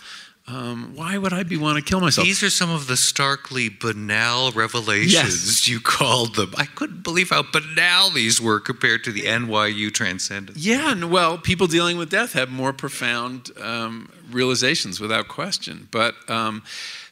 Um, 0.46 0.92
why 0.96 1.16
would 1.18 1.32
I 1.32 1.42
be 1.44 1.56
want 1.56 1.76
to 1.76 1.82
kill 1.82 2.00
myself? 2.00 2.26
These 2.26 2.42
are 2.42 2.50
some 2.50 2.70
of 2.70 2.86
the 2.88 2.96
starkly 2.96 3.68
banal 3.68 4.50
revelations 4.52 5.12
Yes. 5.12 5.68
you 5.68 5.80
called 5.80 6.34
them. 6.34 6.54
I 6.56 6.64
couldn't 6.64 7.02
believe 7.04 7.30
how 7.30 7.42
banal 7.52 8.10
these 8.10 8.40
were 8.40 8.58
compared 8.58 9.04
to 9.04 9.12
the 9.12 9.22
NYU 9.22 9.92
transcendence. 9.92 10.58
Yeah, 10.58 10.90
and 10.92 11.10
well, 11.10 11.38
people 11.38 11.66
dealing 11.68 11.98
with 11.98 12.10
death 12.10 12.32
have 12.32 12.48
more 12.50 12.72
profound 12.72 13.50
um, 13.60 14.10
realizations 14.30 14.98
without 14.98 15.28
question. 15.28 15.86
But 15.92 16.14
um, 16.28 16.62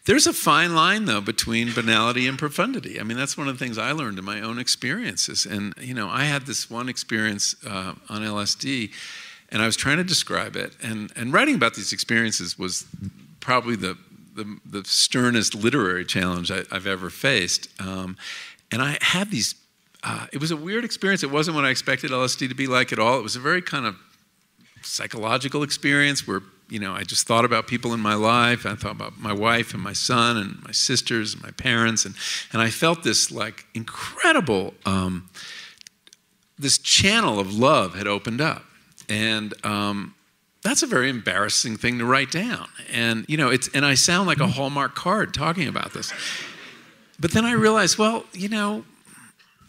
there's 0.08 0.26
a 0.26 0.32
fine 0.32 0.74
line, 0.74 1.04
though, 1.04 1.20
between 1.20 1.70
banality 1.74 2.26
and 2.26 2.38
profundity. 2.38 2.98
I 2.98 3.02
mean, 3.02 3.18
that's 3.18 3.36
one 3.36 3.46
of 3.46 3.58
the 3.58 3.62
things 3.62 3.76
I 3.76 3.92
learned 3.92 4.18
in 4.18 4.24
my 4.24 4.40
own 4.40 4.58
experiences. 4.58 5.44
And, 5.44 5.74
you 5.78 5.92
know, 5.92 6.08
I 6.08 6.24
had 6.24 6.46
this 6.46 6.70
one 6.70 6.88
experience 6.88 7.54
uh, 7.66 7.92
on 8.08 8.22
LSD, 8.22 8.90
and 9.50 9.60
I 9.60 9.66
was 9.66 9.76
trying 9.76 9.98
to 9.98 10.04
describe 10.04 10.56
it. 10.56 10.74
And, 10.82 11.12
and 11.14 11.30
writing 11.30 11.56
about 11.56 11.74
these 11.74 11.92
experiences 11.92 12.58
was 12.58 12.86
probably 13.40 13.76
the, 13.76 13.98
the, 14.34 14.58
the 14.64 14.82
sternest 14.86 15.54
literary 15.54 16.06
challenge 16.06 16.50
I, 16.50 16.62
I've 16.72 16.86
ever 16.86 17.10
faced. 17.10 17.68
Um, 17.78 18.16
and 18.72 18.80
I 18.80 18.96
had 19.02 19.30
these 19.30 19.56
uh, 20.04 20.26
it 20.32 20.40
was 20.40 20.52
a 20.52 20.56
weird 20.56 20.84
experience. 20.84 21.22
It 21.24 21.30
wasn't 21.30 21.56
what 21.56 21.64
I 21.64 21.70
expected 21.70 22.12
LSD 22.12 22.48
to 22.48 22.54
be 22.54 22.68
like 22.68 22.92
at 22.92 23.00
all. 23.00 23.18
It 23.18 23.22
was 23.22 23.36
a 23.36 23.40
very 23.40 23.60
kind 23.60 23.84
of 23.84 23.96
psychological 24.80 25.64
experience 25.64 26.26
where 26.26 26.40
you 26.68 26.78
know 26.78 26.92
I 26.92 27.02
just 27.02 27.26
thought 27.26 27.44
about 27.44 27.66
people 27.66 27.94
in 27.94 28.00
my 28.00 28.14
life. 28.14 28.66
I 28.66 28.74
thought 28.74 28.92
about 28.92 29.18
my 29.18 29.32
wife 29.32 29.74
and 29.74 29.82
my 29.82 29.92
son 29.92 30.36
and 30.36 30.62
my 30.64 30.72
sisters 30.72 31.34
and 31.34 31.42
my 31.42 31.50
parents, 31.50 32.04
and 32.04 32.14
and 32.52 32.62
I 32.62 32.70
felt 32.70 33.02
this 33.02 33.30
like 33.30 33.66
incredible 33.74 34.74
um, 34.86 35.28
this 36.58 36.78
channel 36.78 37.38
of 37.38 37.56
love 37.56 37.94
had 37.94 38.06
opened 38.06 38.40
up, 38.40 38.64
and 39.08 39.54
um, 39.64 40.14
that's 40.62 40.82
a 40.82 40.86
very 40.86 41.08
embarrassing 41.08 41.76
thing 41.76 41.98
to 41.98 42.04
write 42.04 42.30
down. 42.30 42.68
And 42.92 43.24
you 43.28 43.36
know 43.36 43.50
it's 43.50 43.68
and 43.74 43.84
I 43.84 43.94
sound 43.94 44.26
like 44.26 44.40
a 44.40 44.48
Hallmark 44.48 44.94
card 44.94 45.34
talking 45.34 45.68
about 45.68 45.92
this. 45.92 46.12
But 47.20 47.32
then 47.32 47.44
I 47.44 47.52
realized, 47.52 47.98
well, 47.98 48.24
you 48.32 48.48
know, 48.48 48.84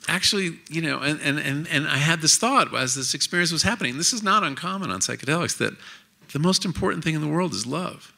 actually, 0.08 0.60
you 0.70 0.82
know, 0.82 1.00
and, 1.00 1.20
and, 1.22 1.40
and, 1.40 1.68
and 1.68 1.88
I 1.88 1.98
had 1.98 2.22
this 2.22 2.38
thought 2.38 2.76
as 2.76 2.96
this 2.96 3.14
experience 3.14 3.52
was 3.52 3.64
happening. 3.64 3.98
This 3.98 4.14
is 4.14 4.24
not 4.24 4.44
uncommon 4.44 4.92
on 4.92 5.00
psychedelics 5.00 5.58
that 5.58 5.74
the 6.34 6.40
most 6.40 6.66
important 6.66 7.04
thing 7.04 7.16
in 7.16 7.22
the 7.22 7.28
world 7.28 7.54
is 7.54 7.66
love. 7.66 8.14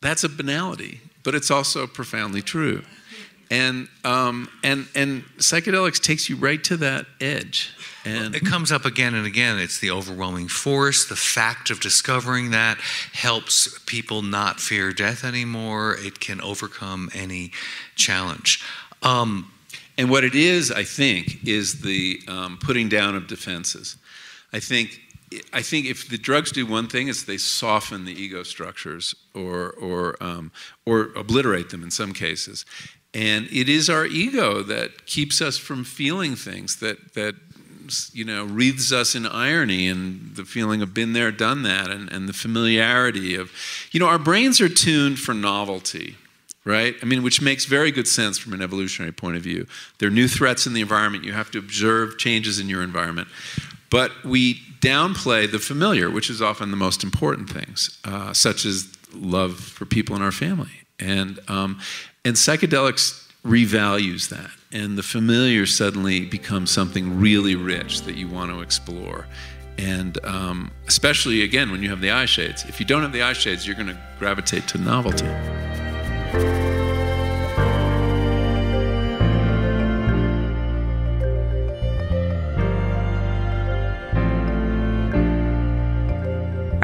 That's 0.00 0.24
a 0.24 0.28
banality, 0.28 1.00
but 1.22 1.34
it's 1.34 1.50
also 1.50 1.86
profoundly 1.86 2.42
true. 2.42 2.82
And, 3.50 3.88
um, 4.04 4.48
and, 4.62 4.86
and 4.94 5.24
psychedelics 5.38 6.00
takes 6.02 6.28
you 6.28 6.36
right 6.36 6.62
to 6.64 6.76
that 6.78 7.06
edge. 7.20 7.72
And 8.04 8.34
It 8.34 8.44
comes 8.44 8.72
up 8.72 8.84
again 8.84 9.14
and 9.14 9.26
again. 9.26 9.58
It's 9.58 9.78
the 9.78 9.90
overwhelming 9.90 10.48
force. 10.48 11.06
The 11.06 11.16
fact 11.16 11.70
of 11.70 11.80
discovering 11.80 12.50
that 12.50 12.78
helps 13.12 13.78
people 13.86 14.22
not 14.22 14.60
fear 14.60 14.92
death 14.92 15.24
anymore. 15.24 15.96
It 15.98 16.20
can 16.20 16.40
overcome 16.40 17.10
any 17.14 17.52
challenge. 17.94 18.62
Um, 19.02 19.50
And 19.96 20.10
what 20.10 20.24
it 20.24 20.34
is, 20.34 20.72
I 20.72 20.84
think, 20.84 21.46
is 21.46 21.80
the 21.80 22.20
um, 22.26 22.58
putting 22.60 22.88
down 22.88 23.14
of 23.14 23.26
defenses. 23.26 23.96
I 24.52 24.60
think, 24.60 25.00
I 25.52 25.62
think 25.62 25.86
if 25.86 26.08
the 26.08 26.18
drugs 26.18 26.52
do 26.52 26.66
one 26.66 26.88
thing, 26.88 27.08
is 27.08 27.24
they 27.24 27.38
soften 27.38 28.04
the 28.04 28.12
ego 28.12 28.42
structures 28.42 29.14
or, 29.34 29.70
or, 29.72 30.22
um, 30.22 30.52
or 30.86 31.10
obliterate 31.16 31.70
them 31.70 31.82
in 31.82 31.90
some 31.90 32.12
cases. 32.12 32.64
And 33.12 33.46
it 33.52 33.68
is 33.68 33.88
our 33.88 34.06
ego 34.06 34.62
that 34.62 35.06
keeps 35.06 35.40
us 35.40 35.56
from 35.56 35.84
feeling 35.84 36.34
things 36.34 36.76
that, 36.76 37.14
that 37.14 37.34
you 38.12 38.24
know, 38.24 38.44
wreathes 38.44 38.92
us 38.92 39.14
in 39.14 39.26
irony 39.26 39.88
and 39.88 40.34
the 40.34 40.44
feeling 40.44 40.82
of 40.82 40.94
been 40.94 41.12
there, 41.12 41.30
done 41.30 41.62
that, 41.62 41.90
and, 41.90 42.10
and 42.10 42.28
the 42.28 42.32
familiarity 42.32 43.34
of, 43.34 43.52
you 43.92 44.00
know, 44.00 44.06
our 44.06 44.18
brains 44.18 44.60
are 44.60 44.68
tuned 44.68 45.18
for 45.18 45.34
novelty 45.34 46.16
right? 46.64 46.96
I 47.02 47.04
mean, 47.04 47.22
which 47.22 47.42
makes 47.42 47.66
very 47.66 47.90
good 47.90 48.08
sense 48.08 48.38
from 48.38 48.52
an 48.54 48.62
evolutionary 48.62 49.12
point 49.12 49.36
of 49.36 49.42
view. 49.42 49.66
There 49.98 50.08
are 50.08 50.12
new 50.12 50.28
threats 50.28 50.66
in 50.66 50.72
the 50.72 50.80
environment. 50.80 51.24
You 51.24 51.32
have 51.32 51.50
to 51.52 51.58
observe 51.58 52.18
changes 52.18 52.58
in 52.58 52.68
your 52.68 52.82
environment. 52.82 53.28
But 53.90 54.24
we 54.24 54.62
downplay 54.84 55.50
the 55.50 55.58
familiar, 55.58 56.10
which 56.10 56.28
is 56.28 56.42
often 56.42 56.70
the 56.70 56.76
most 56.76 57.02
important 57.02 57.48
things, 57.50 57.98
uh, 58.04 58.32
such 58.32 58.64
as 58.64 58.92
love 59.14 59.58
for 59.58 59.86
people 59.86 60.14
in 60.14 60.22
our 60.22 60.32
family. 60.32 60.70
And, 60.98 61.40
um, 61.48 61.80
and 62.24 62.36
psychedelics 62.36 63.26
revalues 63.44 64.28
that. 64.28 64.50
And 64.72 64.98
the 64.98 65.02
familiar 65.02 65.66
suddenly 65.66 66.24
becomes 66.24 66.70
something 66.70 67.20
really 67.20 67.54
rich 67.54 68.02
that 68.02 68.16
you 68.16 68.28
want 68.28 68.50
to 68.50 68.60
explore. 68.60 69.26
And 69.78 70.24
um, 70.24 70.70
especially, 70.86 71.42
again, 71.42 71.70
when 71.70 71.82
you 71.82 71.90
have 71.90 72.00
the 72.00 72.10
eye 72.10 72.26
shades. 72.26 72.64
If 72.64 72.78
you 72.80 72.86
don't 72.86 73.02
have 73.02 73.12
the 73.12 73.22
eye 73.22 73.32
shades, 73.32 73.66
you're 73.66 73.76
going 73.76 73.88
to 73.88 74.00
gravitate 74.18 74.68
to 74.68 74.78
novelty. 74.78 76.63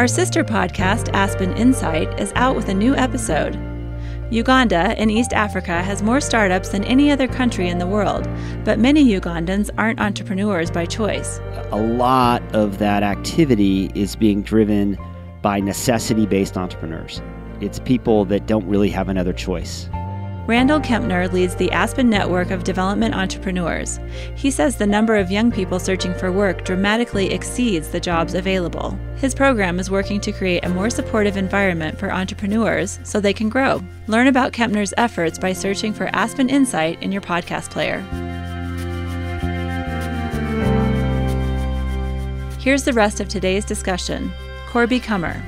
Our 0.00 0.08
sister 0.08 0.42
podcast, 0.42 1.12
Aspen 1.12 1.52
Insight, 1.58 2.18
is 2.18 2.32
out 2.34 2.56
with 2.56 2.70
a 2.70 2.74
new 2.74 2.94
episode. 2.94 3.54
Uganda 4.30 4.98
in 4.98 5.10
East 5.10 5.34
Africa 5.34 5.82
has 5.82 6.02
more 6.02 6.22
startups 6.22 6.70
than 6.70 6.84
any 6.84 7.10
other 7.10 7.28
country 7.28 7.68
in 7.68 7.76
the 7.76 7.86
world, 7.86 8.26
but 8.64 8.78
many 8.78 9.04
Ugandans 9.04 9.68
aren't 9.76 10.00
entrepreneurs 10.00 10.70
by 10.70 10.86
choice. 10.86 11.38
a 11.70 11.76
lot 11.76 12.42
of 12.54 12.78
that 12.78 13.02
activity 13.02 13.90
is 13.94 14.16
being 14.16 14.40
driven 14.40 14.96
by 15.42 15.60
necessity 15.60 16.24
based 16.24 16.56
entrepreneurs. 16.56 17.20
It's 17.60 17.78
people 17.78 18.24
that 18.24 18.46
don't 18.46 18.66
really 18.66 18.88
have 18.88 19.10
another 19.10 19.34
choice. 19.34 19.90
Randall 20.46 20.80
Kempner 20.80 21.30
leads 21.32 21.54
the 21.54 21.70
Aspen 21.70 22.10
Network 22.10 22.50
of 22.50 22.64
Development 22.64 23.14
Entrepreneurs. 23.14 24.00
He 24.34 24.50
says 24.50 24.74
the 24.74 24.86
number 24.86 25.16
of 25.16 25.30
young 25.30 25.52
people 25.52 25.78
searching 25.78 26.12
for 26.14 26.32
work 26.32 26.64
dramatically 26.64 27.32
exceeds 27.32 27.88
the 27.88 28.00
jobs 28.00 28.34
available. 28.34 28.98
His 29.16 29.34
program 29.34 29.78
is 29.78 29.90
working 29.90 30.20
to 30.22 30.32
create 30.32 30.64
a 30.64 30.68
more 30.68 30.90
supportive 30.90 31.36
environment 31.36 31.98
for 31.98 32.12
entrepreneurs 32.12 32.98
so 33.04 33.20
they 33.20 33.34
can 33.34 33.48
grow. 33.48 33.80
Learn 34.08 34.26
about 34.26 34.52
Kempner's 34.52 34.94
efforts 34.96 35.38
by 35.38 35.52
searching 35.52 35.92
for 35.92 36.10
Aspen 36.14 36.48
Insight 36.48 37.00
in 37.02 37.12
your 37.12 37.22
podcast 37.22 37.70
player. 37.70 38.00
Here's 42.58 42.82
the 42.84 42.92
rest 42.92 43.20
of 43.20 43.28
today's 43.28 43.64
discussion. 43.64 44.32
Corby 44.68 45.00
Kummer. 45.00 45.40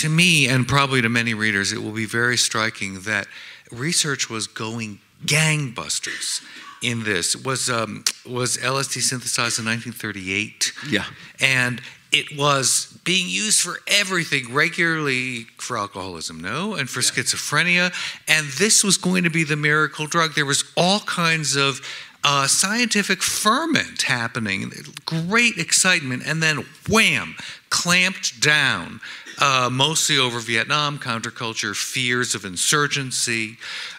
To 0.00 0.08
me, 0.08 0.48
and 0.48 0.66
probably 0.66 1.02
to 1.02 1.08
many 1.08 1.34
readers, 1.34 1.72
it 1.72 1.82
will 1.82 1.92
be 1.92 2.06
very 2.06 2.36
striking 2.36 3.00
that 3.00 3.26
research 3.70 4.30
was 4.30 4.46
going 4.46 4.98
gangbusters 5.24 6.42
in 6.82 7.04
this. 7.04 7.36
Was 7.36 7.68
um, 7.68 8.04
was 8.26 8.56
LSD 8.56 9.02
synthesized 9.02 9.58
in 9.58 9.66
1938? 9.66 10.72
Yeah. 10.88 11.04
and 11.40 11.80
it 12.12 12.36
was 12.36 12.98
being 13.04 13.28
used 13.28 13.60
for 13.60 13.78
everything 13.86 14.52
regularly 14.52 15.44
for 15.58 15.78
alcoholism, 15.78 16.40
no, 16.40 16.74
and 16.74 16.90
for 16.90 17.00
schizophrenia. 17.00 17.92
And 18.26 18.46
this 18.58 18.82
was 18.82 18.96
going 18.96 19.22
to 19.24 19.30
be 19.30 19.44
the 19.44 19.56
miracle 19.56 20.06
drug. 20.06 20.34
There 20.34 20.46
was 20.46 20.64
all 20.76 21.00
kinds 21.00 21.54
of 21.54 21.80
uh, 22.24 22.46
scientific 22.46 23.22
ferment 23.22 24.02
happening, 24.02 24.72
great 25.06 25.56
excitement, 25.56 26.22
and 26.26 26.42
then 26.42 26.64
wham, 26.88 27.36
clamped 27.70 28.40
down. 28.40 29.00
Uh, 29.38 29.70
mostly 29.72 30.18
over 30.18 30.38
Vietnam, 30.38 30.98
counterculture, 30.98 31.74
fears 31.74 32.34
of 32.34 32.44
insurgency, 32.44 33.56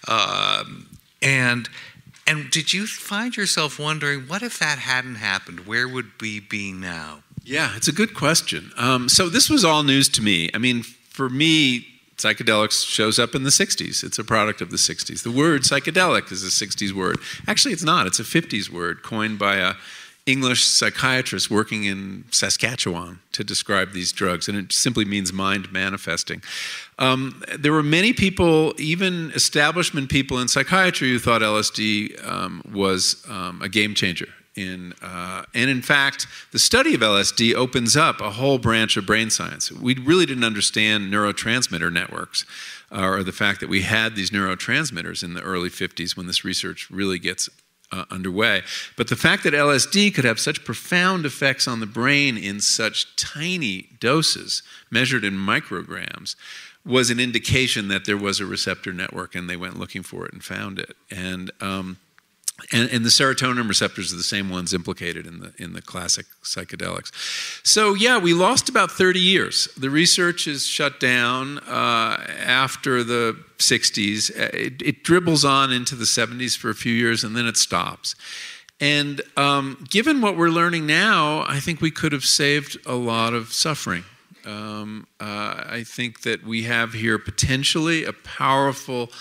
um, 0.08 0.86
and 1.20 1.68
and 2.28 2.52
did 2.52 2.72
you 2.72 2.86
find 2.86 3.36
yourself 3.36 3.80
wondering 3.80 4.22
what 4.28 4.44
if 4.44 4.60
that 4.60 4.78
hadn't 4.78 5.16
happened? 5.16 5.66
Where 5.66 5.88
would 5.88 6.12
we 6.22 6.40
be 6.40 6.72
now? 6.72 7.24
Yeah, 7.44 7.76
it's 7.76 7.88
a 7.88 7.92
good 7.92 8.14
question. 8.14 8.72
Um, 8.78 9.10
so 9.10 9.30
this 9.30 9.50
was 9.50 9.66
all 9.66 9.82
news 9.82 10.08
to 10.10 10.22
me. 10.22 10.52
I 10.54 10.60
mean, 10.60 10.84
for 10.84 11.28
me, 11.28 11.88
psychedelics 12.22 12.86
shows 12.86 13.18
up 13.18 13.36
in 13.36 13.44
the 13.44 13.50
60s. 13.50 14.04
It's 14.04 14.20
a 14.20 14.24
product 14.24 14.62
of 14.62 14.70
the 14.70 14.78
60s. 14.78 15.24
The 15.24 15.32
word 15.32 15.62
psychedelic 15.62 16.32
is 16.32 16.44
a 16.44 16.66
60s 16.66 16.92
word. 16.94 17.18
Actually, 17.48 17.74
it's 17.74 17.84
not. 17.84 18.08
It's 18.08 18.20
a 18.20 18.24
50s 18.24 18.70
word 18.70 19.04
coined 19.04 19.40
by 19.40 19.56
a 19.56 19.74
English 20.28 20.64
psychiatrist 20.66 21.50
working 21.50 21.86
in 21.86 22.26
Saskatchewan 22.30 23.20
to 23.32 23.44
describe 23.44 23.92
these 23.94 24.12
drugs, 24.12 24.48
and 24.48 24.56
it 24.56 24.72
simply 24.72 25.04
means 25.04 25.34
mind 25.34 25.72
manifesting. 25.72 26.44
Um, 27.00 27.42
there 27.58 27.74
were 27.74 27.82
many 27.82 28.14
people, 28.14 28.76
even 28.78 29.32
establishment 29.32 30.12
people 30.12 30.40
in 30.40 30.48
psychiatry, 30.48 31.10
who 31.10 31.18
thought 31.18 31.42
LSD 31.42 32.24
um, 32.28 32.62
was 32.72 33.26
um, 33.28 33.64
a 33.64 33.70
game 33.70 33.96
changer 33.96 34.28
In, 34.56 34.94
uh, 35.02 35.44
and 35.54 35.70
in 35.70 35.82
fact, 35.82 36.28
the 36.52 36.60
study 36.60 36.94
of 36.94 37.02
LSD 37.02 37.54
opens 37.54 37.96
up 37.96 38.20
a 38.20 38.32
whole 38.32 38.58
branch 38.58 38.98
of 38.98 39.06
brain 39.06 39.30
science. 39.30 39.72
We 39.72 39.96
really 39.96 40.26
didn't 40.26 40.44
understand 40.44 41.12
neurotransmitter 41.12 41.92
networks 41.92 42.46
uh, 42.92 43.02
or 43.02 43.24
the 43.24 43.32
fact 43.32 43.62
that 43.62 43.70
we 43.70 43.84
had 43.84 44.16
these 44.16 44.30
neurotransmitters 44.30 45.24
in 45.24 45.36
the 45.36 45.42
early 45.42 45.70
50s 45.70 46.18
when 46.18 46.28
this 46.28 46.44
research 46.44 46.90
really 46.92 47.18
gets 47.18 47.50
uh, 47.94 48.06
underway. 48.10 48.64
But 48.98 49.08
the 49.08 49.16
fact 49.16 49.44
that 49.44 49.54
LSD 49.54 50.14
could 50.14 50.26
have 50.26 50.40
such 50.40 50.64
profound 50.64 51.26
effects 51.26 51.68
on 51.68 51.80
the 51.80 51.86
brain 51.86 52.38
in 52.38 52.62
such 52.62 53.16
tiny 53.16 53.90
doses, 54.00 54.64
measured 54.90 55.24
in 55.24 55.34
micrograms, 55.34 56.36
was 56.86 57.10
an 57.10 57.20
indication 57.20 57.90
that 57.90 58.06
there 58.06 58.18
was 58.18 58.40
a 58.40 58.46
receptor 58.46 58.92
network, 58.92 59.36
and 59.36 59.50
they 59.50 59.58
went 59.58 59.78
looking 59.78 60.04
for 60.04 60.26
it 60.26 60.34
and 60.34 60.44
found 60.44 60.80
it. 60.80 60.96
And 61.12 61.52
um, 61.62 61.98
and, 62.72 62.90
and, 62.92 63.04
the 63.04 63.10
serotonin 63.10 63.68
receptors 63.68 64.14
are 64.14 64.18
the 64.18 64.24
same 64.24 64.50
ones 64.50 64.74
implicated 64.74 65.26
in 65.26 65.40
the 65.40 65.54
in 65.58 65.74
the 65.74 65.82
classic 65.82 66.26
psychedelics. 66.44 67.12
So 67.66 67.94
yeah, 67.94 68.18
we 68.18 68.34
lost 68.34 68.70
about 68.70 68.92
30 68.92 69.20
years. 69.20 69.68
The 69.78 69.90
research 69.90 70.48
is 70.48 70.66
shut 70.66 71.00
down 71.00 71.60
uh, 71.60 72.24
after 72.46 73.04
the 73.04 73.38
60s. 73.58 74.30
It, 74.36 74.82
it, 74.82 75.04
dribbles 75.04 75.44
on 75.44 75.72
into 75.72 75.96
the 75.96 76.06
70s 76.06 76.58
for 76.58 76.70
a 76.70 76.76
few 76.76 76.94
years, 76.94 77.24
and 77.24 77.36
then 77.36 77.48
it 77.48 77.58
stops. 77.58 78.16
And 78.80 79.22
um, 79.38 79.84
given 79.90 80.22
what 80.22 80.38
we're 80.38 80.50
learning 80.50 80.88
now, 80.88 81.46
I 81.48 81.60
think 81.60 81.82
we 81.82 81.92
could 81.92 82.12
have 82.12 82.26
saved 82.26 82.78
a 82.86 82.96
lot 82.96 83.34
of 83.34 83.54
suffering. 83.54 84.04
Um, 84.46 85.08
uh, 85.20 85.64
I 85.68 85.84
think 85.86 86.22
that 86.22 86.44
we 86.44 86.64
have 86.64 86.94
here 86.94 87.20
potentially 87.20 88.06
a 88.06 88.14
powerful 88.14 89.12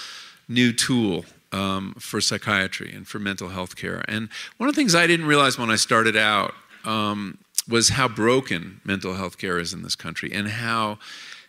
new 0.48 0.72
tool 0.72 1.26
um, 1.52 1.94
for 1.98 2.20
psychiatry 2.20 2.92
and 2.94 3.06
for 3.06 3.18
mental 3.18 3.48
health 3.48 3.76
care. 3.76 4.04
And 4.08 4.28
one 4.56 4.68
of 4.68 4.74
the 4.74 4.80
things 4.80 4.94
I 4.94 5.06
didn't 5.06 5.26
realize 5.26 5.58
when 5.58 5.70
I 5.70 5.76
started 5.76 6.16
out 6.16 6.54
um, 6.84 7.38
was 7.68 7.90
how 7.90 8.08
broken 8.08 8.80
mental 8.84 9.14
health 9.14 9.38
care 9.38 9.58
is 9.58 9.72
in 9.72 9.82
this 9.82 9.96
country 9.96 10.30
and 10.32 10.48
how 10.48 10.98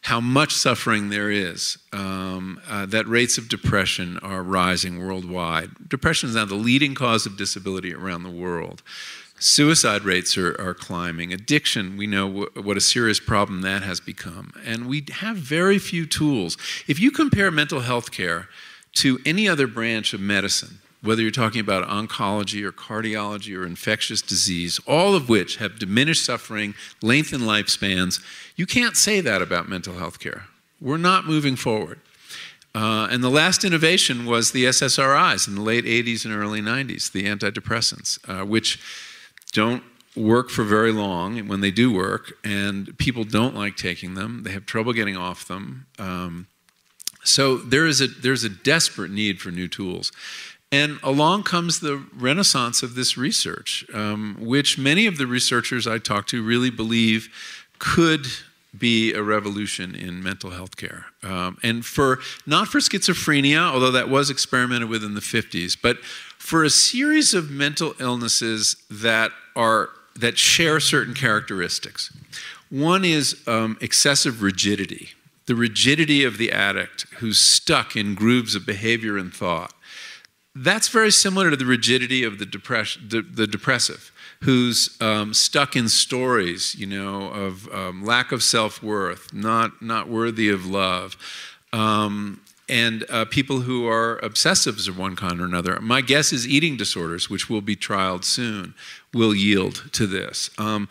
how 0.05 0.19
much 0.19 0.53
suffering 0.53 1.09
there 1.09 1.29
is. 1.29 1.77
Um, 1.93 2.59
uh, 2.67 2.87
that 2.87 3.07
rates 3.07 3.37
of 3.37 3.47
depression 3.47 4.17
are 4.23 4.41
rising 4.41 5.05
worldwide. 5.05 5.89
Depression 5.89 6.29
is 6.29 6.35
now 6.35 6.45
the 6.45 6.55
leading 6.55 6.95
cause 6.95 7.27
of 7.27 7.37
disability 7.37 7.93
around 7.93 8.23
the 8.23 8.31
world. 8.31 8.81
Suicide 9.37 10.03
rates 10.03 10.37
are, 10.37 10.59
are 10.59 10.73
climbing. 10.73 11.33
Addiction, 11.33 11.97
we 11.97 12.07
know 12.07 12.27
w- 12.27 12.63
what 12.63 12.77
a 12.77 12.81
serious 12.81 13.19
problem 13.19 13.61
that 13.61 13.83
has 13.83 13.99
become. 13.99 14.53
And 14.65 14.87
we 14.87 15.05
have 15.11 15.37
very 15.37 15.77
few 15.77 16.07
tools. 16.07 16.57
If 16.87 16.99
you 16.99 17.11
compare 17.11 17.51
mental 17.51 17.81
health 17.81 18.11
care 18.11 18.49
to 18.93 19.19
any 19.25 19.47
other 19.47 19.67
branch 19.67 20.13
of 20.13 20.19
medicine, 20.19 20.79
whether 21.01 21.21
you're 21.21 21.31
talking 21.31 21.61
about 21.61 21.87
oncology 21.87 22.63
or 22.63 22.71
cardiology 22.71 23.57
or 23.57 23.65
infectious 23.65 24.21
disease, 24.21 24.79
all 24.85 25.15
of 25.15 25.29
which 25.29 25.57
have 25.57 25.79
diminished 25.79 26.25
suffering, 26.25 26.75
lengthened 27.01 27.43
lifespans, 27.43 28.21
you 28.55 28.65
can't 28.65 28.95
say 28.95 29.21
that 29.21 29.41
about 29.41 29.67
mental 29.67 29.95
health 29.95 30.19
care. 30.19 30.45
We're 30.79 30.97
not 30.97 31.25
moving 31.25 31.55
forward. 31.55 31.99
Uh, 32.73 33.07
and 33.11 33.23
the 33.23 33.29
last 33.29 33.63
innovation 33.63 34.25
was 34.25 34.51
the 34.51 34.65
SSRIs 34.65 35.47
in 35.47 35.55
the 35.55 35.61
late 35.61 35.85
80s 35.85 36.23
and 36.23 36.33
early 36.33 36.61
90s, 36.61 37.11
the 37.11 37.23
antidepressants, 37.23 38.17
uh, 38.29 38.45
which 38.45 38.79
don't 39.51 39.83
work 40.15 40.49
for 40.49 40.63
very 40.63 40.91
long 40.91 41.47
when 41.47 41.61
they 41.61 41.71
do 41.71 41.91
work, 41.93 42.33
and 42.43 42.97
people 42.97 43.23
don't 43.23 43.55
like 43.55 43.75
taking 43.75 44.13
them. 44.13 44.43
They 44.43 44.51
have 44.51 44.65
trouble 44.65 44.93
getting 44.93 45.17
off 45.17 45.47
them. 45.47 45.85
Um, 45.99 46.47
so 47.23 47.57
there 47.57 47.85
is 47.85 48.01
a, 48.01 48.07
there's 48.07 48.43
a 48.43 48.49
desperate 48.49 49.11
need 49.11 49.39
for 49.39 49.51
new 49.51 49.67
tools. 49.67 50.11
And 50.71 50.99
along 51.03 51.43
comes 51.43 51.81
the 51.81 52.03
renaissance 52.15 52.81
of 52.81 52.95
this 52.95 53.17
research, 53.17 53.85
um, 53.93 54.37
which 54.39 54.77
many 54.77 55.05
of 55.05 55.17
the 55.17 55.27
researchers 55.27 55.85
I 55.85 55.97
talked 55.97 56.29
to 56.29 56.41
really 56.41 56.69
believe 56.69 57.29
could 57.77 58.25
be 58.77 59.13
a 59.13 59.21
revolution 59.21 59.93
in 59.95 60.23
mental 60.23 60.51
health 60.51 60.77
care. 60.77 61.07
Um, 61.23 61.57
and 61.61 61.85
for 61.85 62.19
not 62.45 62.69
for 62.69 62.79
schizophrenia, 62.79 63.59
although 63.59 63.91
that 63.91 64.09
was 64.09 64.29
experimented 64.29 64.87
with 64.87 65.03
in 65.03 65.13
the 65.13 65.19
50s, 65.19 65.75
but 65.79 65.97
for 66.37 66.63
a 66.63 66.69
series 66.69 67.33
of 67.33 67.51
mental 67.51 67.93
illnesses 67.99 68.77
that 68.89 69.31
are 69.55 69.89
that 70.15 70.37
share 70.37 70.79
certain 70.79 71.13
characteristics. 71.13 72.11
One 72.69 73.05
is 73.05 73.41
um, 73.47 73.77
excessive 73.81 74.41
rigidity 74.41 75.09
the 75.45 75.55
rigidity 75.55 76.23
of 76.23 76.37
the 76.37 76.51
addict 76.51 77.07
who's 77.17 77.39
stuck 77.39 77.95
in 77.95 78.15
grooves 78.15 78.55
of 78.55 78.65
behavior 78.65 79.17
and 79.17 79.33
thought. 79.33 79.73
That's 80.53 80.89
very 80.89 81.11
similar 81.11 81.49
to 81.49 81.55
the 81.55 81.65
rigidity 81.65 82.23
of 82.23 82.37
the, 82.37 82.45
depression, 82.45 83.07
the, 83.09 83.47
depressive 83.47 84.11
who's 84.43 84.97
um, 85.01 85.33
stuck 85.33 85.75
in 85.75 85.87
stories, 85.87 86.75
you 86.75 86.87
know, 86.87 87.27
of 87.27 87.71
um, 87.73 88.03
lack 88.03 88.31
of 88.31 88.41
self-worth, 88.41 89.33
not, 89.33 89.81
not 89.81 90.09
worthy 90.09 90.49
of 90.49 90.65
love, 90.65 91.15
um, 91.73 92.41
and 92.67 93.05
uh, 93.09 93.25
people 93.25 93.61
who 93.61 93.87
are 93.87 94.19
obsessives 94.21 94.87
of 94.87 94.97
one 94.97 95.15
kind 95.15 95.39
or 95.39 95.45
another. 95.45 95.79
My 95.79 96.01
guess 96.01 96.33
is 96.33 96.47
eating 96.47 96.75
disorders, 96.75 97.29
which 97.29 97.49
will 97.49 97.61
be 97.61 97.75
trialed 97.75 98.23
soon, 98.23 98.73
will 99.13 99.35
yield 99.35 99.89
to 99.91 100.07
this. 100.07 100.49
Um, 100.57 100.87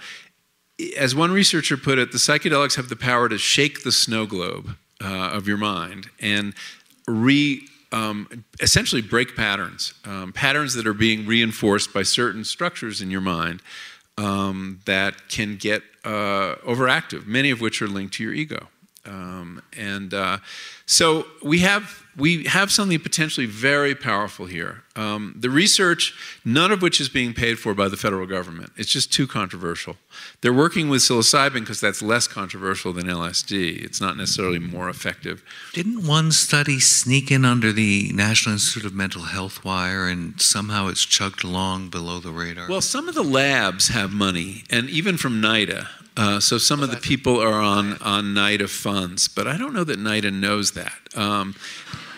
as 0.97 1.15
one 1.15 1.33
researcher 1.33 1.77
put 1.77 1.99
it, 1.99 2.13
the 2.13 2.19
psychedelics 2.19 2.77
have 2.77 2.89
the 2.89 2.97
power 2.97 3.29
to 3.29 3.39
shake 3.39 3.83
the 3.83 3.93
snow 3.93 4.27
globe 4.27 4.77
uh, 5.03 5.31
of 5.33 5.49
your 5.49 5.57
mind 5.57 6.11
and 6.21 6.55
re 7.07 7.67
um, 7.93 8.45
essentially 8.61 9.03
break 9.03 9.35
patterns, 9.35 9.95
um, 10.05 10.33
patterns 10.33 10.75
that 10.75 10.87
are 10.87 10.95
being 10.95 11.27
reinforced 11.27 11.93
by 11.93 12.03
certain 12.03 12.45
structures 12.45 13.01
in 13.01 13.11
your 13.11 13.21
mind 13.21 13.63
um, 14.17 14.81
that 14.85 15.29
can 15.29 15.57
get 15.57 15.83
uh, 16.05 16.55
overactive, 16.65 17.27
many 17.27 17.51
of 17.51 17.61
which 17.61 17.83
are 17.83 17.89
linked 17.89 18.15
to 18.15 18.23
your 18.23 18.33
ego. 18.33 18.69
Um, 19.07 19.63
and 19.77 20.13
uh, 20.13 20.39
so 20.87 21.27
we 21.43 21.61
have 21.61 22.05
we 22.17 22.45
have 22.45 22.71
something 22.71 22.99
potentially 23.01 23.47
very 23.47 23.95
powerful 23.95 24.47
here. 24.47 24.83
Um, 24.97 25.37
the 25.39 25.51
research, 25.51 26.15
none 26.45 26.73
of 26.73 26.83
which 26.83 27.01
is 27.01 27.09
being 27.09 27.33
paid 27.33 27.61
for 27.61 27.75
by 27.75 27.89
the 27.89 27.97
federal 27.97 28.27
government. 28.27 28.73
It's 28.77 28.91
just 28.91 29.13
too 29.13 29.27
controversial. 29.29 29.97
They're 30.41 30.53
working 30.53 30.89
with 30.89 31.03
psilocybin 31.03 31.61
because 31.61 31.81
that's 31.81 32.03
less 32.03 32.27
controversial 32.27 32.93
than 32.93 33.07
LSD. 33.07 33.85
It's 33.85 34.01
not 34.01 34.17
necessarily 34.17 34.59
more 34.59 34.89
effective. 34.89 35.45
Didn't 35.73 36.07
one 36.07 36.33
study 36.33 36.81
sneak 36.81 37.31
in 37.31 37.45
under 37.45 37.73
the 37.73 38.11
National 38.13 38.55
Institute 38.55 38.85
of 38.85 38.93
Mental 38.93 39.23
Health 39.23 39.65
wire 39.65 40.09
and 40.09 40.41
somehow 40.41 40.89
it's 40.89 41.05
chugged 41.05 41.45
along 41.45 41.91
below 41.91 42.19
the 42.19 42.33
radar? 42.33 42.69
Well, 42.69 42.81
some 42.81 43.09
of 43.09 43.15
the 43.15 43.23
labs 43.23 43.89
have 43.89 44.13
money, 44.13 44.65
and 44.71 44.91
even 44.91 45.17
from 45.17 45.41
NIDA. 45.41 45.87
Uh, 46.17 46.41
so 46.41 46.59
some 46.59 46.83
of 46.83 46.91
the 46.91 46.97
people 46.97 47.41
are 47.41 47.61
on, 47.61 47.97
on 48.03 48.35
NIDA 48.35 48.69
funds, 48.69 49.29
but 49.29 49.47
I 49.47 49.57
don't 49.57 49.73
know 49.73 49.85
that 49.85 49.99
NIDA 50.01 50.33
knows 50.33 50.73
that. 50.73 50.93
Um, 51.15 51.55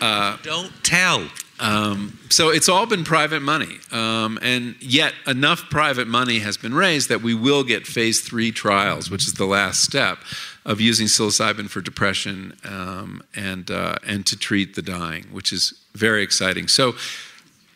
uh, 0.01 0.39
don't 0.43 0.73
tell. 0.83 1.29
Um, 1.63 2.19
so 2.29 2.49
it's 2.49 2.69
all 2.69 2.87
been 2.87 3.05
private 3.05 3.41
money, 3.41 3.79
um, 3.93 4.37
and 4.43 4.75
yet 4.83 5.15
enough 5.29 5.71
private 5.71 6.09
money 6.09 6.41
has 6.41 6.57
been 6.57 6.75
raised 6.75 7.09
that 7.09 7.23
we 7.23 7.35
will 7.35 7.63
get 7.63 7.87
phase 7.87 8.21
three 8.21 8.51
trials, 8.51 9.13
which 9.13 9.29
is 9.29 9.35
the 9.35 9.47
last 9.47 9.81
step 9.81 10.19
of 10.67 10.81
using 10.81 11.07
psilocybin 11.07 11.71
for 11.71 11.81
depression 11.81 12.55
um, 12.65 13.23
and 13.37 13.71
uh, 13.71 13.95
and 14.05 14.27
to 14.27 14.37
treat 14.37 14.75
the 14.75 14.83
dying, 14.83 15.27
which 15.31 15.53
is 15.53 15.73
very 15.95 16.25
exciting. 16.25 16.67
So 16.67 16.95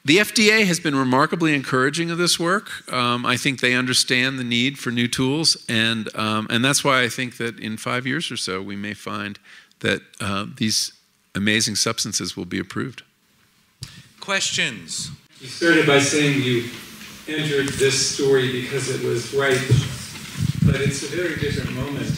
the 0.05 0.17
FDA 0.17 0.67
has 0.67 0.81
been 0.81 0.97
remarkably 0.97 1.55
encouraging 1.55 2.11
of 2.11 2.19
this 2.19 2.41
work. 2.41 2.93
Um, 2.93 3.25
I 3.25 3.37
think 3.37 3.61
they 3.61 3.75
understand 3.75 4.37
the 4.37 4.45
need 4.45 4.81
for 4.81 4.91
new 4.91 5.07
tools, 5.07 5.65
and 5.69 6.09
um, 6.17 6.49
and 6.51 6.65
that's 6.65 6.83
why 6.83 7.05
I 7.05 7.09
think 7.09 7.37
that 7.37 7.61
in 7.61 7.77
five 7.77 8.05
years 8.05 8.33
or 8.33 8.37
so 8.37 8.61
we 8.61 8.75
may 8.75 8.95
find 8.95 9.39
that 9.79 10.01
uh, 10.21 10.47
these 10.57 10.93
amazing 11.37 11.77
substances 11.77 12.37
will 12.37 12.47
be 12.47 12.59
approved. 12.59 13.05
Questions? 14.27 15.13
You 15.41 15.47
started 15.47 15.87
by 15.87 16.01
saying 16.01 16.43
you 16.43 16.69
entered 17.29 17.69
this 17.75 17.95
story 17.95 18.51
because 18.61 18.91
it 18.91 19.07
was 19.07 19.33
right, 19.33 19.55
but 20.67 20.81
it's 20.83 21.05
a 21.05 21.15
very 21.15 21.37
different 21.37 21.73
moment 21.77 22.11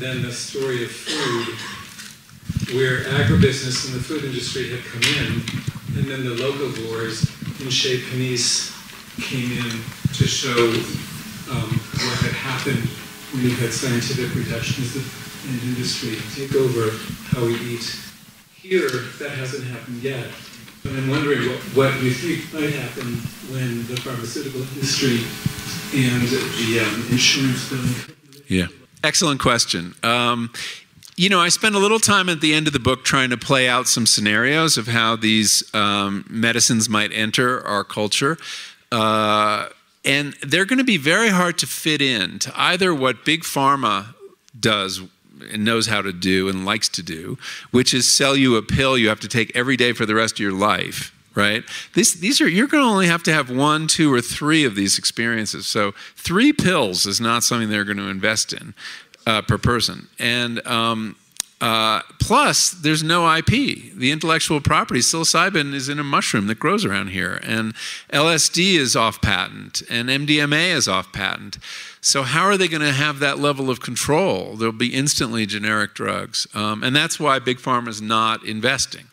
than 0.00 0.22
the 0.22 0.32
story 0.32 0.82
of 0.82 0.90
food, 0.90 1.52
where 2.74 3.04
agribusiness 3.04 3.84
and 3.84 4.00
the 4.00 4.02
food 4.02 4.24
industry 4.24 4.70
had 4.70 4.80
come 4.80 5.02
in 5.20 5.42
and 6.00 6.08
then 6.08 6.24
the 6.24 6.42
local 6.42 6.72
boards 6.88 7.28
in 7.60 7.68
Chez 7.68 8.00
Panisse 8.08 8.72
came 9.20 9.52
in 9.52 9.84
to 10.16 10.24
show 10.24 10.56
um, 11.52 11.68
what 11.68 12.18
had 12.24 12.32
happened 12.32 12.80
when 13.34 13.44
you 13.44 13.54
had 13.56 13.74
scientific 13.74 14.32
reductionism 14.32 15.04
and 15.50 15.62
industry 15.68 16.16
take 16.34 16.56
over 16.56 16.96
how 17.28 17.44
we 17.44 17.56
eat. 17.60 17.94
Here, 18.54 18.88
that 19.18 19.32
hasn't 19.32 19.64
happened 19.66 20.02
yet. 20.02 20.28
I'm 20.84 21.10
wondering 21.10 21.48
what, 21.48 21.58
what 21.74 22.02
you 22.02 22.10
think 22.10 22.52
might 22.52 22.74
happen 22.74 23.14
when 23.52 23.86
the 23.86 23.96
pharmaceutical 24.00 24.62
industry 24.62 25.20
and 25.94 26.22
the 26.28 26.80
um, 26.80 27.06
insurance 27.10 27.68
billing. 27.68 28.16
Yeah. 28.48 28.66
Excellent 29.04 29.40
question. 29.40 29.94
Um, 30.02 30.52
you 31.16 31.28
know, 31.28 31.40
I 31.40 31.50
spent 31.50 31.74
a 31.74 31.78
little 31.78 32.00
time 32.00 32.28
at 32.28 32.40
the 32.40 32.54
end 32.54 32.66
of 32.66 32.72
the 32.72 32.78
book 32.78 33.04
trying 33.04 33.30
to 33.30 33.36
play 33.36 33.68
out 33.68 33.86
some 33.86 34.06
scenarios 34.06 34.78
of 34.78 34.88
how 34.88 35.16
these 35.16 35.62
um, 35.74 36.24
medicines 36.28 36.88
might 36.88 37.12
enter 37.12 37.64
our 37.66 37.84
culture. 37.84 38.38
Uh, 38.90 39.68
and 40.04 40.34
they're 40.42 40.64
going 40.64 40.78
to 40.78 40.84
be 40.84 40.96
very 40.96 41.28
hard 41.28 41.58
to 41.58 41.66
fit 41.66 42.00
in 42.00 42.38
to 42.40 42.52
either 42.56 42.94
what 42.94 43.24
big 43.24 43.42
pharma 43.42 44.14
does 44.58 45.00
and 45.52 45.64
knows 45.64 45.86
how 45.86 46.02
to 46.02 46.12
do 46.12 46.48
and 46.48 46.64
likes 46.64 46.88
to 46.90 47.02
do, 47.02 47.38
which 47.70 47.94
is 47.94 48.10
sell 48.10 48.36
you 48.36 48.56
a 48.56 48.62
pill 48.62 48.96
you 48.98 49.08
have 49.08 49.20
to 49.20 49.28
take 49.28 49.54
every 49.56 49.76
day 49.76 49.92
for 49.92 50.06
the 50.06 50.14
rest 50.14 50.34
of 50.34 50.40
your 50.40 50.52
life 50.52 51.12
right? 51.34 51.64
This, 51.94 52.12
these 52.12 52.40
are 52.40 52.48
you're 52.48 52.66
going 52.66 52.84
to 52.84 52.88
only 52.88 53.06
have 53.06 53.22
to 53.22 53.32
have 53.32 53.50
one, 53.50 53.86
two, 53.86 54.12
or 54.12 54.20
three 54.20 54.64
of 54.64 54.74
these 54.74 54.98
experiences. 54.98 55.66
So 55.66 55.92
three 56.14 56.52
pills 56.52 57.06
is 57.06 57.20
not 57.20 57.42
something 57.42 57.70
they're 57.70 57.84
going 57.84 57.96
to 57.96 58.08
invest 58.08 58.52
in 58.52 58.74
uh, 59.26 59.40
per 59.42 59.56
person, 59.56 60.08
and 60.18 60.64
um, 60.66 61.16
uh, 61.62 62.02
plus 62.18 62.72
there's 62.72 63.04
no 63.04 63.32
IP. 63.36 63.46
The 63.94 64.10
intellectual 64.10 64.60
property 64.60 64.98
psilocybin 64.98 65.72
is 65.74 65.88
in 65.88 66.00
a 66.00 66.04
mushroom 66.04 66.48
that 66.48 66.58
grows 66.58 66.84
around 66.84 67.10
here, 67.10 67.40
and 67.44 67.72
LSD 68.12 68.74
is 68.74 68.96
off 68.96 69.22
patent, 69.22 69.80
and 69.88 70.08
MDMA 70.08 70.74
is 70.74 70.88
off 70.88 71.12
patent. 71.12 71.58
So 72.00 72.24
how 72.24 72.42
are 72.46 72.56
they 72.56 72.66
going 72.66 72.82
to 72.82 72.90
have 72.90 73.20
that 73.20 73.38
level 73.38 73.70
of 73.70 73.80
control? 73.80 74.56
There'll 74.56 74.72
be 74.72 74.92
instantly 74.92 75.46
generic 75.46 75.94
drugs, 75.94 76.48
um, 76.52 76.82
and 76.82 76.96
that's 76.96 77.20
why 77.20 77.38
big 77.38 77.58
pharma 77.58 77.88
is 77.88 78.02
not 78.02 78.44
investing. 78.44 79.04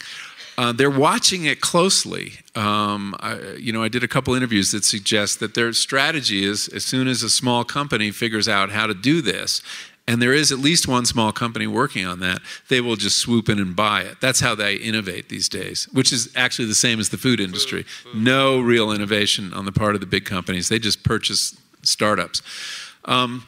Uh, 0.57 0.73
they're 0.73 0.89
watching 0.89 1.45
it 1.45 1.61
closely. 1.61 2.33
Um, 2.53 3.15
I, 3.19 3.39
you 3.59 3.71
know, 3.71 3.81
I 3.81 3.87
did 3.87 4.03
a 4.03 4.09
couple 4.09 4.33
interviews 4.33 4.71
that 4.71 4.83
suggest 4.83 5.39
that 5.39 5.53
their 5.53 5.71
strategy 5.71 6.43
is 6.43 6.67
as 6.67 6.83
soon 6.83 7.07
as 7.07 7.23
a 7.23 7.29
small 7.29 7.63
company 7.63 8.11
figures 8.11 8.49
out 8.49 8.69
how 8.71 8.85
to 8.85 8.93
do 8.93 9.21
this, 9.21 9.61
and 10.09 10.19
there 10.19 10.33
is 10.33 10.51
at 10.51 10.57
least 10.57 10.87
one 10.87 11.05
small 11.05 11.31
company 11.31 11.67
working 11.67 12.03
on 12.03 12.19
that, 12.19 12.41
they 12.67 12.81
will 12.81 12.95
just 12.95 13.19
swoop 13.19 13.47
in 13.47 13.59
and 13.59 13.75
buy 13.75 14.01
it. 14.01 14.17
That's 14.19 14.39
how 14.39 14.55
they 14.55 14.73
innovate 14.73 15.29
these 15.29 15.47
days, 15.47 15.87
which 15.93 16.11
is 16.11 16.29
actually 16.35 16.67
the 16.67 16.73
same 16.73 16.99
as 16.99 17.09
the 17.09 17.17
food 17.17 17.39
industry. 17.39 17.85
No 18.15 18.59
real 18.59 18.91
innovation 18.91 19.53
on 19.53 19.65
the 19.65 19.71
part 19.71 19.93
of 19.93 20.01
the 20.01 20.07
big 20.07 20.25
companies. 20.25 20.67
They 20.67 20.79
just 20.79 21.03
purchase 21.03 21.55
startups. 21.83 22.41
Um, 23.05 23.45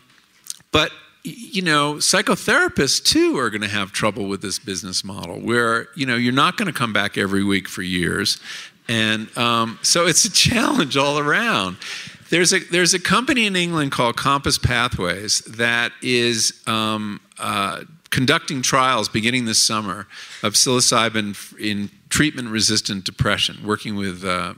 but 0.71 0.91
you 1.23 1.63
know, 1.63 1.95
psychotherapists 1.95 3.03
too 3.03 3.39
are 3.39 3.49
going 3.49 3.61
to 3.61 3.67
have 3.67 3.91
trouble 3.91 4.27
with 4.27 4.43
this 4.43 4.59
business 4.59 5.03
model 5.03 5.39
where, 5.39 5.87
you 5.95 6.05
know, 6.05 6.15
you're 6.15 6.31
not 6.31 6.57
going 6.57 6.67
to 6.67 6.77
come 6.77 6.93
back 6.93 7.17
every 7.17 7.43
week 7.43 7.67
for 7.67 7.81
years. 7.81 8.39
And 8.87 9.35
um, 9.35 9.79
so 9.81 10.05
it's 10.05 10.25
a 10.25 10.31
challenge 10.31 10.95
all 10.95 11.17
around. 11.17 11.77
There's 12.31 12.53
a, 12.53 12.59
there's 12.59 12.93
a 12.93 12.99
company 12.99 13.45
in 13.45 13.57
England 13.57 13.91
called 13.91 14.15
Compass 14.15 14.57
Pathways 14.57 15.39
that 15.41 15.91
is 16.01 16.53
um, 16.65 17.19
uh, 17.37 17.83
conducting 18.09 18.61
trials 18.61 19.09
beginning 19.09 19.43
this 19.43 19.61
summer 19.61 20.07
of 20.41 20.53
psilocybin 20.53 21.59
in 21.59 21.91
treatment 22.07 22.47
resistant 22.47 23.03
depression, 23.03 23.57
working 23.65 23.97
with 23.97 24.23
uh, 24.23 24.53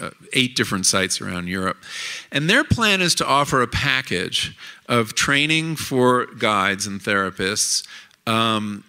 uh, 0.00 0.10
eight 0.34 0.54
different 0.54 0.86
sites 0.86 1.20
around 1.20 1.48
Europe. 1.48 1.78
And 2.30 2.48
their 2.48 2.62
plan 2.62 3.00
is 3.00 3.16
to 3.16 3.26
offer 3.26 3.60
a 3.60 3.66
package 3.66 4.56
of 4.88 5.14
training 5.16 5.74
for 5.74 6.26
guides 6.26 6.86
and 6.86 7.00
therapists. 7.00 7.84
Um, 8.28 8.84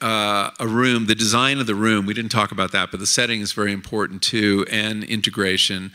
uh, 0.00 0.50
a 0.58 0.66
room, 0.66 1.06
the 1.06 1.14
design 1.14 1.60
of 1.60 1.66
the 1.66 1.76
room, 1.76 2.06
we 2.06 2.14
didn't 2.14 2.32
talk 2.32 2.50
about 2.50 2.72
that, 2.72 2.90
but 2.90 2.98
the 2.98 3.06
setting 3.06 3.40
is 3.40 3.52
very 3.52 3.72
important 3.72 4.20
too, 4.20 4.66
and 4.70 5.04
integration. 5.04 5.92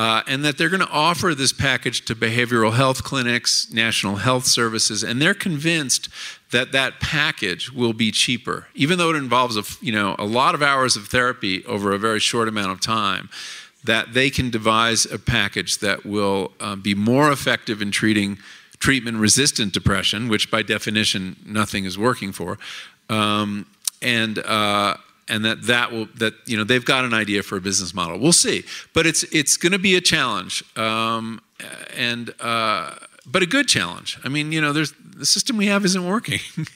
Uh, 0.00 0.22
and 0.26 0.42
that 0.42 0.56
they're 0.56 0.70
going 0.70 0.80
to 0.80 0.88
offer 0.88 1.34
this 1.34 1.52
package 1.52 2.06
to 2.06 2.14
behavioral 2.14 2.72
health 2.72 3.04
clinics, 3.04 3.70
national 3.70 4.16
health 4.16 4.46
services, 4.46 5.02
and 5.02 5.20
they're 5.20 5.34
convinced 5.34 6.08
that 6.52 6.72
that 6.72 7.00
package 7.00 7.70
will 7.70 7.92
be 7.92 8.10
cheaper, 8.10 8.66
even 8.74 8.96
though 8.96 9.10
it 9.10 9.16
involves 9.16 9.58
a, 9.58 9.84
you 9.84 9.92
know, 9.92 10.16
a 10.18 10.24
lot 10.24 10.54
of 10.54 10.62
hours 10.62 10.96
of 10.96 11.08
therapy 11.08 11.62
over 11.66 11.92
a 11.92 11.98
very 11.98 12.18
short 12.18 12.48
amount 12.48 12.70
of 12.70 12.80
time 12.80 13.28
that 13.84 14.14
they 14.14 14.30
can 14.30 14.48
devise 14.48 15.04
a 15.04 15.18
package 15.18 15.76
that 15.80 16.06
will 16.06 16.50
um, 16.60 16.80
be 16.80 16.94
more 16.94 17.30
effective 17.30 17.82
in 17.82 17.90
treating 17.90 18.38
treatment 18.78 19.18
resistant 19.18 19.74
depression, 19.74 20.28
which 20.30 20.50
by 20.50 20.62
definition 20.62 21.36
nothing 21.44 21.84
is 21.84 21.98
working 21.98 22.32
for. 22.32 22.58
Um, 23.10 23.66
and 24.00 24.38
uh, 24.38 24.96
and 25.30 25.44
that 25.44 25.62
that 25.62 25.92
will 25.92 26.06
that 26.16 26.34
you 26.44 26.56
know 26.56 26.64
they've 26.64 26.84
got 26.84 27.04
an 27.04 27.14
idea 27.14 27.42
for 27.42 27.56
a 27.56 27.60
business 27.60 27.94
model. 27.94 28.18
We'll 28.18 28.32
see, 28.32 28.64
but 28.92 29.06
it's 29.06 29.22
it's 29.32 29.56
going 29.56 29.72
to 29.72 29.78
be 29.78 29.94
a 29.96 30.00
challenge, 30.00 30.64
um, 30.76 31.40
and 31.96 32.34
uh, 32.40 32.96
but 33.24 33.42
a 33.42 33.46
good 33.46 33.68
challenge. 33.68 34.18
I 34.24 34.28
mean, 34.28 34.52
you 34.52 34.60
know, 34.60 34.72
there's 34.72 34.92
the 35.16 35.24
system 35.24 35.56
we 35.56 35.66
have 35.66 35.84
isn't 35.84 36.06
working. 36.06 36.40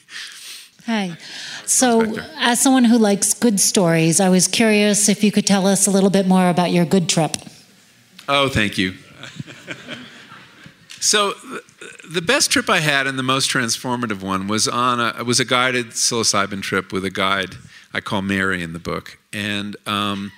Hi. 0.85 1.17
So, 1.65 2.15
as 2.37 2.61
someone 2.61 2.85
who 2.85 2.97
likes 2.97 3.33
good 3.33 3.59
stories, 3.59 4.19
I 4.19 4.29
was 4.29 4.47
curious 4.47 5.09
if 5.09 5.23
you 5.23 5.31
could 5.31 5.47
tell 5.47 5.65
us 5.65 5.87
a 5.87 5.91
little 5.91 6.11
bit 6.11 6.27
more 6.27 6.47
about 6.49 6.71
your 6.71 6.85
good 6.85 7.09
trip. 7.09 7.37
Oh, 8.29 8.49
thank 8.49 8.77
you. 8.77 8.93
so, 10.99 11.33
the 12.07 12.21
best 12.21 12.51
trip 12.51 12.69
I 12.69 12.79
had 12.79 13.07
and 13.07 13.17
the 13.17 13.23
most 13.23 13.49
transformative 13.49 14.21
one 14.21 14.47
was 14.47 14.67
on 14.67 14.99
a 14.99 15.23
was 15.23 15.39
a 15.39 15.45
guided 15.45 15.87
psilocybin 15.87 16.61
trip 16.61 16.93
with 16.93 17.03
a 17.03 17.09
guide 17.09 17.55
I 17.95 18.01
call 18.01 18.21
Mary 18.21 18.61
in 18.61 18.73
the 18.73 18.79
book, 18.79 19.17
and 19.31 19.77
um, 19.87 20.33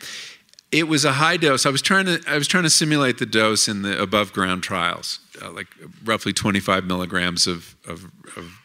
it 0.72 0.88
was 0.88 1.06
a 1.06 1.14
high 1.14 1.38
dose. 1.38 1.66
I 1.66 1.72
was 1.72 1.82
trying 1.82 2.06
to 2.06 2.22
I 2.28 2.38
was 2.38 2.48
trying 2.48 2.66
to 2.66 2.70
simulate 2.70 3.18
the 3.18 3.26
dose 3.26 3.68
in 3.68 3.82
the 3.82 4.00
above 4.00 4.32
ground 4.32 4.62
trials, 4.62 5.20
uh, 5.42 5.50
like 5.52 5.66
roughly 6.04 6.34
25 6.34 6.86
milligrams 6.86 7.48
of, 7.48 7.76
of, 7.88 8.06
of 8.36 8.62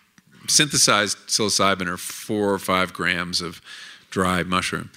synthesized 0.46 1.16
psilocybin 1.26 1.86
or 1.86 1.96
four 1.96 2.52
or 2.52 2.58
five 2.58 2.92
grams 2.92 3.40
of 3.40 3.62
dry 4.10 4.42
mushroom. 4.42 4.90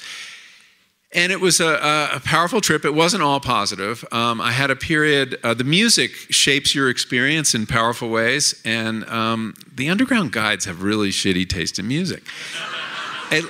And 1.13 1.31
it 1.31 1.39
was 1.39 1.61
a, 1.61 2.09
a 2.13 2.19
powerful 2.19 2.59
trip. 2.59 2.83
It 2.83 2.93
wasn't 2.93 3.23
all 3.23 3.39
positive. 3.39 4.03
Um, 4.11 4.41
I 4.41 4.51
had 4.51 4.69
a 4.69 4.75
period, 4.75 5.39
uh, 5.41 5.53
the 5.53 5.63
music 5.63 6.11
shapes 6.29 6.75
your 6.75 6.89
experience 6.89 7.55
in 7.55 7.65
powerful 7.65 8.09
ways, 8.09 8.61
and 8.65 9.07
um, 9.07 9.53
the 9.73 9.87
underground 9.87 10.33
guides 10.33 10.65
have 10.65 10.83
really 10.83 11.11
shitty 11.11 11.47
taste 11.47 11.79
in 11.79 11.87
music. 11.87 12.23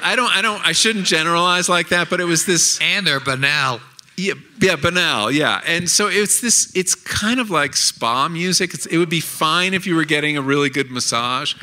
I 0.03 0.15
don't, 0.15 0.35
I 0.35 0.41
don't, 0.41 0.65
I 0.65 0.71
shouldn't 0.71 1.05
generalize 1.05 1.69
like 1.69 1.89
that, 1.89 2.09
but 2.09 2.19
it 2.19 2.25
was 2.25 2.45
this. 2.45 2.79
And 2.81 3.05
they're 3.05 3.19
banal. 3.19 3.79
Yeah, 4.17 4.33
yeah, 4.61 4.77
banal, 4.77 5.29
yeah. 5.29 5.61
And 5.67 5.89
so 5.89 6.07
it's 6.07 6.39
this, 6.39 6.73
it's 6.73 6.95
kind 6.95 7.39
of 7.39 7.49
like 7.49 7.75
spa 7.75 8.29
music. 8.29 8.73
It's, 8.73 8.85
it 8.85 8.97
would 8.97 9.09
be 9.09 9.19
fine 9.19 9.73
if 9.73 9.85
you 9.85 9.95
were 9.95 10.05
getting 10.05 10.37
a 10.37 10.41
really 10.41 10.69
good 10.69 10.89
massage, 10.89 11.53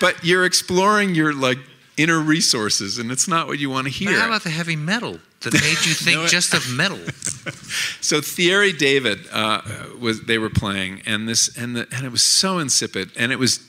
but 0.00 0.24
you're 0.24 0.44
exploring 0.44 1.14
your 1.14 1.32
like 1.32 1.58
inner 1.96 2.18
resources, 2.18 2.98
and 2.98 3.10
it's 3.12 3.28
not 3.28 3.46
what 3.46 3.58
you 3.58 3.70
want 3.70 3.86
to 3.86 3.92
hear. 3.92 4.10
But 4.10 4.18
how 4.18 4.26
about 4.26 4.42
the 4.42 4.50
heavy 4.50 4.74
metal 4.74 5.20
that 5.42 5.52
made 5.52 5.86
you 5.86 5.94
think 5.94 6.22
no, 6.22 6.26
just 6.26 6.54
of 6.54 6.68
metal? 6.72 6.98
so 8.00 8.20
Thierry 8.20 8.72
David 8.72 9.20
uh, 9.32 9.62
was 10.00 10.24
they 10.24 10.38
were 10.38 10.50
playing, 10.50 11.02
and 11.06 11.28
this 11.28 11.56
and 11.56 11.76
the 11.76 11.86
and 11.94 12.04
it 12.04 12.10
was 12.10 12.22
so 12.22 12.58
insipid, 12.58 13.12
and 13.16 13.30
it 13.30 13.38
was, 13.38 13.60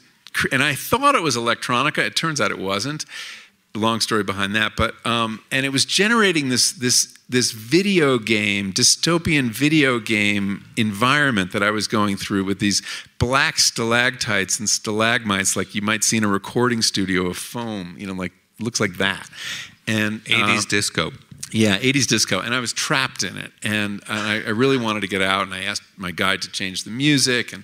and 0.52 0.64
I 0.64 0.74
thought 0.74 1.14
it 1.14 1.22
was 1.22 1.38
electronica. 1.38 2.00
It 2.00 2.16
turns 2.16 2.42
out 2.42 2.50
it 2.50 2.60
wasn't 2.60 3.06
long 3.78 4.02
story 4.02 4.24
behind 4.24 4.56
that, 4.56 4.76
but 4.76 4.94
um, 5.06 5.44
and 5.52 5.66
it 5.66 5.70
was 5.70 5.86
generating 5.86 6.50
this 6.50 6.72
this 6.72 7.18
this 7.30 7.52
video 7.52 8.18
game, 8.18 8.72
dystopian 8.72 9.50
video 9.50 10.00
game 10.00 10.66
environment 10.78 11.52
that 11.52 11.62
I 11.62 11.72
was 11.72 11.88
going 11.88 12.16
through 12.16 12.46
with 12.46 12.60
these 12.60 12.82
black 13.20 13.60
stalactites 13.60 14.60
and 14.60 14.70
stalagmites, 14.70 15.56
like 15.56 15.76
you 15.76 15.82
might 15.82 16.04
see 16.04 16.18
in 16.18 16.24
a 16.24 16.30
recording 16.30 16.82
studio 16.82 17.26
of 17.28 17.38
foam, 17.38 17.96
you 17.98 18.08
know, 18.08 18.14
like 18.14 18.32
looks 18.60 18.80
like 18.80 18.94
that. 18.98 19.30
And 19.88 20.24
80s 20.26 20.60
uh, 20.60 20.70
disco. 20.70 21.12
Yeah, 21.52 21.78
80s 21.78 22.08
disco. 22.08 22.40
And 22.40 22.54
I 22.54 22.60
was 22.60 22.74
trapped 22.74 23.24
in 23.24 23.38
it. 23.38 23.52
And, 23.64 24.02
and 24.08 24.20
I, 24.20 24.36
I 24.36 24.50
really 24.50 24.78
wanted 24.78 25.02
to 25.02 25.08
get 25.08 25.22
out. 25.22 25.44
And 25.44 25.54
I 25.54 25.64
asked 25.64 25.84
my 25.96 26.12
guide 26.12 26.42
to 26.42 26.52
change 26.52 26.84
the 26.84 26.92
music. 26.92 27.54
And 27.54 27.64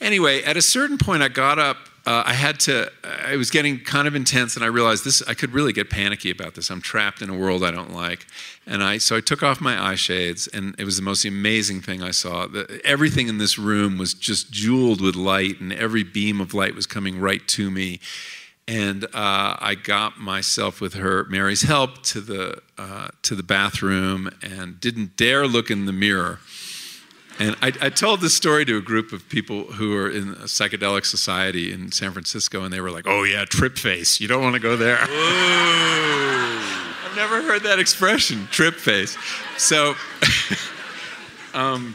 anyway, 0.00 0.42
at 0.44 0.56
a 0.56 0.62
certain 0.62 0.98
point, 0.98 1.22
I 1.22 1.28
got 1.28 1.58
up 1.58 1.88
uh, 2.04 2.24
I 2.26 2.32
had 2.32 2.58
to, 2.60 2.90
I 3.04 3.36
was 3.36 3.50
getting 3.50 3.78
kind 3.78 4.08
of 4.08 4.16
intense 4.16 4.56
and 4.56 4.64
I 4.64 4.68
realized 4.68 5.04
this, 5.04 5.22
I 5.28 5.34
could 5.34 5.52
really 5.52 5.72
get 5.72 5.88
panicky 5.88 6.30
about 6.30 6.54
this. 6.56 6.70
I'm 6.70 6.80
trapped 6.80 7.22
in 7.22 7.30
a 7.30 7.36
world 7.36 7.62
I 7.62 7.70
don't 7.70 7.92
like. 7.92 8.26
And 8.66 8.82
I, 8.82 8.98
so 8.98 9.16
I 9.16 9.20
took 9.20 9.42
off 9.42 9.60
my 9.60 9.80
eye 9.80 9.94
shades 9.94 10.48
and 10.48 10.74
it 10.78 10.84
was 10.84 10.96
the 10.96 11.02
most 11.02 11.24
amazing 11.24 11.80
thing 11.80 12.02
I 12.02 12.10
saw. 12.10 12.46
The, 12.48 12.80
everything 12.84 13.28
in 13.28 13.38
this 13.38 13.56
room 13.56 13.98
was 13.98 14.14
just 14.14 14.50
jeweled 14.50 15.00
with 15.00 15.14
light 15.14 15.60
and 15.60 15.72
every 15.72 16.02
beam 16.02 16.40
of 16.40 16.54
light 16.54 16.74
was 16.74 16.86
coming 16.86 17.20
right 17.20 17.46
to 17.48 17.70
me. 17.70 18.00
And 18.66 19.04
uh, 19.04 19.56
I 19.60 19.76
got 19.80 20.18
myself 20.18 20.80
with 20.80 20.94
her, 20.94 21.24
Mary's 21.24 21.62
help, 21.62 22.02
to 22.04 22.20
the, 22.20 22.62
uh, 22.78 23.08
to 23.22 23.36
the 23.36 23.42
bathroom 23.44 24.28
and 24.42 24.80
didn't 24.80 25.16
dare 25.16 25.46
look 25.46 25.70
in 25.70 25.86
the 25.86 25.92
mirror 25.92 26.40
and 27.38 27.56
I, 27.62 27.72
I, 27.80 27.90
told 27.90 28.20
this 28.20 28.34
story 28.34 28.64
to 28.66 28.76
a 28.76 28.80
group 28.80 29.12
of 29.12 29.28
people 29.28 29.64
who 29.64 29.96
are 29.96 30.10
in 30.10 30.30
a 30.30 30.46
psychedelic 30.46 31.06
society 31.06 31.72
in 31.72 31.90
San 31.92 32.12
Francisco, 32.12 32.62
and 32.62 32.72
they 32.72 32.80
were 32.80 32.90
like, 32.90 33.06
"Oh 33.06 33.22
yeah, 33.24 33.44
trip 33.44 33.78
face. 33.78 34.20
You 34.20 34.28
don't 34.28 34.42
want 34.42 34.54
to 34.54 34.60
go 34.60 34.76
there." 34.76 34.98
I've 37.04 37.16
never 37.16 37.42
heard 37.42 37.62
that 37.62 37.78
expression, 37.78 38.46
trip 38.50 38.74
face. 38.74 39.16
So, 39.56 39.94
um, 41.54 41.94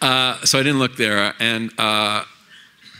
uh, 0.00 0.44
so 0.44 0.58
I 0.58 0.62
didn't 0.62 0.78
look 0.78 0.96
there, 0.96 1.34
and 1.38 1.72
uh, 1.78 2.24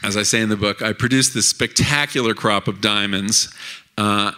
as 0.02 0.16
I 0.16 0.22
say 0.22 0.40
in 0.40 0.48
the 0.48 0.56
book, 0.56 0.82
I 0.82 0.92
produced 0.92 1.34
this 1.34 1.48
spectacular 1.48 2.34
crop 2.34 2.68
of 2.68 2.80
diamonds, 2.80 3.52
uh, 3.98 4.32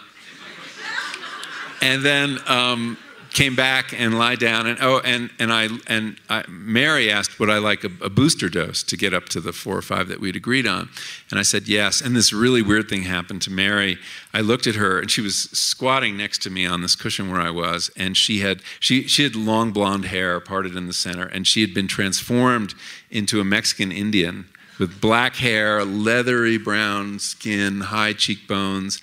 and 1.81 2.03
then. 2.05 2.39
Um, 2.47 2.99
came 3.37 3.55
back 3.55 3.93
and 3.93 4.19
lie 4.19 4.35
down 4.35 4.67
and 4.67 4.79
oh 4.81 4.99
and 5.05 5.29
and 5.39 5.53
I 5.53 5.69
and 5.89 6.17
I, 6.31 6.43
Mary 6.49 7.11
asked 7.11 7.39
would 7.39 7.51
I 7.51 7.59
like 7.59 7.85
a, 7.85 7.91
a, 8.01 8.09
booster 8.09 8.49
dose 8.49 8.83
to 8.85 8.97
get 8.97 9.13
up 9.13 9.29
to 9.29 9.43
the 9.43 9.53
four 9.53 9.77
or 9.77 9.83
five 9.83 10.09
that 10.09 10.21
we'd 10.21 10.37
agreed 10.37 10.67
on, 10.67 10.89
and 11.31 11.39
I 11.39 11.43
said 11.43 11.69
yes. 11.69 12.01
And 12.01 12.17
this 12.17 12.33
really 12.33 12.63
weird 12.63 12.89
thing 12.89 13.03
happened 13.03 13.43
to 13.43 13.51
Mary. 13.51 13.99
I 14.33 14.41
looked 14.41 14.67
at 14.67 14.77
her 14.77 14.99
and 14.99 15.11
she 15.11 15.21
was 15.21 15.51
squatting 15.51 16.17
next 16.17 16.41
to 16.45 16.51
me 16.51 16.65
on 16.65 16.81
this 16.81 16.97
cushion 16.97 17.31
where 17.31 17.43
I 17.43 17.51
was, 17.51 17.91
and 17.95 18.17
she 18.17 18.41
had 18.41 18.63
she 18.81 19.07
she 19.07 19.25
had 19.25 19.37
long 19.37 19.71
blonde 19.71 20.07
hair 20.07 20.41
parted 20.41 20.75
in 20.75 20.87
the 20.87 20.95
center, 20.95 21.27
and 21.27 21.47
she 21.47 21.61
had 21.61 21.75
been 21.75 21.89
transformed 21.89 22.75
into 23.11 23.39
a 23.39 23.45
Mexican 23.45 23.93
Indian 23.93 24.47
with 24.79 24.99
black 24.99 25.37
hair, 25.37 25.85
leathery 25.85 26.57
brown 26.57 27.19
skin, 27.19 27.83
high 27.83 28.15
cheekbones 28.15 29.03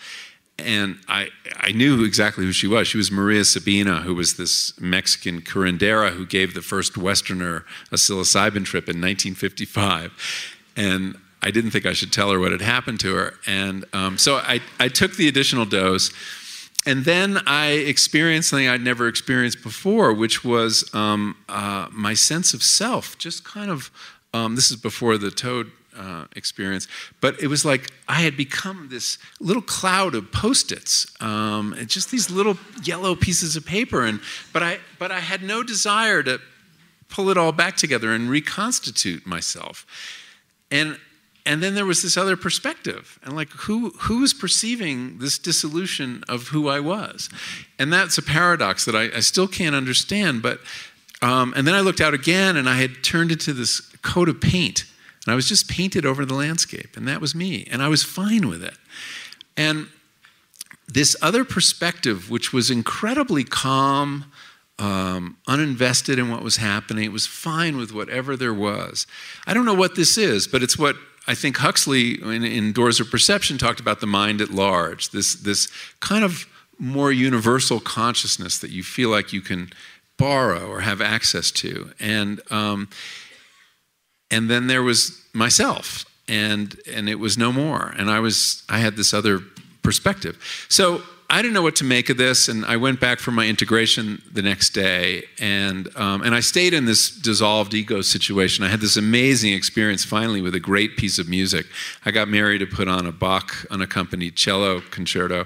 and 0.59 0.99
I, 1.07 1.29
I 1.57 1.71
knew 1.71 2.03
exactly 2.03 2.45
who 2.45 2.51
she 2.51 2.67
was. 2.67 2.87
She 2.87 2.97
was 2.97 3.11
Maria 3.11 3.43
Sabina, 3.43 4.01
who 4.01 4.13
was 4.13 4.35
this 4.35 4.79
Mexican 4.79 5.41
curandera 5.41 6.11
who 6.11 6.25
gave 6.25 6.53
the 6.53 6.61
first 6.61 6.95
Westerner 6.97 7.65
a 7.91 7.95
psilocybin 7.95 8.63
trip 8.63 8.85
in 8.85 9.01
1955. 9.01 10.11
And 10.75 11.17
I 11.41 11.51
didn't 11.51 11.71
think 11.71 11.85
I 11.85 11.93
should 11.93 12.13
tell 12.13 12.31
her 12.31 12.39
what 12.39 12.51
had 12.51 12.61
happened 12.61 12.99
to 13.01 13.15
her. 13.15 13.33
And 13.47 13.85
um, 13.93 14.17
so 14.17 14.37
I, 14.37 14.61
I 14.79 14.87
took 14.87 15.15
the 15.15 15.27
additional 15.27 15.65
dose. 15.65 16.11
And 16.85 17.05
then 17.05 17.39
I 17.47 17.71
experienced 17.71 18.49
something 18.49 18.67
I'd 18.67 18.81
never 18.81 19.07
experienced 19.07 19.63
before, 19.63 20.13
which 20.13 20.43
was 20.43 20.89
um, 20.93 21.35
uh, 21.49 21.87
my 21.91 22.13
sense 22.13 22.53
of 22.53 22.61
self. 22.61 23.17
Just 23.17 23.43
kind 23.43 23.71
of, 23.71 23.89
um, 24.33 24.55
this 24.55 24.69
is 24.69 24.77
before 24.77 25.17
the 25.17 25.31
toad 25.31 25.71
uh, 25.97 26.25
experience, 26.35 26.87
but 27.21 27.41
it 27.41 27.47
was 27.47 27.65
like 27.65 27.91
I 28.07 28.21
had 28.21 28.35
become 28.35 28.87
this 28.89 29.17
little 29.39 29.61
cloud 29.61 30.15
of 30.15 30.31
post-its, 30.31 31.07
um, 31.21 31.73
and 31.73 31.87
just 31.87 32.11
these 32.11 32.29
little 32.29 32.57
yellow 32.83 33.15
pieces 33.15 33.55
of 33.55 33.65
paper. 33.65 34.05
And 34.05 34.19
but 34.51 34.63
I 34.63 34.79
but 34.99 35.11
I 35.11 35.19
had 35.19 35.43
no 35.43 35.63
desire 35.63 36.23
to 36.23 36.39
pull 37.09 37.29
it 37.29 37.37
all 37.37 37.51
back 37.51 37.75
together 37.77 38.11
and 38.11 38.29
reconstitute 38.29 39.25
myself. 39.25 39.85
And 40.71 40.97
and 41.45 41.61
then 41.61 41.75
there 41.75 41.85
was 41.85 42.01
this 42.01 42.15
other 42.15 42.37
perspective, 42.37 43.19
and 43.23 43.35
like 43.35 43.49
who 43.49 43.89
who 43.91 44.21
was 44.21 44.33
perceiving 44.33 45.19
this 45.19 45.37
dissolution 45.37 46.23
of 46.29 46.49
who 46.49 46.69
I 46.69 46.79
was, 46.79 47.29
and 47.77 47.91
that's 47.91 48.17
a 48.17 48.21
paradox 48.21 48.85
that 48.85 48.95
I, 48.95 49.17
I 49.17 49.19
still 49.19 49.47
can't 49.47 49.75
understand. 49.75 50.41
But 50.41 50.59
um, 51.21 51.53
and 51.55 51.67
then 51.67 51.75
I 51.75 51.81
looked 51.81 52.01
out 52.01 52.13
again, 52.13 52.57
and 52.57 52.69
I 52.69 52.75
had 52.75 53.03
turned 53.03 53.31
into 53.31 53.53
this 53.53 53.81
coat 54.01 54.29
of 54.29 54.39
paint 54.39 54.85
and 55.25 55.31
I 55.31 55.35
was 55.35 55.47
just 55.47 55.69
painted 55.69 56.05
over 56.05 56.25
the 56.25 56.33
landscape, 56.33 56.97
and 56.97 57.07
that 57.07 57.21
was 57.21 57.33
me. 57.33 57.67
And 57.71 57.81
I 57.81 57.87
was 57.87 58.03
fine 58.03 58.49
with 58.49 58.63
it. 58.63 58.75
And 59.55 59.87
this 60.87 61.15
other 61.21 61.45
perspective, 61.45 62.29
which 62.29 62.51
was 62.51 62.69
incredibly 62.69 63.43
calm, 63.43 64.25
um, 64.79 65.37
uninvested 65.47 66.17
in 66.17 66.29
what 66.29 66.43
was 66.43 66.57
happening, 66.57 67.05
it 67.05 67.11
was 67.11 67.25
fine 67.25 67.77
with 67.77 67.93
whatever 67.93 68.35
there 68.35 68.53
was. 68.53 69.07
I 69.47 69.53
don't 69.53 69.65
know 69.65 69.73
what 69.73 69.95
this 69.95 70.17
is, 70.17 70.47
but 70.47 70.61
it's 70.61 70.77
what 70.77 70.97
I 71.25 71.35
think 71.35 71.57
Huxley 71.57 72.21
in, 72.21 72.43
in 72.43 72.73
Doors 72.73 72.99
of 72.99 73.09
Perception 73.09 73.57
talked 73.57 73.79
about 73.79 74.01
the 74.01 74.07
mind 74.07 74.41
at 74.41 74.49
large, 74.49 75.11
this, 75.11 75.35
this 75.35 75.71
kind 76.01 76.25
of 76.25 76.47
more 76.77 77.11
universal 77.13 77.79
consciousness 77.79 78.57
that 78.59 78.71
you 78.71 78.83
feel 78.83 79.09
like 79.09 79.31
you 79.31 79.39
can 79.39 79.71
borrow 80.17 80.67
or 80.67 80.81
have 80.81 81.01
access 81.01 81.49
to. 81.51 81.91
And 81.99 82.41
um, 82.51 82.89
and 84.33 84.49
then 84.49 84.67
there 84.67 84.83
was 84.83 85.21
myself 85.33 86.05
and 86.27 86.79
and 86.91 87.07
it 87.09 87.19
was 87.19 87.37
no 87.37 87.51
more. 87.51 87.93
And 87.97 88.09
i 88.09 88.19
was 88.19 88.63
i 88.69 88.79
had 88.79 88.95
this 88.95 89.13
other 89.13 89.39
perspective. 89.81 90.35
So 90.69 91.01
i 91.29 91.41
didn't 91.41 91.53
know 91.53 91.61
what 91.61 91.75
to 91.77 91.83
make 91.83 92.09
of 92.09 92.17
this 92.17 92.47
and 92.47 92.65
i 92.65 92.77
went 92.77 92.99
back 92.99 93.19
for 93.19 93.31
my 93.31 93.47
integration 93.47 94.21
the 94.31 94.41
next 94.41 94.69
day 94.71 95.23
and 95.39 95.87
um, 95.95 96.21
and 96.21 96.35
i 96.35 96.41
stayed 96.41 96.73
in 96.73 96.85
this 96.85 97.09
dissolved 97.09 97.73
ego 97.73 98.01
situation. 98.01 98.65
I 98.65 98.69
had 98.69 98.81
this 98.81 98.97
amazing 98.97 99.53
experience 99.53 100.03
finally 100.05 100.41
with 100.41 100.55
a 100.55 100.59
great 100.71 100.97
piece 100.97 101.19
of 101.19 101.27
music. 101.29 101.65
I 102.05 102.11
got 102.11 102.27
Mary 102.27 102.57
to 102.59 102.65
put 102.65 102.87
on 102.87 103.05
a 103.05 103.11
bach 103.11 103.65
unaccompanied 103.69 104.35
cello 104.35 104.81
concerto 104.97 105.45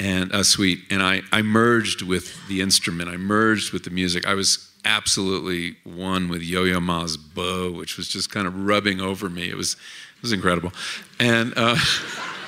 and 0.00 0.32
a 0.32 0.42
suite 0.42 0.80
and 0.90 1.02
I, 1.02 1.22
I 1.30 1.42
merged 1.42 2.02
with 2.02 2.26
the 2.48 2.60
instrument. 2.60 3.08
I 3.08 3.16
merged 3.16 3.72
with 3.72 3.84
the 3.84 3.90
music. 3.90 4.26
I 4.26 4.34
was 4.34 4.71
absolutely 4.84 5.76
one 5.84 6.28
with 6.28 6.42
Yo-Yo 6.42 6.80
Ma's 6.80 7.16
bow, 7.16 7.70
which 7.72 7.96
was 7.96 8.08
just 8.08 8.30
kind 8.30 8.46
of 8.46 8.66
rubbing 8.66 9.00
over 9.00 9.28
me. 9.28 9.48
It 9.48 9.56
was, 9.56 9.74
it 9.74 10.22
was 10.22 10.32
incredible. 10.32 10.72
And, 11.20 11.52
uh, 11.56 11.76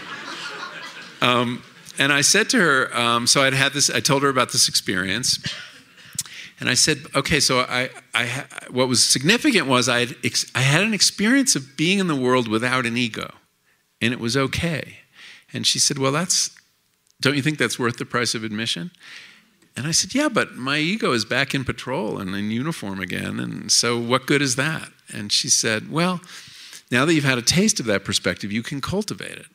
um, 1.21 1.63
and 1.99 2.13
I 2.13 2.23
said 2.23 2.51
to 2.51 2.61
her, 2.61 2.97
um, 2.97 3.27
so 3.27 3.43
I'd 3.43 3.55
had 3.55 3.73
this, 3.73 3.91
I 3.91 4.01
told 4.01 4.23
her 4.23 4.29
about 4.29 4.53
this 4.53 4.69
experience. 4.69 5.39
And 6.61 6.69
I 6.69 6.75
said, 6.75 6.99
okay, 7.15 7.41
so 7.41 7.61
I, 7.61 7.91
I, 8.15 8.45
what 8.71 8.89
was 8.89 9.05
significant 9.05 9.67
was 9.67 9.89
I 9.89 10.01
had, 10.01 10.17
I 10.55 10.61
had 10.61 10.83
an 10.83 10.95
experience 10.95 11.57
of 11.57 11.77
being 11.77 11.99
in 11.99 12.07
the 12.07 12.15
world 12.15 12.49
without 12.49 12.87
an 12.87 12.97
ego, 12.97 13.33
and 14.01 14.13
it 14.13 14.21
was 14.21 14.37
okay. 14.37 14.99
And 15.53 15.67
she 15.67 15.79
said, 15.79 15.99
well, 15.99 16.13
that's, 16.13 16.57
don't 17.21 17.37
you 17.37 17.43
think 17.43 17.59
that's 17.59 17.79
worth 17.79 17.97
the 17.97 18.05
price 18.05 18.35
of 18.35 18.45
admission? 18.45 18.93
And 19.77 19.87
I 19.87 19.91
said, 19.91 20.15
Yeah, 20.15 20.29
but 20.29 20.55
my 20.55 20.79
ego 20.79 21.13
is 21.13 21.25
back 21.25 21.55
in 21.55 21.65
patrol 21.65 22.19
and 22.19 22.35
in 22.35 22.51
uniform 22.51 23.01
again. 23.01 23.41
And 23.41 23.71
so 23.71 23.99
what 23.99 24.27
good 24.27 24.43
is 24.43 24.57
that? 24.57 24.89
And 25.13 25.33
she 25.33 25.49
said, 25.49 25.91
Well, 25.91 26.21
now 26.91 27.05
that 27.05 27.15
you've 27.15 27.25
had 27.25 27.39
a 27.39 27.43
taste 27.43 27.81
of 27.81 27.87
that 27.87 28.05
perspective, 28.05 28.53
you 28.53 28.63
can 28.63 28.81
cultivate 28.81 29.39
it. 29.39 29.47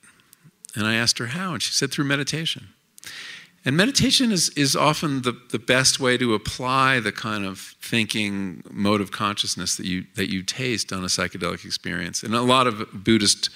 And 0.75 0.85
I 0.85 0.95
asked 0.95 1.17
her 1.19 1.27
how, 1.27 1.53
and 1.53 1.61
she 1.61 1.71
said, 1.71 1.91
Through 1.91 2.05
meditation. 2.05 2.69
And 3.65 3.75
meditation 3.75 4.31
is, 4.31 4.49
is 4.49 4.75
often 4.75 5.23
the, 5.23 5.33
the 5.51 5.59
best 5.59 5.99
way 5.99 6.17
to 6.17 6.33
apply 6.33 7.01
the 7.01 7.11
kind 7.11 7.45
of 7.45 7.75
thinking 7.81 8.63
mode 8.71 9.01
of 9.01 9.11
consciousness 9.11 9.75
that 9.75 9.85
you, 9.85 10.05
that 10.15 10.31
you 10.31 10.43
taste 10.43 10.93
on 10.93 11.03
a 11.03 11.07
psychedelic 11.07 11.65
experience. 11.65 12.23
And 12.23 12.33
a 12.33 12.41
lot 12.41 12.67
of 12.67 13.03
Buddhist 13.03 13.49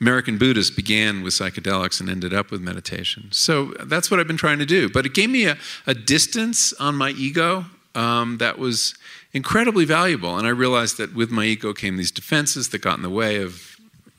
American 0.00 0.38
Buddhists 0.38 0.74
began 0.74 1.22
with 1.22 1.34
psychedelics 1.34 2.00
and 2.00 2.10
ended 2.10 2.34
up 2.34 2.50
with 2.50 2.60
meditation. 2.60 3.28
So 3.30 3.74
that's 3.84 4.10
what 4.10 4.20
I've 4.20 4.26
been 4.26 4.36
trying 4.36 4.58
to 4.58 4.66
do. 4.66 4.88
But 4.88 5.06
it 5.06 5.14
gave 5.14 5.30
me 5.30 5.46
a, 5.46 5.56
a 5.86 5.94
distance 5.94 6.72
on 6.74 6.96
my 6.96 7.10
ego 7.10 7.66
um, 7.94 8.38
that 8.38 8.58
was 8.58 8.94
incredibly 9.32 9.84
valuable. 9.84 10.36
And 10.36 10.46
I 10.46 10.50
realized 10.50 10.98
that 10.98 11.14
with 11.14 11.30
my 11.30 11.44
ego 11.44 11.72
came 11.72 11.96
these 11.96 12.10
defenses 12.10 12.70
that 12.70 12.78
got 12.78 12.96
in 12.96 13.02
the 13.02 13.10
way 13.10 13.40
of 13.40 13.73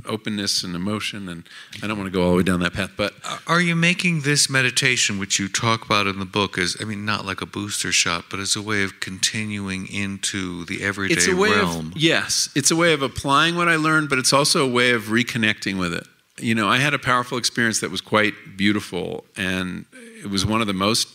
openness 0.07 0.63
and 0.63 0.75
emotion 0.75 1.27
and 1.29 1.43
i 1.81 1.87
don't 1.87 1.97
want 1.97 2.07
to 2.07 2.11
go 2.11 2.23
all 2.23 2.31
the 2.31 2.37
way 2.37 2.43
down 2.43 2.59
that 2.59 2.73
path 2.73 2.91
but 2.95 3.13
are 3.47 3.61
you 3.61 3.75
making 3.75 4.21
this 4.21 4.49
meditation 4.49 5.17
which 5.19 5.39
you 5.39 5.47
talk 5.47 5.85
about 5.85 6.07
in 6.07 6.19
the 6.19 6.25
book 6.25 6.57
as 6.57 6.75
i 6.79 6.83
mean 6.83 7.05
not 7.05 7.25
like 7.25 7.41
a 7.41 7.45
booster 7.45 7.91
shot 7.91 8.25
but 8.29 8.39
as 8.39 8.55
a 8.55 8.61
way 8.61 8.83
of 8.83 8.99
continuing 8.99 9.87
into 9.87 10.65
the 10.65 10.83
everyday 10.83 11.13
it's 11.13 11.27
a 11.27 11.35
way 11.35 11.51
realm? 11.51 11.87
Of, 11.87 11.97
yes 11.97 12.49
it's 12.55 12.71
a 12.71 12.75
way 12.75 12.93
of 12.93 13.01
applying 13.01 13.55
what 13.55 13.67
i 13.67 13.75
learned 13.75 14.09
but 14.09 14.19
it's 14.19 14.33
also 14.33 14.65
a 14.65 14.71
way 14.71 14.91
of 14.91 15.03
reconnecting 15.03 15.79
with 15.79 15.93
it. 15.93 16.07
You 16.37 16.55
know 16.55 16.67
i 16.67 16.77
had 16.77 16.93
a 16.93 16.99
powerful 16.99 17.37
experience 17.37 17.79
that 17.81 17.91
was 17.91 18.01
quite 18.01 18.33
beautiful 18.57 19.25
and 19.37 19.85
it 20.21 20.29
was 20.29 20.45
one 20.45 20.61
of 20.61 20.67
the 20.67 20.73
most 20.73 21.07